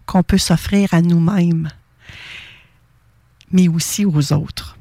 [0.05, 1.69] qu'on peut s'offrir à nous-mêmes,
[3.55, 4.77] mais aussi aux autres.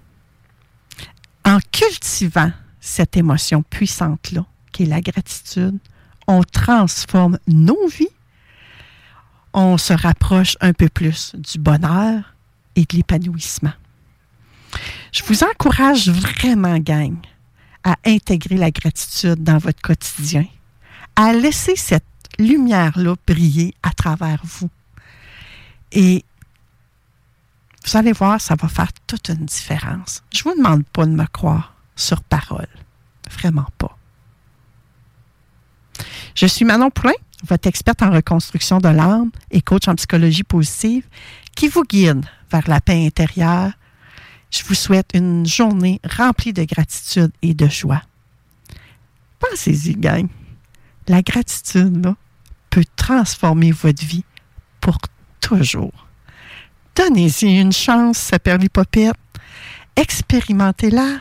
[1.45, 5.79] En cultivant cette émotion puissante-là, qui est la gratitude,
[6.27, 8.09] on transforme nos vies,
[9.53, 12.35] on se rapproche un peu plus du bonheur
[12.75, 13.73] et de l'épanouissement.
[15.13, 17.17] Je vous encourage vraiment, gang,
[17.85, 20.47] à intégrer la gratitude dans votre quotidien,
[21.15, 22.03] à laisser cette
[22.41, 24.71] lumière-là briller à travers vous.
[25.93, 26.25] Et
[27.85, 30.23] vous allez voir, ça va faire toute une différence.
[30.33, 32.69] Je ne vous demande pas de me croire sur parole.
[33.31, 33.97] Vraiment pas.
[36.35, 37.13] Je suis Manon Poulain,
[37.47, 41.07] votre experte en reconstruction de l'âme et coach en psychologie positive,
[41.55, 43.73] qui vous guide vers la paix intérieure
[44.55, 48.03] je vous souhaite une journée remplie de gratitude et de joie.
[49.41, 50.29] Pensez-y, gang.
[51.09, 52.15] La gratitude,
[52.71, 54.25] peut transformer votre vie
[54.81, 54.99] pour
[55.41, 56.04] toujours.
[56.95, 59.17] Donnez-y une chance, sa perlipopette.
[59.97, 61.21] Expérimentez-la.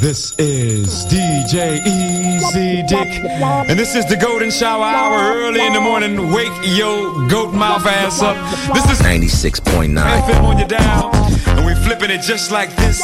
[0.00, 3.24] This is DJ Easy Dick,
[3.68, 6.32] and this is the Golden Shower Hour early in the morning.
[6.32, 8.36] Wake your goat mouth ass up.
[8.74, 11.10] This is 96.9 FM on your dial,
[11.46, 13.00] and we flipping it just like this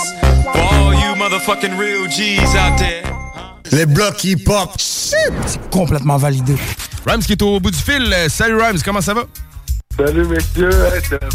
[0.52, 3.11] for all you motherfucking real G's out there.
[3.72, 6.54] Les blocs hip-hop, c'est complètement validé.
[7.06, 8.14] Rhymes qui est au bout du fil.
[8.28, 9.22] Salut Rhymes, comment ça va?
[9.96, 10.70] Salut messieurs,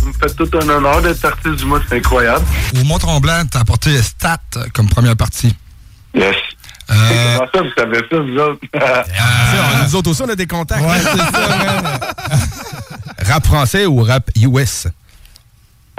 [0.02, 2.46] vous me faites tout un honneur d'être artiste du mois, c'est incroyable.
[2.80, 4.38] Au Mont-Tremblant, t'as apporté Stat
[4.74, 5.56] comme première partie.
[6.14, 6.36] Yes.
[6.90, 7.38] Euh...
[7.38, 8.62] Comment ça, vous savez ça, vous autres?
[9.20, 10.82] Ah, nous autres aussi, on a des contacts.
[10.82, 12.14] Ouais, c'est ça,
[13.34, 14.88] Rap français ou rap US?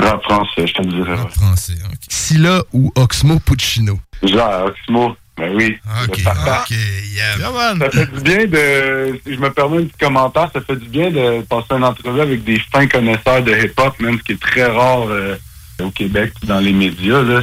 [0.00, 1.14] Rap français, je te dirais.
[1.16, 1.98] Rap français, ok.
[2.08, 3.98] Scylla ou Oxmo Puccino?
[4.22, 5.16] Genre, Oxmo.
[5.38, 5.78] Ben oui.
[6.04, 6.70] OK, OK,
[7.14, 7.36] yeah.
[7.78, 9.20] Ça fait du bien de...
[9.24, 12.20] Si je me permets un petit commentaire, ça fait du bien de passer une entrevue
[12.20, 15.36] avec des fins connaisseurs de hip-hop, même ce qui est très rare euh,
[15.80, 17.42] au Québec, dans les médias, là.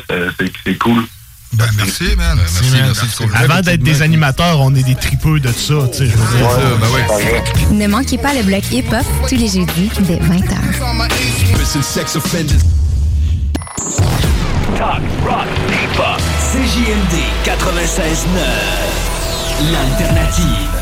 [0.66, 1.04] C'est cool.
[1.54, 2.38] Ben merci, man.
[2.38, 2.82] Merci, man.
[2.86, 3.32] merci, Cool.
[3.34, 6.48] Avant d'être des animateurs, on est des tripeux de ça, tu sais, je veux dire.
[6.48, 7.06] Ouais, ben ouais.
[7.72, 10.56] Ne manquez pas le bloc hip-hop tous les jeudis dès 20h.
[14.78, 16.20] Rock, hip-hop.
[16.52, 17.16] CJMD
[17.46, 19.72] 96.9.
[19.72, 20.82] L'alternative.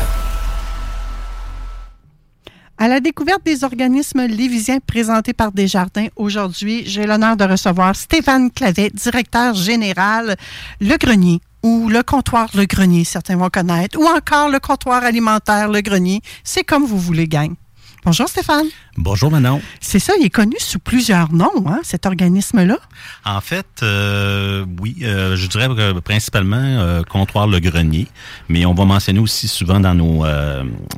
[2.76, 8.50] À la découverte des organismes lévisiens présentés par Desjardins, aujourd'hui, j'ai l'honneur de recevoir Stéphane
[8.50, 10.34] Clavet, directeur général
[10.80, 15.68] Le Grenier ou le comptoir Le Grenier, certains vont connaître, ou encore le comptoir alimentaire
[15.68, 16.20] Le Grenier.
[16.42, 17.54] C'est comme vous voulez, gang.
[18.04, 18.66] Bonjour Stéphane.
[18.98, 19.62] Bonjour Manon.
[19.80, 22.76] C'est ça, il est connu sous plusieurs noms, hein, cet organisme-là?
[23.24, 28.06] En fait, euh, oui, euh, je dirais que principalement euh, comptoir le grenier,
[28.50, 30.24] mais on va mentionner aussi souvent dans nos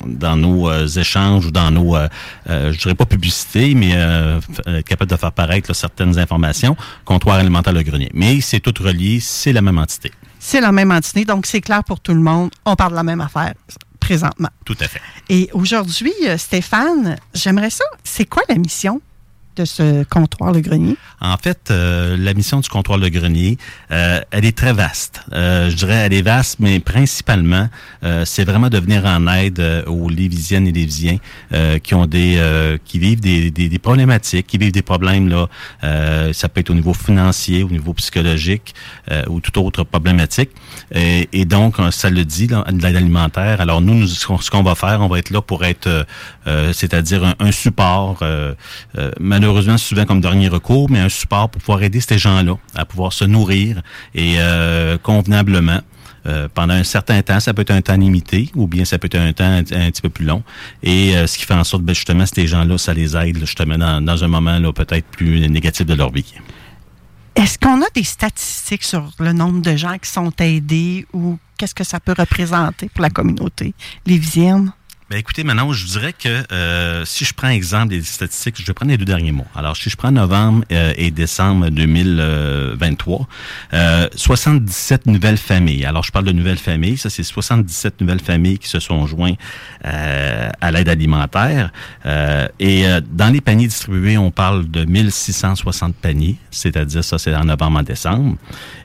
[0.04, 1.96] dans nos échanges ou dans nos,
[2.46, 3.92] je dirais pas publicité, mais
[4.84, 8.10] capable de faire paraître là, certaines informations, comptoir alimentaire le grenier.
[8.14, 10.10] Mais c'est tout relié, c'est la même entité.
[10.40, 12.50] C'est la même entité, donc c'est clair pour tout le monde.
[12.64, 13.54] On parle de la même affaire
[14.00, 14.50] présentement.
[14.64, 15.00] Tout à fait.
[15.28, 17.84] Et aujourd'hui, euh, Stéphane, j'aimerais ça.
[18.04, 19.00] C'est quoi la mission
[19.56, 20.96] de ce comptoir Le Grenier?
[21.20, 23.56] En fait, euh, la mission du comptoir Le Grenier,
[23.90, 25.22] euh, elle est très vaste.
[25.32, 27.68] Euh, je dirais, elle est vaste, mais principalement,
[28.04, 31.16] euh, c'est vraiment de venir en aide euh, aux Lévisiennes et Lévisiens
[31.52, 32.36] euh, qui ont des,
[32.84, 35.48] qui vivent des, des, des problématiques, qui vivent des problèmes là.
[36.32, 38.74] ça peut être au niveau financier, au niveau psychologique
[39.28, 40.50] ou toute autre problématique.
[40.94, 43.60] Et, et donc, ça le dit, l'aide alimentaire.
[43.60, 46.06] Alors nous, nous ce qu'on va faire, on va être là pour être,
[46.72, 48.54] c'est-à-dire un, support, euh,
[49.46, 53.12] malheureusement souvent comme dernier recours, mais un support pour pouvoir aider ces gens-là à pouvoir
[53.12, 53.80] se nourrir
[54.12, 55.80] et euh, convenablement.
[56.26, 59.06] euh, pendant un certain temps, ça peut être un temps limité ou bien ça peut
[59.06, 60.42] être un temps un, petit peu plus long.
[60.82, 63.78] Et euh, ce qui fait en sorte, ben, justement, ces gens-là, ça les aide justement
[63.78, 66.34] dans, dans un moment là, peut-être plus négatif de leur vie.
[67.36, 71.76] Est-ce qu'on a des statistiques sur le nombre de gens qui sont aidés ou qu'est-ce
[71.76, 73.74] que ça peut représenter pour la communauté
[74.06, 74.72] lévisienne?
[75.08, 78.72] Ben écoutez, maintenant, je dirais que euh, si je prends exemple des statistiques, je vais
[78.74, 79.46] prendre les deux derniers mois.
[79.54, 83.28] Alors, si je prends novembre euh, et décembre 2023,
[83.72, 85.84] euh, 77 nouvelles familles.
[85.84, 86.96] Alors, je parle de nouvelles familles.
[86.96, 89.34] Ça, c'est 77 nouvelles familles qui se sont joints
[89.84, 91.70] euh, à l'aide alimentaire.
[92.04, 97.32] Euh, et euh, dans les paniers distribués, on parle de 1660 paniers, c'est-à-dire ça, c'est
[97.32, 98.34] en novembre en décembre.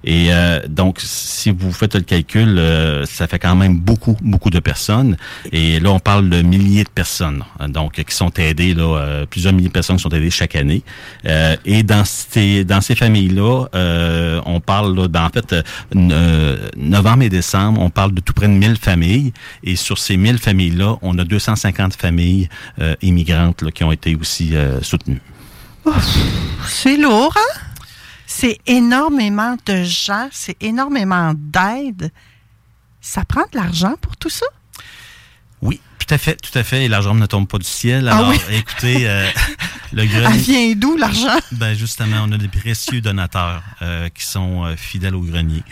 [0.03, 4.51] Et euh, donc, si vous faites le calcul, euh, ça fait quand même beaucoup, beaucoup
[4.51, 5.17] de personnes.
[5.51, 9.53] Et là, on parle de milliers de personnes, hein, donc qui sont aidées, euh, plusieurs
[9.53, 10.83] milliers de personnes qui sont aidées chaque année.
[11.25, 15.63] Euh, et dans ces, dans ces familles-là, euh, on parle, ben, en fait, euh,
[15.95, 19.31] euh, novembre et décembre, on parle de tout près de 1000 familles.
[19.63, 24.55] Et sur ces 1000 familles-là, on a 250 familles euh, immigrantes qui ont été aussi
[24.55, 25.21] euh, soutenues.
[26.67, 27.59] C'est lourd, hein?
[28.27, 32.11] C'est énormément de gens, c'est énormément d'aide.
[33.01, 34.45] Ça prend de l'argent pour tout ça?
[36.11, 36.83] À fait, tout à fait.
[36.83, 38.09] Et l'argent ne tombe pas du ciel.
[38.09, 38.37] Ah Alors, oui?
[38.51, 39.25] écoutez, euh,
[39.93, 40.37] le Elle grenier...
[40.39, 41.39] vient d'où, l'argent?
[41.53, 45.63] Ben justement, on a des précieux donateurs euh, qui sont euh, fidèles au grenier.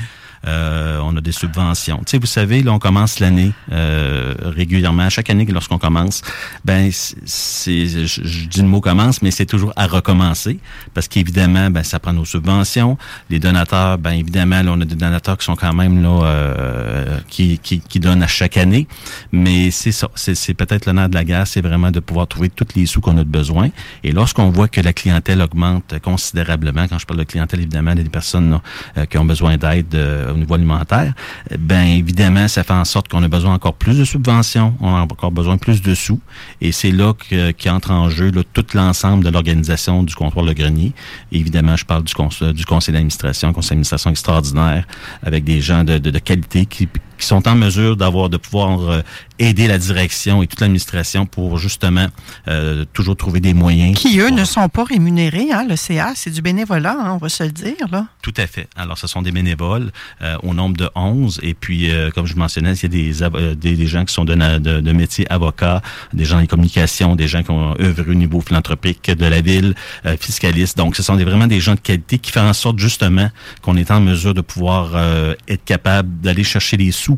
[0.47, 2.01] Euh, on a des subventions.
[2.05, 5.09] Tu vous savez, là, on commence l'année euh, régulièrement.
[5.09, 6.21] Chaque année, lorsqu'on commence,
[6.63, 10.59] ben c'est, je, dis le mot commence, mais c'est toujours à recommencer
[10.93, 12.97] parce qu'évidemment, ben ça prend nos subventions.
[13.29, 17.17] Les donateurs, ben évidemment, là, on a des donateurs qui sont quand même là, euh,
[17.27, 18.87] qui, qui, qui donnent à chaque année.
[19.31, 22.49] Mais c'est ça, c'est, c'est peut-être nerf de la guerre, c'est vraiment de pouvoir trouver
[22.49, 23.69] tous les sous qu'on a de besoin.
[24.03, 28.03] Et lorsqu'on voit que la clientèle augmente considérablement, quand je parle de clientèle, évidemment, des
[28.03, 28.61] personnes là,
[28.97, 31.13] euh, qui ont besoin d'aide euh, au niveau alimentaire,
[31.51, 34.95] euh, ben évidemment, ça fait en sorte qu'on a besoin encore plus de subventions, on
[34.95, 36.19] a encore besoin plus de sous.
[36.61, 40.53] Et c'est là que, qu'entre en jeu là, tout l'ensemble de l'organisation du comptoir Le
[40.53, 40.93] Grenier.
[41.31, 44.85] Évidemment, je parle du conseil d'administration, conseil d'administration extraordinaire,
[45.23, 46.87] avec des gens de, de, de qualité qui,
[47.19, 49.01] qui sont en mesure d'avoir de pouvoir euh,
[49.39, 52.07] aider la direction et toute l'administration pour justement
[52.47, 53.97] euh, toujours trouver des moyens.
[53.97, 55.65] Qui, eux, ne sont pas rémunérés, hein?
[55.67, 58.07] Le CA, c'est du bénévolat, hein, on va se le dire, là.
[58.21, 58.67] Tout à fait.
[58.75, 59.91] Alors, ce sont des bénévoles
[60.21, 61.39] euh, au nombre de 11.
[61.43, 64.13] Et puis, euh, comme je mentionnais, il y a des, euh, des, des gens qui
[64.13, 65.81] sont de, de, de métier avocat,
[66.13, 69.75] des gens en communication, des gens qui ont œuvré au niveau philanthropique de la ville,
[70.05, 70.77] euh, fiscalistes.
[70.77, 73.29] Donc, ce sont des, vraiment des gens de qualité qui font en sorte justement
[73.61, 77.08] qu'on est en mesure de pouvoir euh, être capable d'aller chercher les sous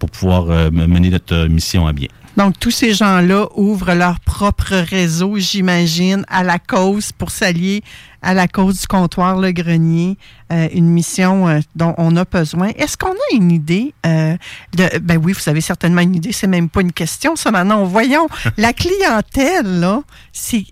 [0.00, 2.08] pour pouvoir euh, mener notre euh, mission à bien.
[2.36, 7.82] Donc, tous ces gens-là ouvrent leur propre réseau, j'imagine, à la cause pour s'allier
[8.22, 10.18] à la cause du comptoir Le Grenier,
[10.52, 12.68] euh, une mission euh, dont on a besoin.
[12.76, 14.36] Est-ce qu'on a une idée euh,
[14.74, 14.98] de...
[14.98, 17.84] Ben oui, vous avez certainement une idée, c'est même pas une question, ça maintenant.
[17.84, 20.02] Voyons, la clientèle, là,
[20.32, 20.64] c'est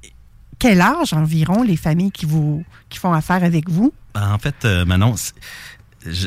[0.58, 3.92] quel âge environ les familles qui vous qui font affaire avec vous?
[4.14, 5.14] En fait, Manon,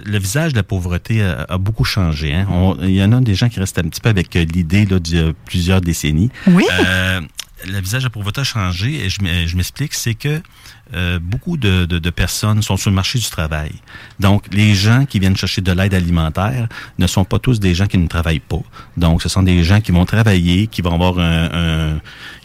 [0.05, 2.33] le visage de la pauvreté a, a beaucoup changé.
[2.33, 2.47] hein.
[2.49, 4.85] On- Il y en a des gens qui restent un petit peu avec euh, l'idée
[4.85, 6.29] là, d'il y a plusieurs décennies.
[6.47, 6.63] Oui.
[6.71, 7.21] Euh,
[7.67, 10.41] le visage de la pauvreté a changé et je je m'explique, c'est que
[10.93, 13.72] euh, beaucoup de, personnes sont sur le marché du travail.
[14.19, 16.68] Donc, les gens qui viennent chercher de l'aide alimentaire
[16.99, 18.61] ne sont pas tous des gens qui ne travaillent pas.
[18.97, 22.01] Donc, ce sont des gens qui vont travailler, qui vont avoir un, un,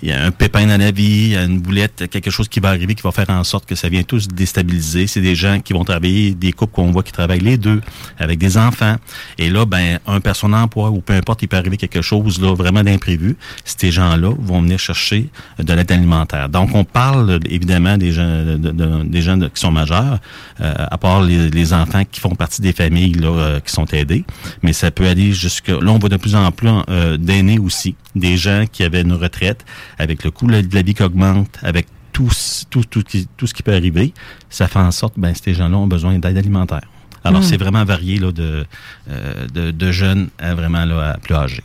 [0.08, 3.30] un pépin dans la vie, une boulette, quelque chose qui va arriver qui va faire
[3.30, 5.06] en sorte que ça vient tous déstabiliser.
[5.06, 7.80] C'est des gens qui vont travailler, des couples qu'on voit qui travaillent les deux,
[8.18, 8.96] avec des enfants.
[9.38, 12.54] Et là, ben, un personne emploi ou peu importe, il peut arriver quelque chose là
[12.54, 13.36] vraiment d'imprévu.
[13.64, 15.28] Ces gens-là vont venir chercher
[15.58, 16.48] de l'aide alimentaire.
[16.48, 20.18] Donc, on parle évidemment des gens, de, de- des gens qui sont majeurs,
[20.60, 23.86] euh, à part les, les enfants qui font partie des familles là, euh, qui sont
[23.86, 24.24] aidés,
[24.62, 25.68] mais ça peut aller jusque...
[25.68, 29.12] Là, on voit de plus en plus euh, d'aînés aussi, des gens qui avaient une
[29.14, 29.64] retraite,
[29.98, 33.46] avec le coût de la vie qui augmente, avec tout, ce- tout, tout, qui- tout
[33.46, 34.12] ce qui peut arriver,
[34.50, 36.82] ça fait en sorte ben ces gens-là ont besoin d'aide alimentaire.
[37.24, 37.44] Alors, Mm.
[37.44, 38.64] c'est vraiment varié là, de,
[39.10, 41.62] euh, de, de jeunes à vraiment là, à plus âgés.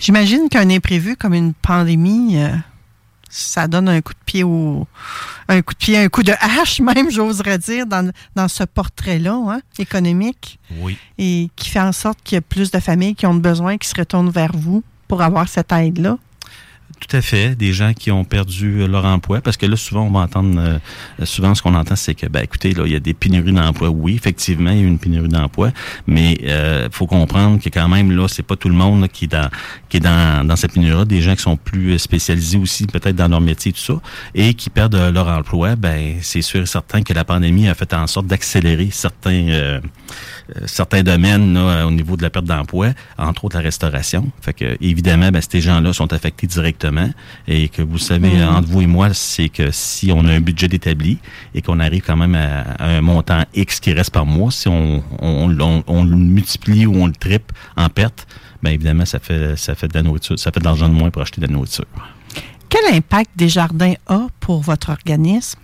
[0.00, 2.48] J'imagine qu'un imprévu comme une pandémie, euh,
[3.28, 4.86] ça donne un coup de pied au.
[5.48, 9.34] Un coup de pied, un coup de hache, même, j'oserais dire, dans, dans ce portrait-là,
[9.34, 10.58] hein, économique.
[10.80, 10.98] Oui.
[11.18, 13.88] Et qui fait en sorte qu'il y a plus de familles qui ont besoin, qui
[13.88, 16.18] se retournent vers vous pour avoir cette aide-là.
[17.00, 17.54] Tout à fait.
[17.54, 19.40] Des gens qui ont perdu euh, leur emploi.
[19.40, 20.78] Parce que là, souvent, on va entendre, euh,
[21.24, 23.90] souvent, ce qu'on entend, c'est que, ben, écoutez, là, il y a des pénuries d'emploi.
[23.90, 25.70] Oui, effectivement, il y a une pénurie d'emploi.
[26.06, 29.28] Mais, euh, faut comprendre que quand même, là, c'est pas tout le monde qui est
[29.28, 29.48] dans,
[29.88, 31.04] qui est dans, dans cette pénurie-là.
[31.04, 33.94] Des gens qui sont plus spécialisés aussi, peut-être dans leur métier, tout ça,
[34.34, 35.76] et qui perdent leur emploi.
[35.76, 39.80] Ben, c'est sûr et certain que la pandémie a fait en sorte d'accélérer certains,
[40.66, 42.88] certains domaines là, euh, au niveau de la perte d'emploi,
[43.18, 44.30] entre autres la restauration.
[44.40, 47.10] Fait que évidemment, ben, ces gens-là sont affectés directement.
[47.46, 48.48] Et que vous savez, Mhm.
[48.56, 51.18] entre vous et moi, c'est que si on a un budget établi
[51.54, 54.68] et qu'on arrive quand même à, à un montant X qui reste par mois, si
[54.68, 58.26] on, on, on- on le multiplie ou on le triple en perte,
[58.62, 61.10] ben évidemment, ça fait ça fait de la nourriture, ça fait de l'argent de moins
[61.10, 61.84] pour acheter de la nourriture.
[62.68, 65.58] Quel impact Desjardins a pour votre organisme?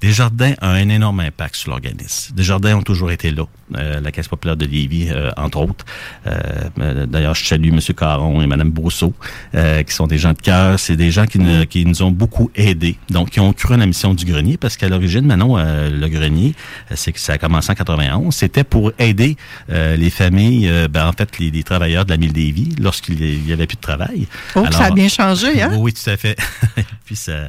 [0.00, 2.32] Desjardins a un énorme impact sur l'organisme.
[2.36, 3.44] Desjardins ont toujours été là.
[3.76, 5.84] Euh, la Caisse populaire de Lévis, euh, entre autres.
[6.26, 7.80] Euh, D'ailleurs, je salue M.
[7.96, 9.12] Caron et Mme Brousseau,
[9.54, 10.78] euh, qui sont des gens de cœur.
[10.78, 12.96] C'est des gens qui, ne- qui nous ont beaucoup aidés.
[13.10, 16.08] Donc, qui ont cru en la mission du grenier, parce qu'à l'origine, Manon, euh, le
[16.08, 16.54] grenier,
[16.94, 18.34] c'est que ça a commencé en 91.
[18.34, 19.36] C'était pour aider
[19.70, 23.52] euh, les familles, ben, en fait, les, les travailleurs de la mille Lévis, lorsqu'il y
[23.52, 24.28] avait plus de travail.
[24.54, 25.70] Oh, ça a bien changé, hein?
[25.72, 26.36] Oui, oui, tout à fait.
[27.04, 27.48] Puis ça,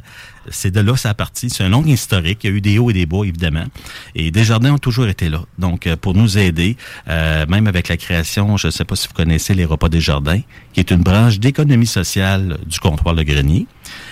[0.50, 1.48] c'est de là ça a parti.
[1.48, 2.40] C'est un long historique.
[2.42, 3.64] Il y a eu des hauts et des bas, évidemment.
[4.14, 5.42] Et Desjardins ont toujours été là.
[5.58, 6.76] Donc, euh, pour nous aider,
[7.08, 10.40] euh, même avec la création, je ne sais pas si vous connaissez les repas Desjardins,
[10.72, 13.66] qui est une branche d'économie sociale du comptoir Le Grenier.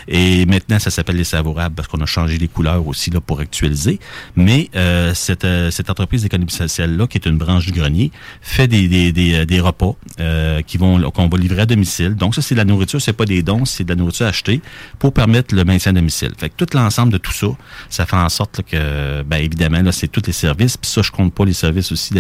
[0.06, 3.40] Et maintenant, ça s'appelle les savourables parce qu'on a changé les couleurs aussi là pour
[3.40, 3.98] actualiser.
[4.36, 8.10] Mais euh, cette, euh, cette entreprise d'économie sociale-là, qui est une branche du grenier,
[8.40, 12.14] fait des, des, des, euh, des repas euh, qui vont qu'on va livrer à domicile.
[12.14, 14.60] Donc ça, c'est de la nourriture, c'est pas des dons, c'est de la nourriture achetée
[14.98, 16.32] pour permettre le maintien à domicile.
[16.38, 17.48] Fait que tout l'ensemble de tout ça,
[17.88, 20.76] ça fait en sorte là, que, ben évidemment, là, c'est tous les services.
[20.76, 22.14] Puis ça, je compte pas les services aussi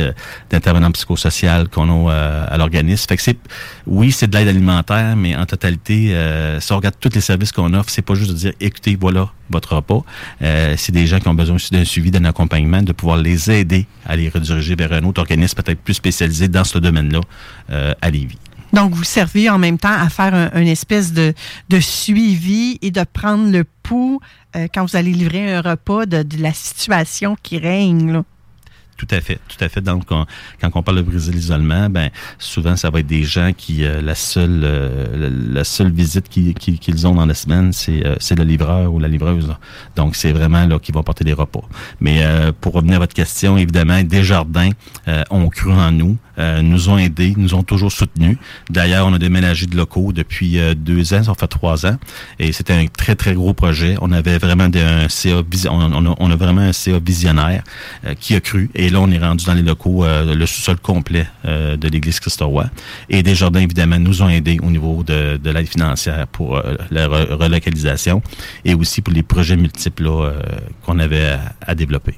[0.50, 3.06] d'intervenants psychosocial qu'on a euh, à l'organisme.
[3.08, 3.38] Fait que c'est,
[3.86, 7.72] oui, c'est de l'aide alimentaire, mais en totalité, euh, on regarde tous les services qu'on
[7.74, 10.02] offre, c'est pas juste de dire, écoutez, voilà votre repas.
[10.42, 13.50] Euh, c'est des gens qui ont besoin aussi d'un suivi, d'un accompagnement, de pouvoir les
[13.50, 17.20] aider à les rediriger vers un autre organisme peut-être plus spécialisé dans ce domaine-là
[17.70, 18.38] euh, à Lévis.
[18.72, 21.32] Donc, vous servez en même temps à faire un, une espèce de,
[21.80, 24.20] suivi et de prendre le pouls
[24.56, 28.22] euh, quand vous allez livrer un repas de, la situation qui règne.
[28.98, 29.80] Tout à fait, tout à fait.
[29.80, 30.26] Donc, on-
[30.60, 32.10] quand on parle de briser l'isolement, ben
[32.40, 36.52] souvent ça va être des gens qui euh, la seule euh, la, seule visite qu'ils
[36.54, 39.54] qui, qu'ils ont dans la semaine, c'est euh, c'est le livreur ou la livreuse.
[39.94, 41.62] Donc, c'est vraiment là qui vont porter des repas.
[42.00, 42.24] Mais
[42.60, 44.70] pour revenir à votre question, évidemment, Desjardins
[45.06, 48.36] euh, ont cru en nous, euh, nous ont aidés, nous ont toujours soutenus.
[48.70, 51.96] D'ailleurs, on a déménagé de locaux depuis euh, deux ans, ça fait trois ans,
[52.38, 53.96] et c'était un très très gros projet.
[54.00, 57.62] On avait vraiment des- un CA, on, a, on a vraiment un CA visionnaire
[58.06, 58.70] euh, qui a cru.
[58.74, 62.20] Et là, on est rendu dans les locaux, euh, le sous-sol complet euh, de l'église
[62.20, 62.66] Christ-Roi.
[63.10, 67.32] Et Desjardins, évidemment, nous ont aidés au niveau de, de l'aide financière pour la re-
[67.32, 68.22] relocalisation
[68.64, 70.08] et aussi pour les projets multiples
[70.84, 71.36] qu'on avait
[71.66, 72.14] à développer.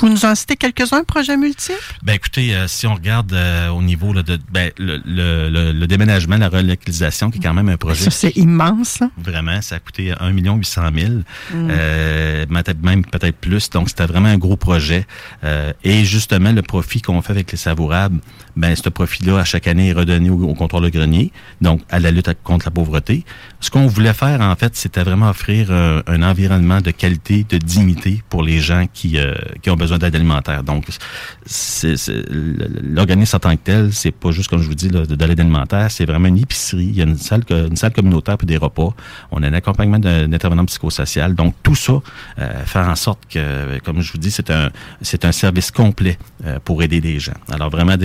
[0.00, 1.78] Vous nous en citez quelques-uns, projets multiples?
[2.02, 5.72] Ben écoutez, euh, si on regarde euh, au niveau là, de ben, le, le, le,
[5.72, 8.04] le déménagement, la relocalisation, qui est quand même un projet.
[8.04, 9.00] Ça, c'est immense.
[9.00, 9.10] là.
[9.18, 11.12] Vraiment, ça a coûté 1 800 000,
[11.52, 11.68] Mm.
[11.70, 12.46] euh,
[12.82, 13.70] même peut-être plus.
[13.70, 15.06] Donc, c'était vraiment un gros projet.
[15.44, 18.18] Euh, et justement, le profit qu'on fait avec les savourables,
[18.58, 22.10] ben ce profit-là, à chaque année, est redonné au, au comptoir Grenier, donc à la
[22.10, 23.24] lutte contre la pauvreté.
[23.60, 27.58] Ce qu'on voulait faire, en fait, c'était vraiment offrir euh, un environnement de qualité, de
[27.58, 30.62] dignité pour les gens qui, euh, qui ont besoin d'aide alimentaire.
[30.62, 30.86] Donc,
[32.82, 35.24] l'organisme en tant que tel, c'est pas juste, comme je vous dis, là, de, de
[35.24, 36.90] l'aide alimentaire, c'est vraiment une épicerie.
[36.92, 38.94] Il y a une salle, une salle communautaire pour des repas.
[39.30, 41.34] On a un accompagnement d'un intervenant psychosocial.
[41.34, 41.94] Donc, tout ça
[42.38, 44.70] euh, fait en sorte que, comme je vous dis, c'est un,
[45.02, 47.38] c'est un service complet euh, pour aider les gens.
[47.52, 47.96] Alors, vraiment,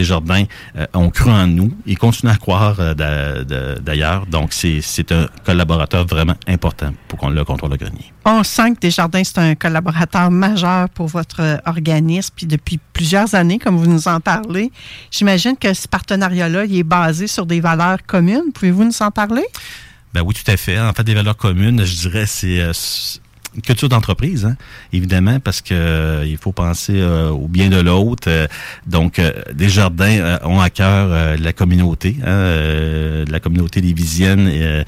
[0.43, 0.47] Desjardins
[0.77, 1.71] euh, ont cru en nous.
[1.85, 4.25] Ils continuent à croire euh, d'ailleurs.
[4.25, 8.11] Donc, c'est un collaborateur vraiment important pour qu'on le contrôle le grenier.
[8.25, 13.35] On sent que Desjardins, c'est un collaborateur majeur pour votre euh, organisme, puis depuis plusieurs
[13.35, 14.71] années, comme vous nous en parlez.
[15.11, 18.51] J'imagine que ce partenariat-là, il est basé sur des valeurs communes.
[18.53, 19.45] Pouvez-vous nous en parler?
[20.13, 20.79] Ben oui, tout à fait.
[20.79, 22.71] En fait, des valeurs communes, je dirais, c'est euh,
[23.61, 24.55] culture d'entreprise, hein,
[24.91, 28.27] évidemment, parce que euh, il faut penser euh, au bien de l'autre.
[28.27, 28.47] Euh,
[28.87, 29.21] donc,
[29.53, 34.83] Desjardins ont à cœur la communauté, hein, la communauté lévisienne,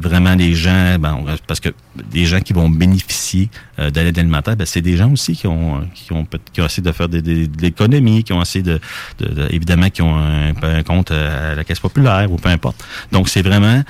[0.00, 1.70] vraiment les gens, ben, parce que
[2.10, 5.86] des gens qui vont bénéficier de l'aide alimentaire, ben, c'est des gens aussi qui ont
[5.94, 8.80] qui ont qui ont essayé de faire des, de l'économie, qui ont essayé de,
[9.18, 12.84] de, évidemment qui ont un, un, compte à la caisse populaire ou peu importe.
[13.10, 13.82] Donc, c'est vraiment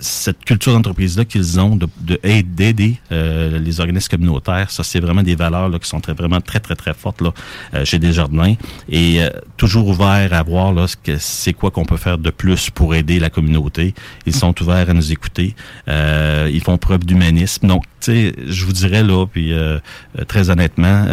[0.00, 4.70] cette culture d'entreprise là qu'ils ont de, de aider aider euh, les organismes communautaires.
[4.70, 7.32] Ça, c'est vraiment des valeurs là, qui sont très, vraiment très, très, très fortes là,
[7.74, 8.54] euh, chez Desjardins.
[8.88, 10.86] Et euh, toujours ouverts à voir là,
[11.18, 13.94] c'est quoi qu'on peut faire de plus pour aider la communauté.
[14.26, 15.54] Ils sont ouverts à nous écouter.
[16.62, 17.66] Font preuve d'humanisme.
[17.66, 19.52] Donc, tu sais, je vous dirais là, puis
[20.26, 21.06] très honnêtement,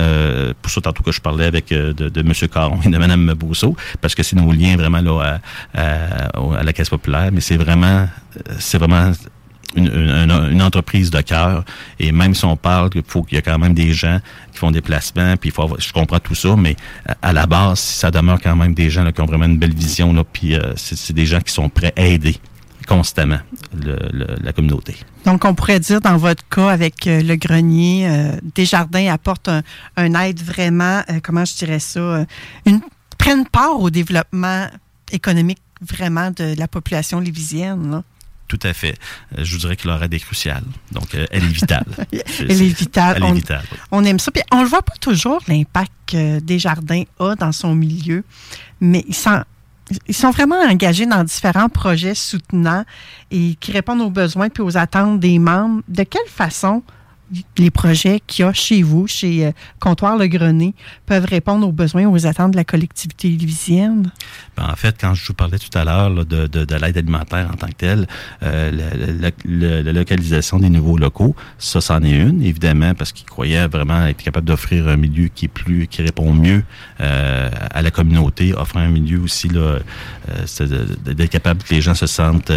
[0.61, 2.33] pour ça tantôt que je parlais avec de, de M.
[2.51, 5.39] Caron et de Mme Bousseau, parce que c'est nos liens vraiment là
[5.73, 8.07] à, à, la Caisse populaire, mais c'est vraiment,
[8.59, 9.11] c'est vraiment
[9.75, 11.63] une, entreprise de cœur.
[11.99, 14.19] Et même si on parle qu'il faut qu'il y a quand même des gens
[14.51, 16.75] qui font des placements, puis il faut je comprends tout ça, mais
[17.21, 20.13] à la base, ça demeure quand même des gens qui ont vraiment une belle vision,
[20.13, 22.37] là, puis euh, c'est des gens qui sont prêts à aider
[22.87, 23.39] constamment
[23.73, 24.95] la communauté.
[25.25, 30.13] Donc, on pourrait dire, dans votre cas, avec euh, le grenier, euh, Desjardins apporte un,
[30.21, 32.25] aide vraiment, comment je dirais ça,
[32.65, 32.81] une,
[33.17, 34.67] prennent part au développement
[35.11, 37.91] économique vraiment de la population lévisienne.
[37.91, 38.03] Là.
[38.47, 38.97] Tout à fait.
[39.37, 40.63] Euh, je vous dirais que leur aide est cruciale.
[40.91, 41.85] Donc, euh, elle est vitale.
[42.11, 43.17] elle est vitale.
[43.17, 43.65] Elle on, est vitale.
[43.91, 44.31] On aime ça.
[44.31, 48.23] Puis, on ne voit pas toujours l'impact que Desjardins a dans son milieu,
[48.79, 49.43] mais ils sont,
[50.07, 52.83] ils sont vraiment engagés dans différents projets soutenants
[53.31, 55.81] et qui répondent aux besoins puis aux attentes des membres.
[55.87, 56.83] De quelle façon
[57.57, 60.73] les projets qu'il y a chez vous, chez euh, Comptoir Le Grenet,
[61.05, 64.11] peuvent répondre aux besoins, aux attentes de la collectivité lévisienne?
[64.57, 67.55] En fait, quand je vous parlais tout à l'heure de, de, de l'aide alimentaire en
[67.55, 68.07] tant que telle,
[68.43, 68.71] euh,
[69.45, 74.23] la, localisation des nouveaux locaux, ça, c'en est une, évidemment, parce qu'ils croyaient vraiment être
[74.23, 76.63] capable d'offrir un milieu qui est plus, qui répond mieux
[77.01, 79.79] euh, à la communauté, offrir un milieu aussi, là,
[81.05, 82.51] d'être capable que les gens se sentent,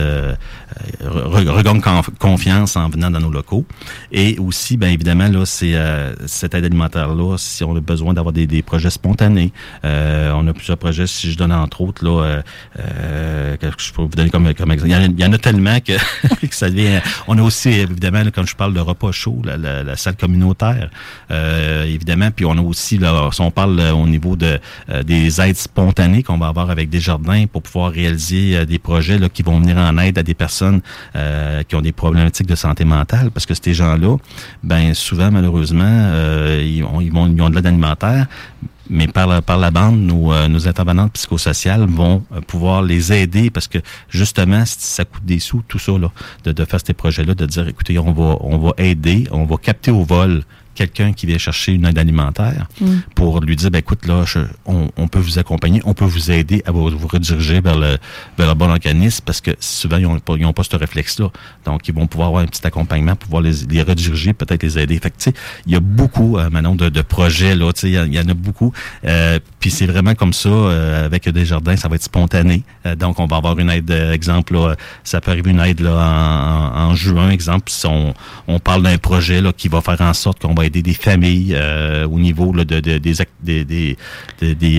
[1.03, 1.81] euh, regagnent
[2.19, 3.65] confiance en venant dans nos locaux.
[4.13, 8.33] Et aussi, bien évidemment, là, c'est euh, cette aide alimentaire-là, si on a besoin d'avoir
[8.33, 9.53] des, des, projets spontanés.
[9.85, 12.43] Euh, on a plusieurs projets, si je donne entre autres, là, euh,
[12.79, 14.91] euh je peux vous donner comme, comme exemple?
[15.17, 15.93] Il y, en a, tellement que,
[16.47, 17.01] que, ça devient.
[17.27, 20.91] On a aussi, évidemment, là, je parle de repas chaud, la, la, salle communautaire,
[21.31, 24.59] euh, évidemment, puis on a aussi, là, si on parle au niveau de
[25.05, 29.29] des aides spontanées qu'on va avoir avec des jardins pour pouvoir réaliser des projets là,
[29.29, 30.60] qui vont venir en aide à des personnes
[31.69, 34.17] qui ont des problématiques de santé mentale, parce que ces gens-là,
[34.63, 38.27] ben souvent, malheureusement, euh, ils, ont, ils, ont, de l'aide alimentaire,
[38.89, 43.13] mais par la, par la bande, nos, euh, nos intervenantes psychosociales vont euh, pouvoir les
[43.13, 43.79] aider parce que
[44.09, 46.11] justement, ça coûte des sous, tout ça, là,
[46.45, 49.57] de, de faire ces projets-là, de dire, écoutez, on va, on va aider, on va
[49.57, 50.43] capter au vol
[50.75, 52.99] quelqu'un qui vient chercher une aide alimentaire mm.
[53.15, 54.25] pour lui dire, ben, écoute, là,
[54.67, 57.99] on, peut vous accompagner, on peut vous aider à vous, rediriger vers le,
[58.39, 61.31] vers le bon organisme parce que souvent, ils n'ont pas, ils ont pas ce réflexe-là.
[61.65, 64.99] Donc, ils vont pouvoir avoir un petit accompagnement, pouvoir les, les rediriger, peut-être les aider.
[64.99, 65.33] Fait que, tu sais,
[65.67, 68.29] il y a beaucoup, euh, maintenant, de, de projets, là, tu sais, il y, en
[68.29, 68.73] a beaucoup.
[69.05, 72.63] Euh, puis c'est vraiment comme ça, euh, avec des jardins, ça va être spontané.
[72.87, 75.93] Euh, donc, on va avoir une aide, exemple, là, ça peut arriver une aide là,
[75.95, 78.15] en, en, juin, exemple, si on,
[78.49, 82.07] on parle d'un projet là, qui va faire en sorte qu'on va des familles euh,
[82.07, 83.97] au niveau de, de, des, des, des,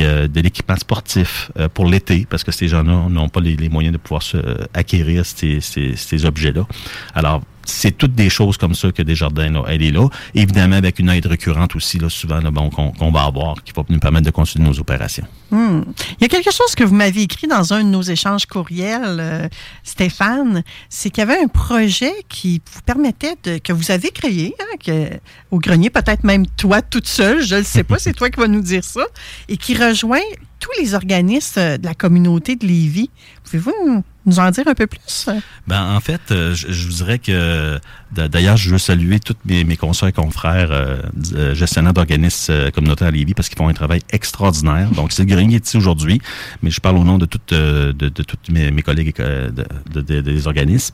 [0.04, 3.94] euh, de l'équipement sportif euh, pour l'été, parce que ces gens-là n'ont pas les, moyens
[3.94, 4.38] de pouvoir se,
[4.74, 6.68] acquérir ces, ces, ces objets-là.
[7.16, 10.08] Alors, c'est toutes des choses comme ça que Desjardins, là, elle est là.
[10.34, 14.00] Évidemment, avec une aide récurrente aussi, là, souvent, là, qu'on va avoir, qui va nous
[14.00, 15.26] permettre de continuer nos opérations.
[15.52, 15.82] Hmm.
[16.20, 19.18] Il y a quelque chose que vous m'avez écrit dans un de nos échanges courriels,
[19.20, 19.48] euh,
[19.84, 25.10] Stéphane, c'est qu'il y avait un projet qui vous permettait que vous avez créé, hein,
[25.52, 28.48] au grenier, peut-être même toi toute seule, je ne sais pas, c'est toi qui vas
[28.48, 29.04] nous dire ça,
[29.50, 30.20] et qui rejoint
[30.62, 33.10] tous les organismes de la communauté de Lévis.
[33.44, 35.30] Pouvez-vous nous en dire un peu plus?
[35.68, 37.80] Ben, en fait, euh, je, vous dirais que,
[38.12, 43.12] d'ailleurs, je veux saluer tous mes, consoeurs et confrères euh, gestionnaires d'organismes euh, communautaires à
[43.12, 44.92] Lévis parce qu'ils font un travail extraordinaire.
[44.92, 46.22] Donc, c'est Grenier ici aujourd'hui,
[46.62, 47.52] mais je parle au nom de toutes
[48.50, 50.94] mes, collègues de, des organismes.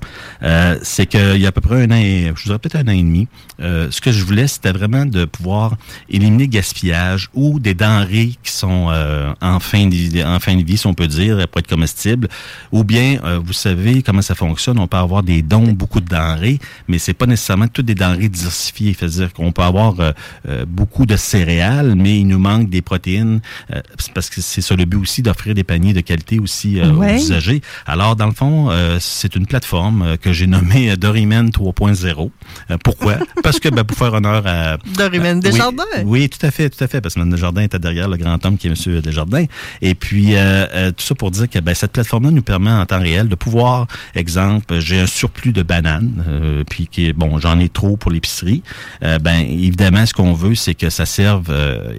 [0.84, 2.92] c'est qu'il y a à peu près un an, et, je dirais peut-être un an
[2.92, 3.28] et demi,
[3.60, 5.76] ce que je voulais, c'était vraiment de pouvoir
[6.10, 8.94] éliminer le gaspillage ou des denrées qui sont
[9.42, 12.28] en, fin de, en fin de vie, si on peut dire, pour être comestibles,
[12.72, 14.80] ou bien euh, vous savez comment ça fonctionne.
[14.80, 18.30] On peut avoir des dons, beaucoup de denrées, mais c'est pas nécessairement toutes des denrées
[18.30, 18.96] diversifiées.
[18.98, 20.12] C'est-à-dire qu'on peut avoir euh,
[20.48, 23.42] euh, beaucoup de céréales, mais il nous manque des protéines,
[23.74, 23.82] euh,
[24.14, 27.16] parce que c'est ça le but aussi d'offrir des paniers de qualité aussi euh, Ouais.
[27.16, 27.62] aux usagers.
[27.86, 32.30] Alors, dans le fond, euh, c'est une plateforme euh, que j'ai nommée Dorimen 3.0.
[32.72, 33.18] Euh, pourquoi?
[33.44, 34.78] parce que, ben, pour faire honneur à...
[34.96, 35.84] Dorimen Oui, Desjardins.
[36.06, 38.44] Oui, tout à fait, tout à fait, parce que Mme Desjardins était derrière le grand
[38.46, 39.02] homme qui est M.
[39.02, 39.46] Desjardins.
[39.82, 42.86] Et puis, euh, euh, tout ça pour dire que ben, cette plateforme-là nous permet en
[42.86, 47.60] temps réel de pouvoir, exemple, j'ai un surplus de bananes, euh, puis qui bon, j'en
[47.60, 48.64] ai trop pour l'épicerie.
[49.04, 51.94] Euh, ben, évidemment, ce qu'on veut, c'est que ça serve, euh,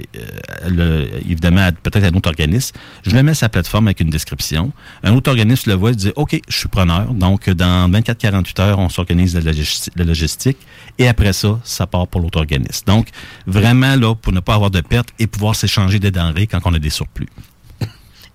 [0.69, 2.77] le, évidemment, peut-être à un autre organisme.
[3.05, 4.73] Je le mets sur la plateforme avec une description.
[5.03, 7.12] Un autre organisme le voit et dit, OK, je suis preneur.
[7.15, 10.59] Donc, dans 24-48 heures, on s'organise la logistique.
[10.99, 12.85] Et après ça, ça part pour l'autre organisme.
[12.87, 13.09] Donc,
[13.47, 16.75] vraiment, là, pour ne pas avoir de pertes et pouvoir s'échanger des denrées quand on
[16.75, 17.29] a des surplus.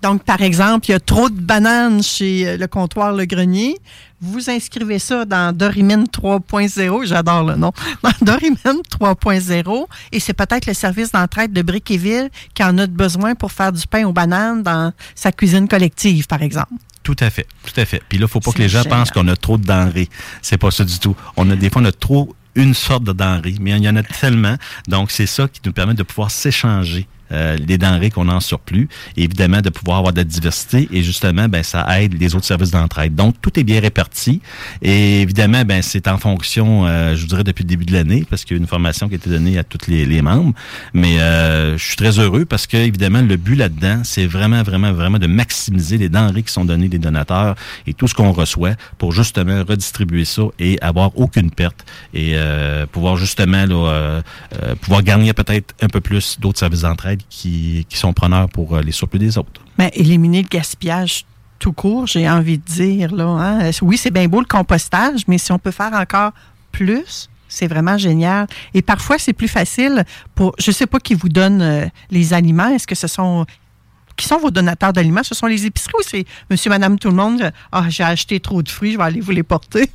[0.04, 3.78] Donc, par exemple, il y a trop de bananes chez euh, le comptoir Le Grenier.
[4.20, 7.06] Vous inscrivez ça dans Dorimen 3.0.
[7.06, 7.72] J'adore le nom.
[8.02, 9.86] Dans Dorimen 3.0.
[10.12, 13.86] Et c'est peut-être le service d'entraide de Briqueville qui en a besoin pour faire du
[13.86, 16.74] pain aux bananes dans sa cuisine collective, par exemple.
[17.02, 18.02] Tout à fait, tout à fait.
[18.06, 18.98] Puis là, faut pas que les gens génial.
[18.98, 20.10] pensent qu'on a trop de denrées.
[20.42, 21.16] C'est pas ça du tout.
[21.38, 23.96] On a des fois on a trop une sorte de denrées, mais il y en
[23.96, 24.56] a tellement.
[24.86, 27.08] Donc c'est ça qui nous permet de pouvoir s'échanger.
[27.34, 30.88] Euh, les denrées qu'on a en surplus, et évidemment de pouvoir avoir de la diversité.
[30.92, 33.14] Et justement ben ça aide les autres services d'entraide.
[33.14, 34.40] Donc tout est bien réparti.
[34.82, 38.24] Et évidemment ben c'est en fonction euh, je vous dirais depuis le début de l'année
[38.28, 40.54] parce qu'il y a une formation qui a été donnée à tous les, membres,
[40.92, 44.92] mais euh, je suis très heureux parce que évidemment le but là-dedans c'est vraiment vraiment
[44.92, 47.56] vraiment de maximiser les denrées qui sont données des donateurs
[47.86, 52.86] et tout ce qu'on reçoit pour justement redistribuer ça et avoir aucune perte et euh,
[52.86, 54.22] pouvoir justement là, euh,
[54.62, 58.74] euh, pouvoir garnir peut-être un peu plus d'autres services d'entraide qui, qui sont preneurs pour
[58.74, 59.60] euh, les surplus des autres.
[59.78, 61.24] Mais éliminer le gaspillage
[61.58, 63.14] tout court, j'ai envie de dire.
[63.14, 63.70] Là, hein.
[63.82, 66.32] Oui, c'est bien beau le compostage, mais si on peut faire encore
[66.72, 68.46] plus, c'est vraiment génial.
[68.74, 70.54] Et parfois, c'est plus facile pour.
[70.58, 72.68] Je ne sais pas qui vous donne euh, les aliments.
[72.68, 73.46] Est-ce que ce sont.
[74.16, 75.24] Qui sont vos donateurs d'aliments?
[75.24, 77.50] Ce sont les épiceries ou c'est monsieur, madame, tout le monde?
[77.72, 79.90] Ah, j'ai acheté trop de fruits, je vais aller vous les porter.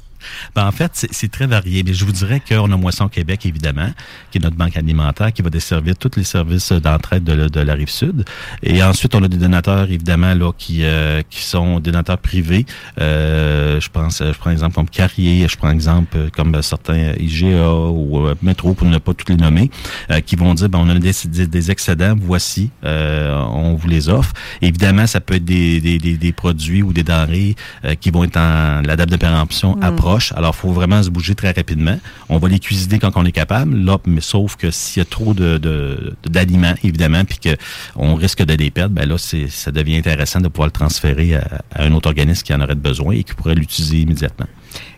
[0.56, 1.84] Ben, en fait, c'est- très varié.
[1.86, 3.90] Mais je vous dirais qu'on a Moisson Québec, évidemment,
[4.32, 7.60] qui est notre banque alimentaire, qui va desservir tous les services d'entraide de, la- de
[7.60, 8.26] la rive sud.
[8.64, 12.66] Et ensuite, on a des donateurs, évidemment, là, qui, euh, qui sont des donateurs privés.
[13.00, 17.72] Euh, je pense, je prends exemple comme Carrier, je prends exemple euh, comme certains IGA
[17.72, 19.70] ou euh, Métro, pour ne pas toutes les nommer,
[20.12, 23.88] euh, qui vont dire, ben, on a des, des, des excédents, voici, euh, on vous
[23.88, 24.34] les offre.
[24.62, 27.56] Évidemment, ça peut être des, des, des, produits ou des denrées
[27.86, 29.84] euh, qui vont être en la date de péremption Mm.
[30.10, 30.34] Approche.
[30.36, 31.98] Alors, il faut vraiment se bouger très rapidement.
[32.30, 35.06] On va les cuisiner quand on est capable, là, mais sauf que s'il y a
[35.06, 37.56] trop de, d'aliments, évidemment, puis que
[37.96, 41.36] on risque de les perdre, ben là, c'est, ça devient intéressant de pouvoir le transférer
[41.36, 44.48] à, à un autre organisme qui en aurait besoin et qui pourrait l'utiliser immédiatement.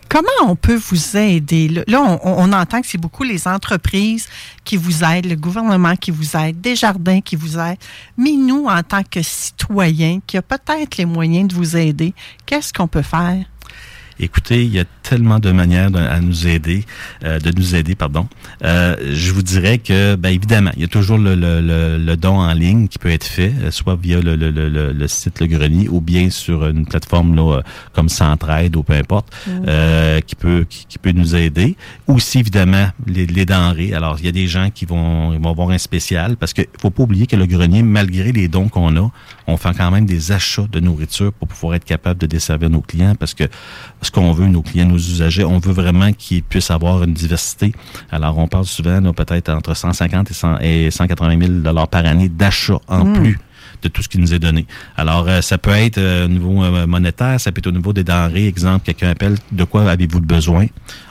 [0.09, 1.69] Comment on peut vous aider?
[1.87, 4.27] Là, on entend que c'est beaucoup les entreprises
[4.65, 7.77] qui vous aident, le gouvernement qui vous aide, Desjardins qui vous aident.
[8.17, 12.13] Mais nous, en tant que citoyens, qui a peut-être les moyens de vous aider,
[12.45, 13.45] qu'est-ce qu'on peut faire?
[14.19, 16.85] Écoutez, il y a tellement de manières de- à nous aider,
[17.23, 18.27] euh, de nous aider, pardon.
[18.63, 22.17] Euh, je vous dirais que, ben évidemment, il y a toujours le, le, le, le
[22.17, 25.07] don en ligne qui peut être fait, euh, soit via le, le, le, le- le
[25.07, 27.61] site Le Grenier ou bien sur une plateforme là, euh,
[27.93, 29.51] comme Centraide ou peu importe, Mm.
[29.67, 31.75] euh, qui peut qui, qui peut nous aider.
[32.07, 33.93] Aussi évidemment les, les denrées.
[33.93, 36.61] Alors il y a des gens qui vont ils vont avoir un spécial parce que
[36.79, 39.11] faut pas oublier que le grenier, malgré les dons qu'on a,
[39.47, 42.81] on fait quand même des achats de nourriture pour pouvoir être capable de desservir nos
[42.81, 43.45] clients parce que
[44.01, 47.73] ce qu'on veut, nos clients, nos usagers, on veut vraiment qu'ils puissent avoir une diversité.
[48.11, 52.05] Alors, on parle souvent, là, peut-être entre 150 et, 100 et 180 000 dollars par
[52.05, 53.13] année d'achats en Mm.
[53.13, 53.39] plus
[53.81, 54.65] de tout ce qui nous est donné.
[54.95, 57.93] Alors, euh, ça peut être euh, au niveau euh, monétaire, ça peut être au niveau
[57.93, 58.47] des denrées.
[58.47, 60.67] Exemple, quelqu'un appelle, de quoi avez-vous besoin?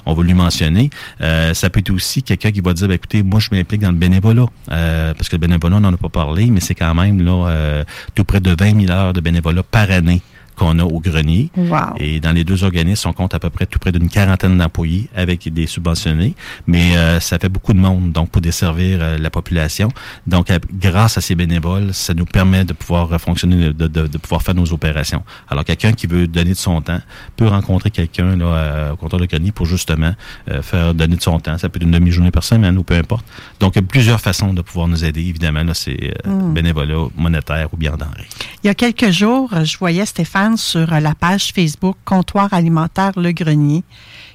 [0.06, 0.90] On va lui mentionner.
[1.20, 3.96] Ça peut être aussi quelqu'un qui va dire, ben, écoutez, moi, je m'implique dans le
[3.96, 4.46] bénévolat.
[4.66, 7.84] Parce que le bénévolat, on n'en a pas parlé, mais c'est quand même là
[8.14, 10.22] tout près de 20 000 heures de bénévolat par année
[10.60, 11.50] qu'on a au grenier.
[11.56, 11.94] Wow.
[11.98, 15.08] Et dans les deux organismes, on compte à peu près tout près d'une quarantaine d'employés
[15.16, 16.34] avec des subventionnés.
[16.66, 19.88] Mais euh, ça fait beaucoup de monde, donc pour desservir euh, la population.
[20.26, 24.18] Donc, euh, grâce à ces bénévoles, ça nous permet de pouvoir fonctionner, de, de, de
[24.18, 25.22] pouvoir faire nos opérations.
[25.48, 27.00] Alors, quelqu'un qui veut donner de son temps
[27.36, 30.12] peut rencontrer quelqu'un là au comptoir de grenier pour justement
[30.50, 31.56] euh, faire donner de son temps.
[31.58, 33.24] Ça peut être une demi-journée par semaine ou peu importe.
[33.60, 35.22] Donc, il y a plusieurs façons de pouvoir nous aider.
[35.22, 36.52] Évidemment, là, c'est Mm.
[36.54, 38.28] bénévolat monétaire ou bien en denrées.
[38.62, 43.32] Il y a quelques jours, je voyais Stéphane sur la page Facebook Comptoir alimentaire Le
[43.32, 43.84] Grenier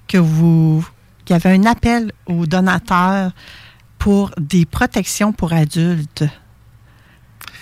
[0.07, 0.85] que vous
[1.25, 3.31] qu'il y avait un appel aux donateurs
[3.97, 6.23] pour des protections pour adultes.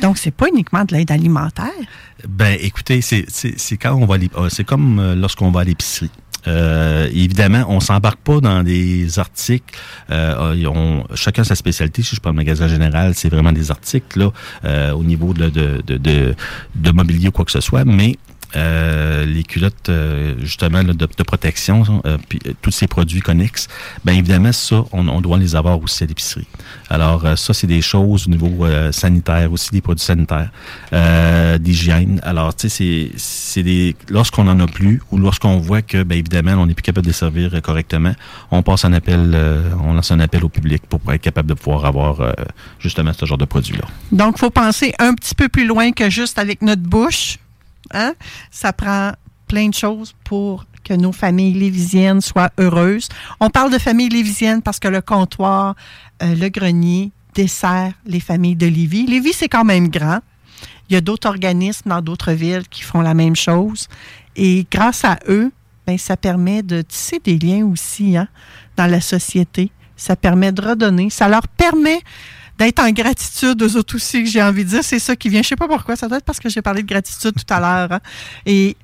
[0.01, 1.71] Donc, c'est pas uniquement de l'aide alimentaire.
[2.27, 6.11] Ben, écoutez, c'est quand on va euh, c'est comme euh, lorsqu'on va à l'épicerie.
[6.47, 9.77] Euh, évidemment, on s'embarque pas dans des articles.
[10.09, 12.03] Euh, chacun sa spécialité.
[12.03, 14.29] Si je prends le magasin général, c'est vraiment des articles
[14.65, 16.35] euh, au niveau de, de, de, de,
[16.75, 17.85] de mobilier ou quoi que ce soit.
[17.85, 18.17] Mais
[18.55, 23.21] euh, les culottes euh, justement là, de, de protection, euh, puis euh, tous ces produits
[23.21, 23.67] connexes,
[24.05, 26.47] ben évidemment ça, on, doit les avoir aussi à l'épicerie.
[26.89, 30.51] Alors euh, ça, c'est des choses au niveau sanitaire aussi, des produits sanitaires,
[31.59, 32.19] d'hygiène.
[32.23, 36.53] Alors tu sais, c'est des lorsqu'on en a plus ou lorsqu'on voit que ben évidemment
[36.53, 38.13] on n'est plus capable de les servir correctement,
[38.51, 39.37] on passe un appel,
[39.83, 42.35] on lance un appel au public pour être capable de pouvoir avoir
[42.79, 43.85] justement ce genre de produits là.
[44.11, 47.37] Donc, il faut penser un petit peu plus loin que juste avec notre bouche.
[47.93, 48.13] Hein?
[48.51, 49.11] Ça prend
[49.47, 53.07] plein de choses pour que nos familles lévisiennes soient heureuses.
[53.39, 55.75] On parle de famille lévisienne parce que le comptoir,
[56.21, 59.07] euh, le grenier, dessert les familles de Lévis.
[59.07, 60.19] Lévis, c'est quand même grand.
[60.89, 63.87] Il y a d'autres organismes dans d'autres villes qui font la même chose.
[64.35, 65.51] Et grâce à eux,
[65.87, 68.27] ben, ça permet de tisser des liens aussi hein,
[68.77, 69.71] dans la société.
[69.95, 71.09] Ça permet de redonner.
[71.09, 71.99] Ça leur permet
[72.57, 74.83] d'être en gratitude aux autres aussi, que j'ai envie de dire.
[74.83, 75.41] C'est ça qui vient.
[75.41, 75.95] Je sais pas pourquoi.
[75.95, 77.91] Ça doit être parce que j'ai parlé de gratitude tout à l'heure.
[77.93, 77.99] hein.
[78.45, 78.75] Et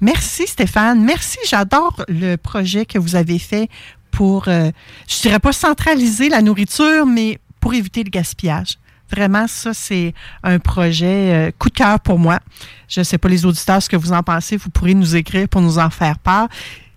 [0.00, 1.02] merci Stéphane.
[1.04, 1.38] Merci.
[1.48, 3.68] J'adore le projet que vous avez fait
[4.10, 4.70] pour, euh,
[5.08, 8.78] je dirais pas centraliser la nourriture, mais pour éviter le gaspillage.
[9.10, 12.40] Vraiment, ça, c'est un projet euh, coup de cœur pour moi.
[12.88, 14.56] Je ne sais pas les auditeurs ce que vous en pensez.
[14.56, 16.48] Vous pourrez nous écrire pour nous en faire part.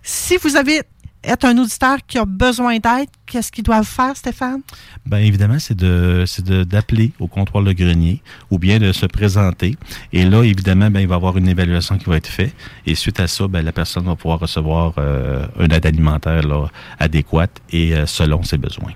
[0.02, 0.82] Si vous avez
[1.28, 4.60] êtes un auditeur qui a besoin d'aide, qu'est-ce qu'ils doivent faire, Stéphane?
[5.06, 6.24] Ben évidemment, c'est de
[6.64, 9.76] d'appeler au comptoir Le Grenier ou bien de se présenter.
[10.12, 12.54] Et là, évidemment, ben, il va y avoir une évaluation qui va être faite.
[12.86, 16.66] Et suite à ça, ben, la personne va pouvoir recevoir euh, une aide alimentaire là,
[16.98, 18.92] adéquate et euh, selon ses besoins.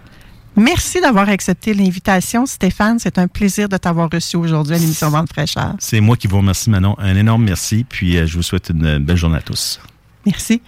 [0.57, 2.99] Merci d'avoir accepté l'invitation, Stéphane.
[2.99, 5.75] C'est un plaisir de t'avoir reçu aujourd'hui à l'émission Vente fraîcheur.
[5.79, 6.95] C'est moi qui vous remercie, Manon.
[6.99, 7.85] Un énorme merci.
[7.89, 9.81] Puis euh, je vous souhaite une belle journée à tous.
[10.27, 10.61] Merci.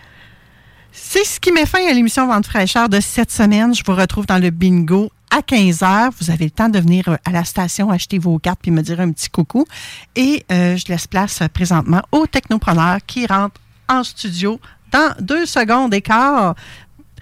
[0.97, 3.75] C'est ce qui met fin à l'émission Vente fraîcheur de cette semaine.
[3.75, 6.11] Je vous retrouve dans le bingo à 15h.
[6.21, 8.81] Vous avez le temps de venir euh, à la station acheter vos cartes puis me
[8.81, 9.67] dire un petit coucou.
[10.15, 14.61] Et euh, je laisse place euh, présentement au technopreneur qui rentre en studio
[14.93, 16.55] dans deux secondes et quart.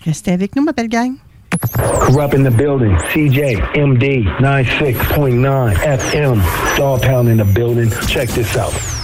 [0.05, 1.15] Restez avec nous, ma belle gang.
[2.05, 2.95] Corrupt in the building.
[3.15, 6.43] CJ, MD, 96.9 FM.
[6.77, 7.91] Dog Pound in the building.
[8.07, 9.02] Check this out.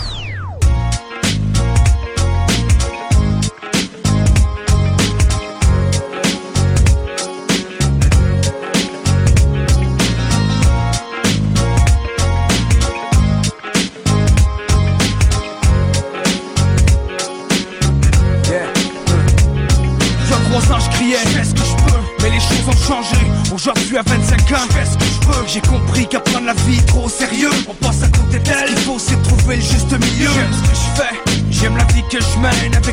[25.49, 28.69] J'ai compris qu'à prendre la vie trop au sérieux, on passe à côté d'elle.
[28.69, 30.29] Il faut c'est trouver le juste milieu.
[30.29, 31.28] J'aime ce que je fais,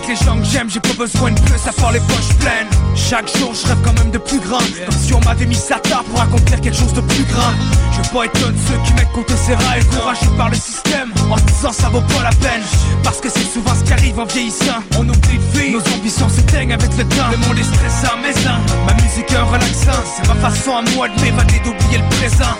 [0.06, 2.70] Avec les gens que j'aime, j'ai pas besoin de plus à part les poches pleines.
[2.96, 4.60] Chaque jour, je rêve quand même de plus grand.
[4.60, 7.54] Comme si on m'avait mis ça tard pour accomplir quelque chose de plus grand.
[7.92, 10.56] Je veux pas être un de ceux qui mettent côté ses rails, courageux par le
[10.58, 11.12] système.
[11.32, 12.62] En se disant ça vaut pas la peine.
[13.04, 14.84] Parce que c'est souvent ce qui arrive en vieillissant.
[15.00, 17.32] On oublie de vivre, nos ambitions s'éteignent avec le temps.
[17.32, 20.04] Le monde est stressant, mais ça, ma musique est un relaxant.
[20.06, 22.54] C'est ma façon à moi de m'évader, d'oublier le présent.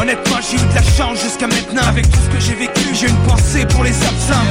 [0.00, 1.86] Honnêtement, j'ai eu de la chance jusqu'à maintenant.
[1.88, 4.44] Avec tout ce que j'ai vécu, j'ai une pensée pour les absents.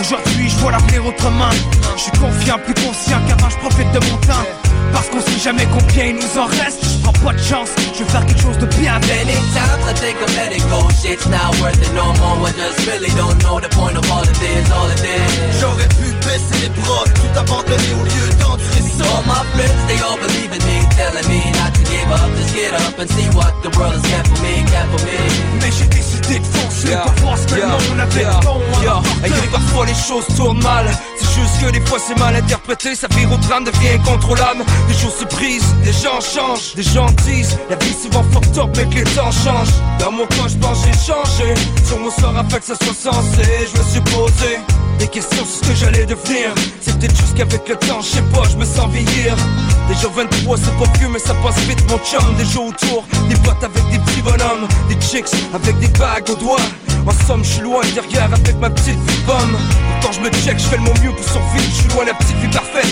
[0.00, 1.50] Aujourd'hui, je vois l'avenir autrement.
[1.96, 4.46] Je suis confiant, plus conscient qu'avant, je profite de mon temps.
[4.92, 6.78] Parce qu'on sait jamais combien il nous en reste.
[6.82, 8.94] Je prends pas de chance, je veux faire quelque chose de bien.
[9.10, 12.46] Many times I think of letting go, shit's not worth it no more.
[12.46, 15.60] I just really don't know the point of all of this, all of this.
[15.60, 19.04] J'aurais pu baisser les bras, tout abandonner au lieu d'endurer ça.
[19.04, 22.98] All my friends, they all believe in me, telling me not to up, get up
[22.98, 25.18] and see what the world has kept for me, for me.
[25.60, 29.44] Mais j'ai décidé de foncer pour voir ce que le monde de bon à m'apporter.
[29.44, 30.86] Et parfois les choses tournent mal.
[31.18, 32.94] C'est juste que des fois c'est mal interprété.
[32.94, 34.64] Ça vire au drame, devient incontrôlable.
[34.88, 36.74] Des choses se brisent, des gens changent.
[36.74, 39.74] Des gens disent, la vie souvent fucked up mais que les temps changent.
[39.98, 41.54] Dans mon cas je pense j'ai changé.
[41.86, 44.58] Sur mon sort afin que ça soit sensé Je me suis posé
[44.98, 46.54] des questions sur ce que j'allais devenir.
[46.80, 49.36] C'est peut-être juste qu'avec le temps, je sais pas, je me sens vieillir.
[49.88, 53.88] Déjà 23 c'est pas vieux mais ça passe vite Des jours autour, des boîtes avec
[53.88, 56.56] des petits bonhommes Des chicks avec des bagues aux doigts
[57.06, 59.56] En somme, je suis loin derrière avec ma petite vie pomme.
[60.00, 61.64] Pourtant, je me check, je fais de mon mieux pour survivre.
[61.70, 62.84] Je suis loin la petite vie parfaite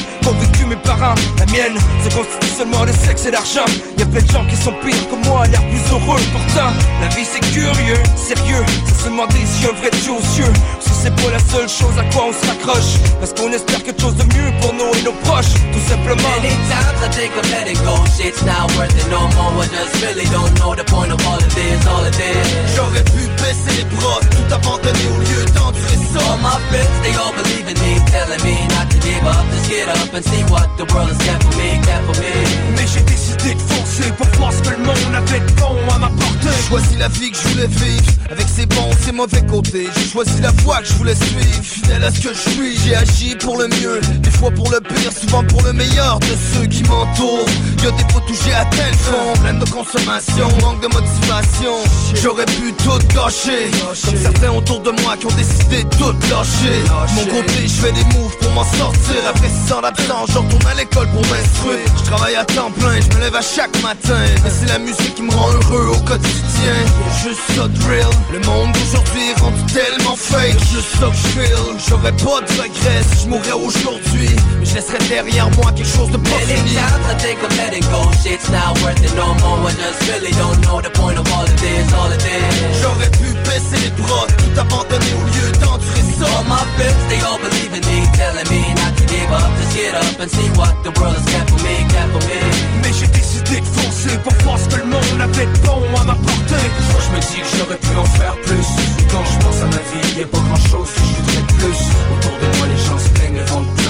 [0.62, 1.14] vécu mes parents.
[1.38, 3.64] La mienne se constitue seulement de sexe et d'argent.
[3.98, 6.20] Y a plein de gens qui sont pires que moi, l'air plus heureux.
[6.32, 6.70] Pourtant,
[7.00, 8.64] la vie c'est curieux, sérieux.
[8.86, 10.52] Ça se demander si un vrai Dieu aux cieux.
[10.80, 12.98] Si c'est pas la seule chose à quoi on se raccroche.
[13.20, 15.54] Parce qu'on espère quelque chose de mieux pour nous et nos proches.
[15.72, 16.30] Tout simplement.
[16.40, 19.62] Many times I think of letting go, shit's not worth it no more.
[19.62, 22.46] I just really don't know the point of all of this, all of this.
[22.76, 26.20] J'aurais pu baisser les bras, tout abandonner au lieu d'endurer ça.
[26.22, 29.68] All my friends, they all believe in me, telling me not to give up, just
[29.68, 32.32] get up and see what the world has got for me, got for me.
[32.76, 35.98] Mais j'ai décidé de foncer pour voir ce que le monde avait de bon à
[35.98, 36.48] m'apporter.
[36.56, 39.88] J'ai choisi la vie que je voulais vivre, avec ses bons, ses mauvais côtés.
[39.96, 42.78] J'ai choisi la voie que je voulais suivre, fidèle à ce que je suis.
[42.78, 46.34] J'ai agi pour le mieux, des fois pour le pire, souvent pour le meilleur de
[46.54, 47.46] ceux qui m'entourent.
[47.82, 51.74] Y'a des fois touchés à tel fond, pleine de consommation, manque de motivation.
[52.14, 53.70] J'aurais pu tout gâcher,
[54.04, 56.82] comme certains autour de moi qui ont décidé de tout lâcher.
[57.14, 59.16] Mon côté, je fais des moves pour m'en sortir.
[59.28, 61.86] Après 6 ans d'absence, retourne à l'école pour m'instruire.
[61.98, 64.20] Je travaille à temps plein, je me lève à chaque matin.
[64.44, 66.76] Mais c'est la musique qui me rend heureux au quotidien.
[67.22, 68.10] Juste ça de real.
[68.32, 70.58] Le monde d'aujourd'hui est rendu tellement fake.
[70.72, 71.64] Juste ça que je feel.
[71.88, 74.30] J'aurais pas de regrets si je mourrais aujourd'hui.
[74.58, 76.76] Mais je laisserais derrière moi quelque chose de pas fini.
[76.76, 79.68] I think of letting go, shit's not worth it no more.
[79.68, 82.80] I just really don't know the point of all of this, all of this.
[82.80, 86.26] J'aurais pu baisser les bras, tout abandonner au lieu d'endurer ça.
[86.32, 88.81] All my friends, they all believe in me, telling me
[89.12, 92.08] give up, just get up and see what the world has got for me, got
[92.14, 92.40] for me.
[92.82, 96.04] Mais j'ai décidé de foncer pour voir ce que le monde avait de bon à
[96.04, 96.64] m'apporter.
[96.92, 98.68] Moi je me dis que j'aurais pu en faire plus.
[99.12, 101.80] Quand je pense à ma vie, y a pas grand chose que je voudrais plus.
[102.12, 103.81] Autour de moi, les gens se plaignent le ventre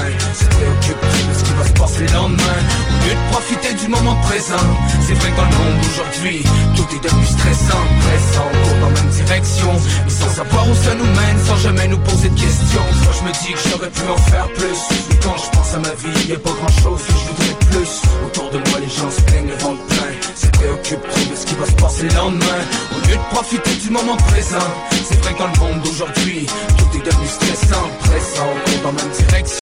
[1.52, 4.66] Au lieu de profiter du moment présent,
[5.06, 6.42] c'est vrai que dans le monde d'aujourd'hui,
[6.74, 9.72] tout est devenu stressant, pressant, on court dans la même direction.
[10.04, 12.86] Mais sans savoir où ça nous mène, sans jamais nous poser de questions.
[13.04, 14.78] Moi je me dis que j'aurais pu en faire plus.
[15.10, 17.56] Mais quand je pense à ma vie, y a pas grand chose que je voudrais
[17.70, 18.02] plus.
[18.26, 20.12] Autour de moi, les gens se plaignent le ventre plein.
[20.34, 22.62] Se préoccupent de ce qui va se passer le lendemain.
[22.92, 24.68] Au lieu de profiter du moment présent,
[25.08, 26.46] c'est vrai que dans le monde d'aujourd'hui,
[26.78, 29.61] tout est devenu stressant, pressant, on court dans la même direction.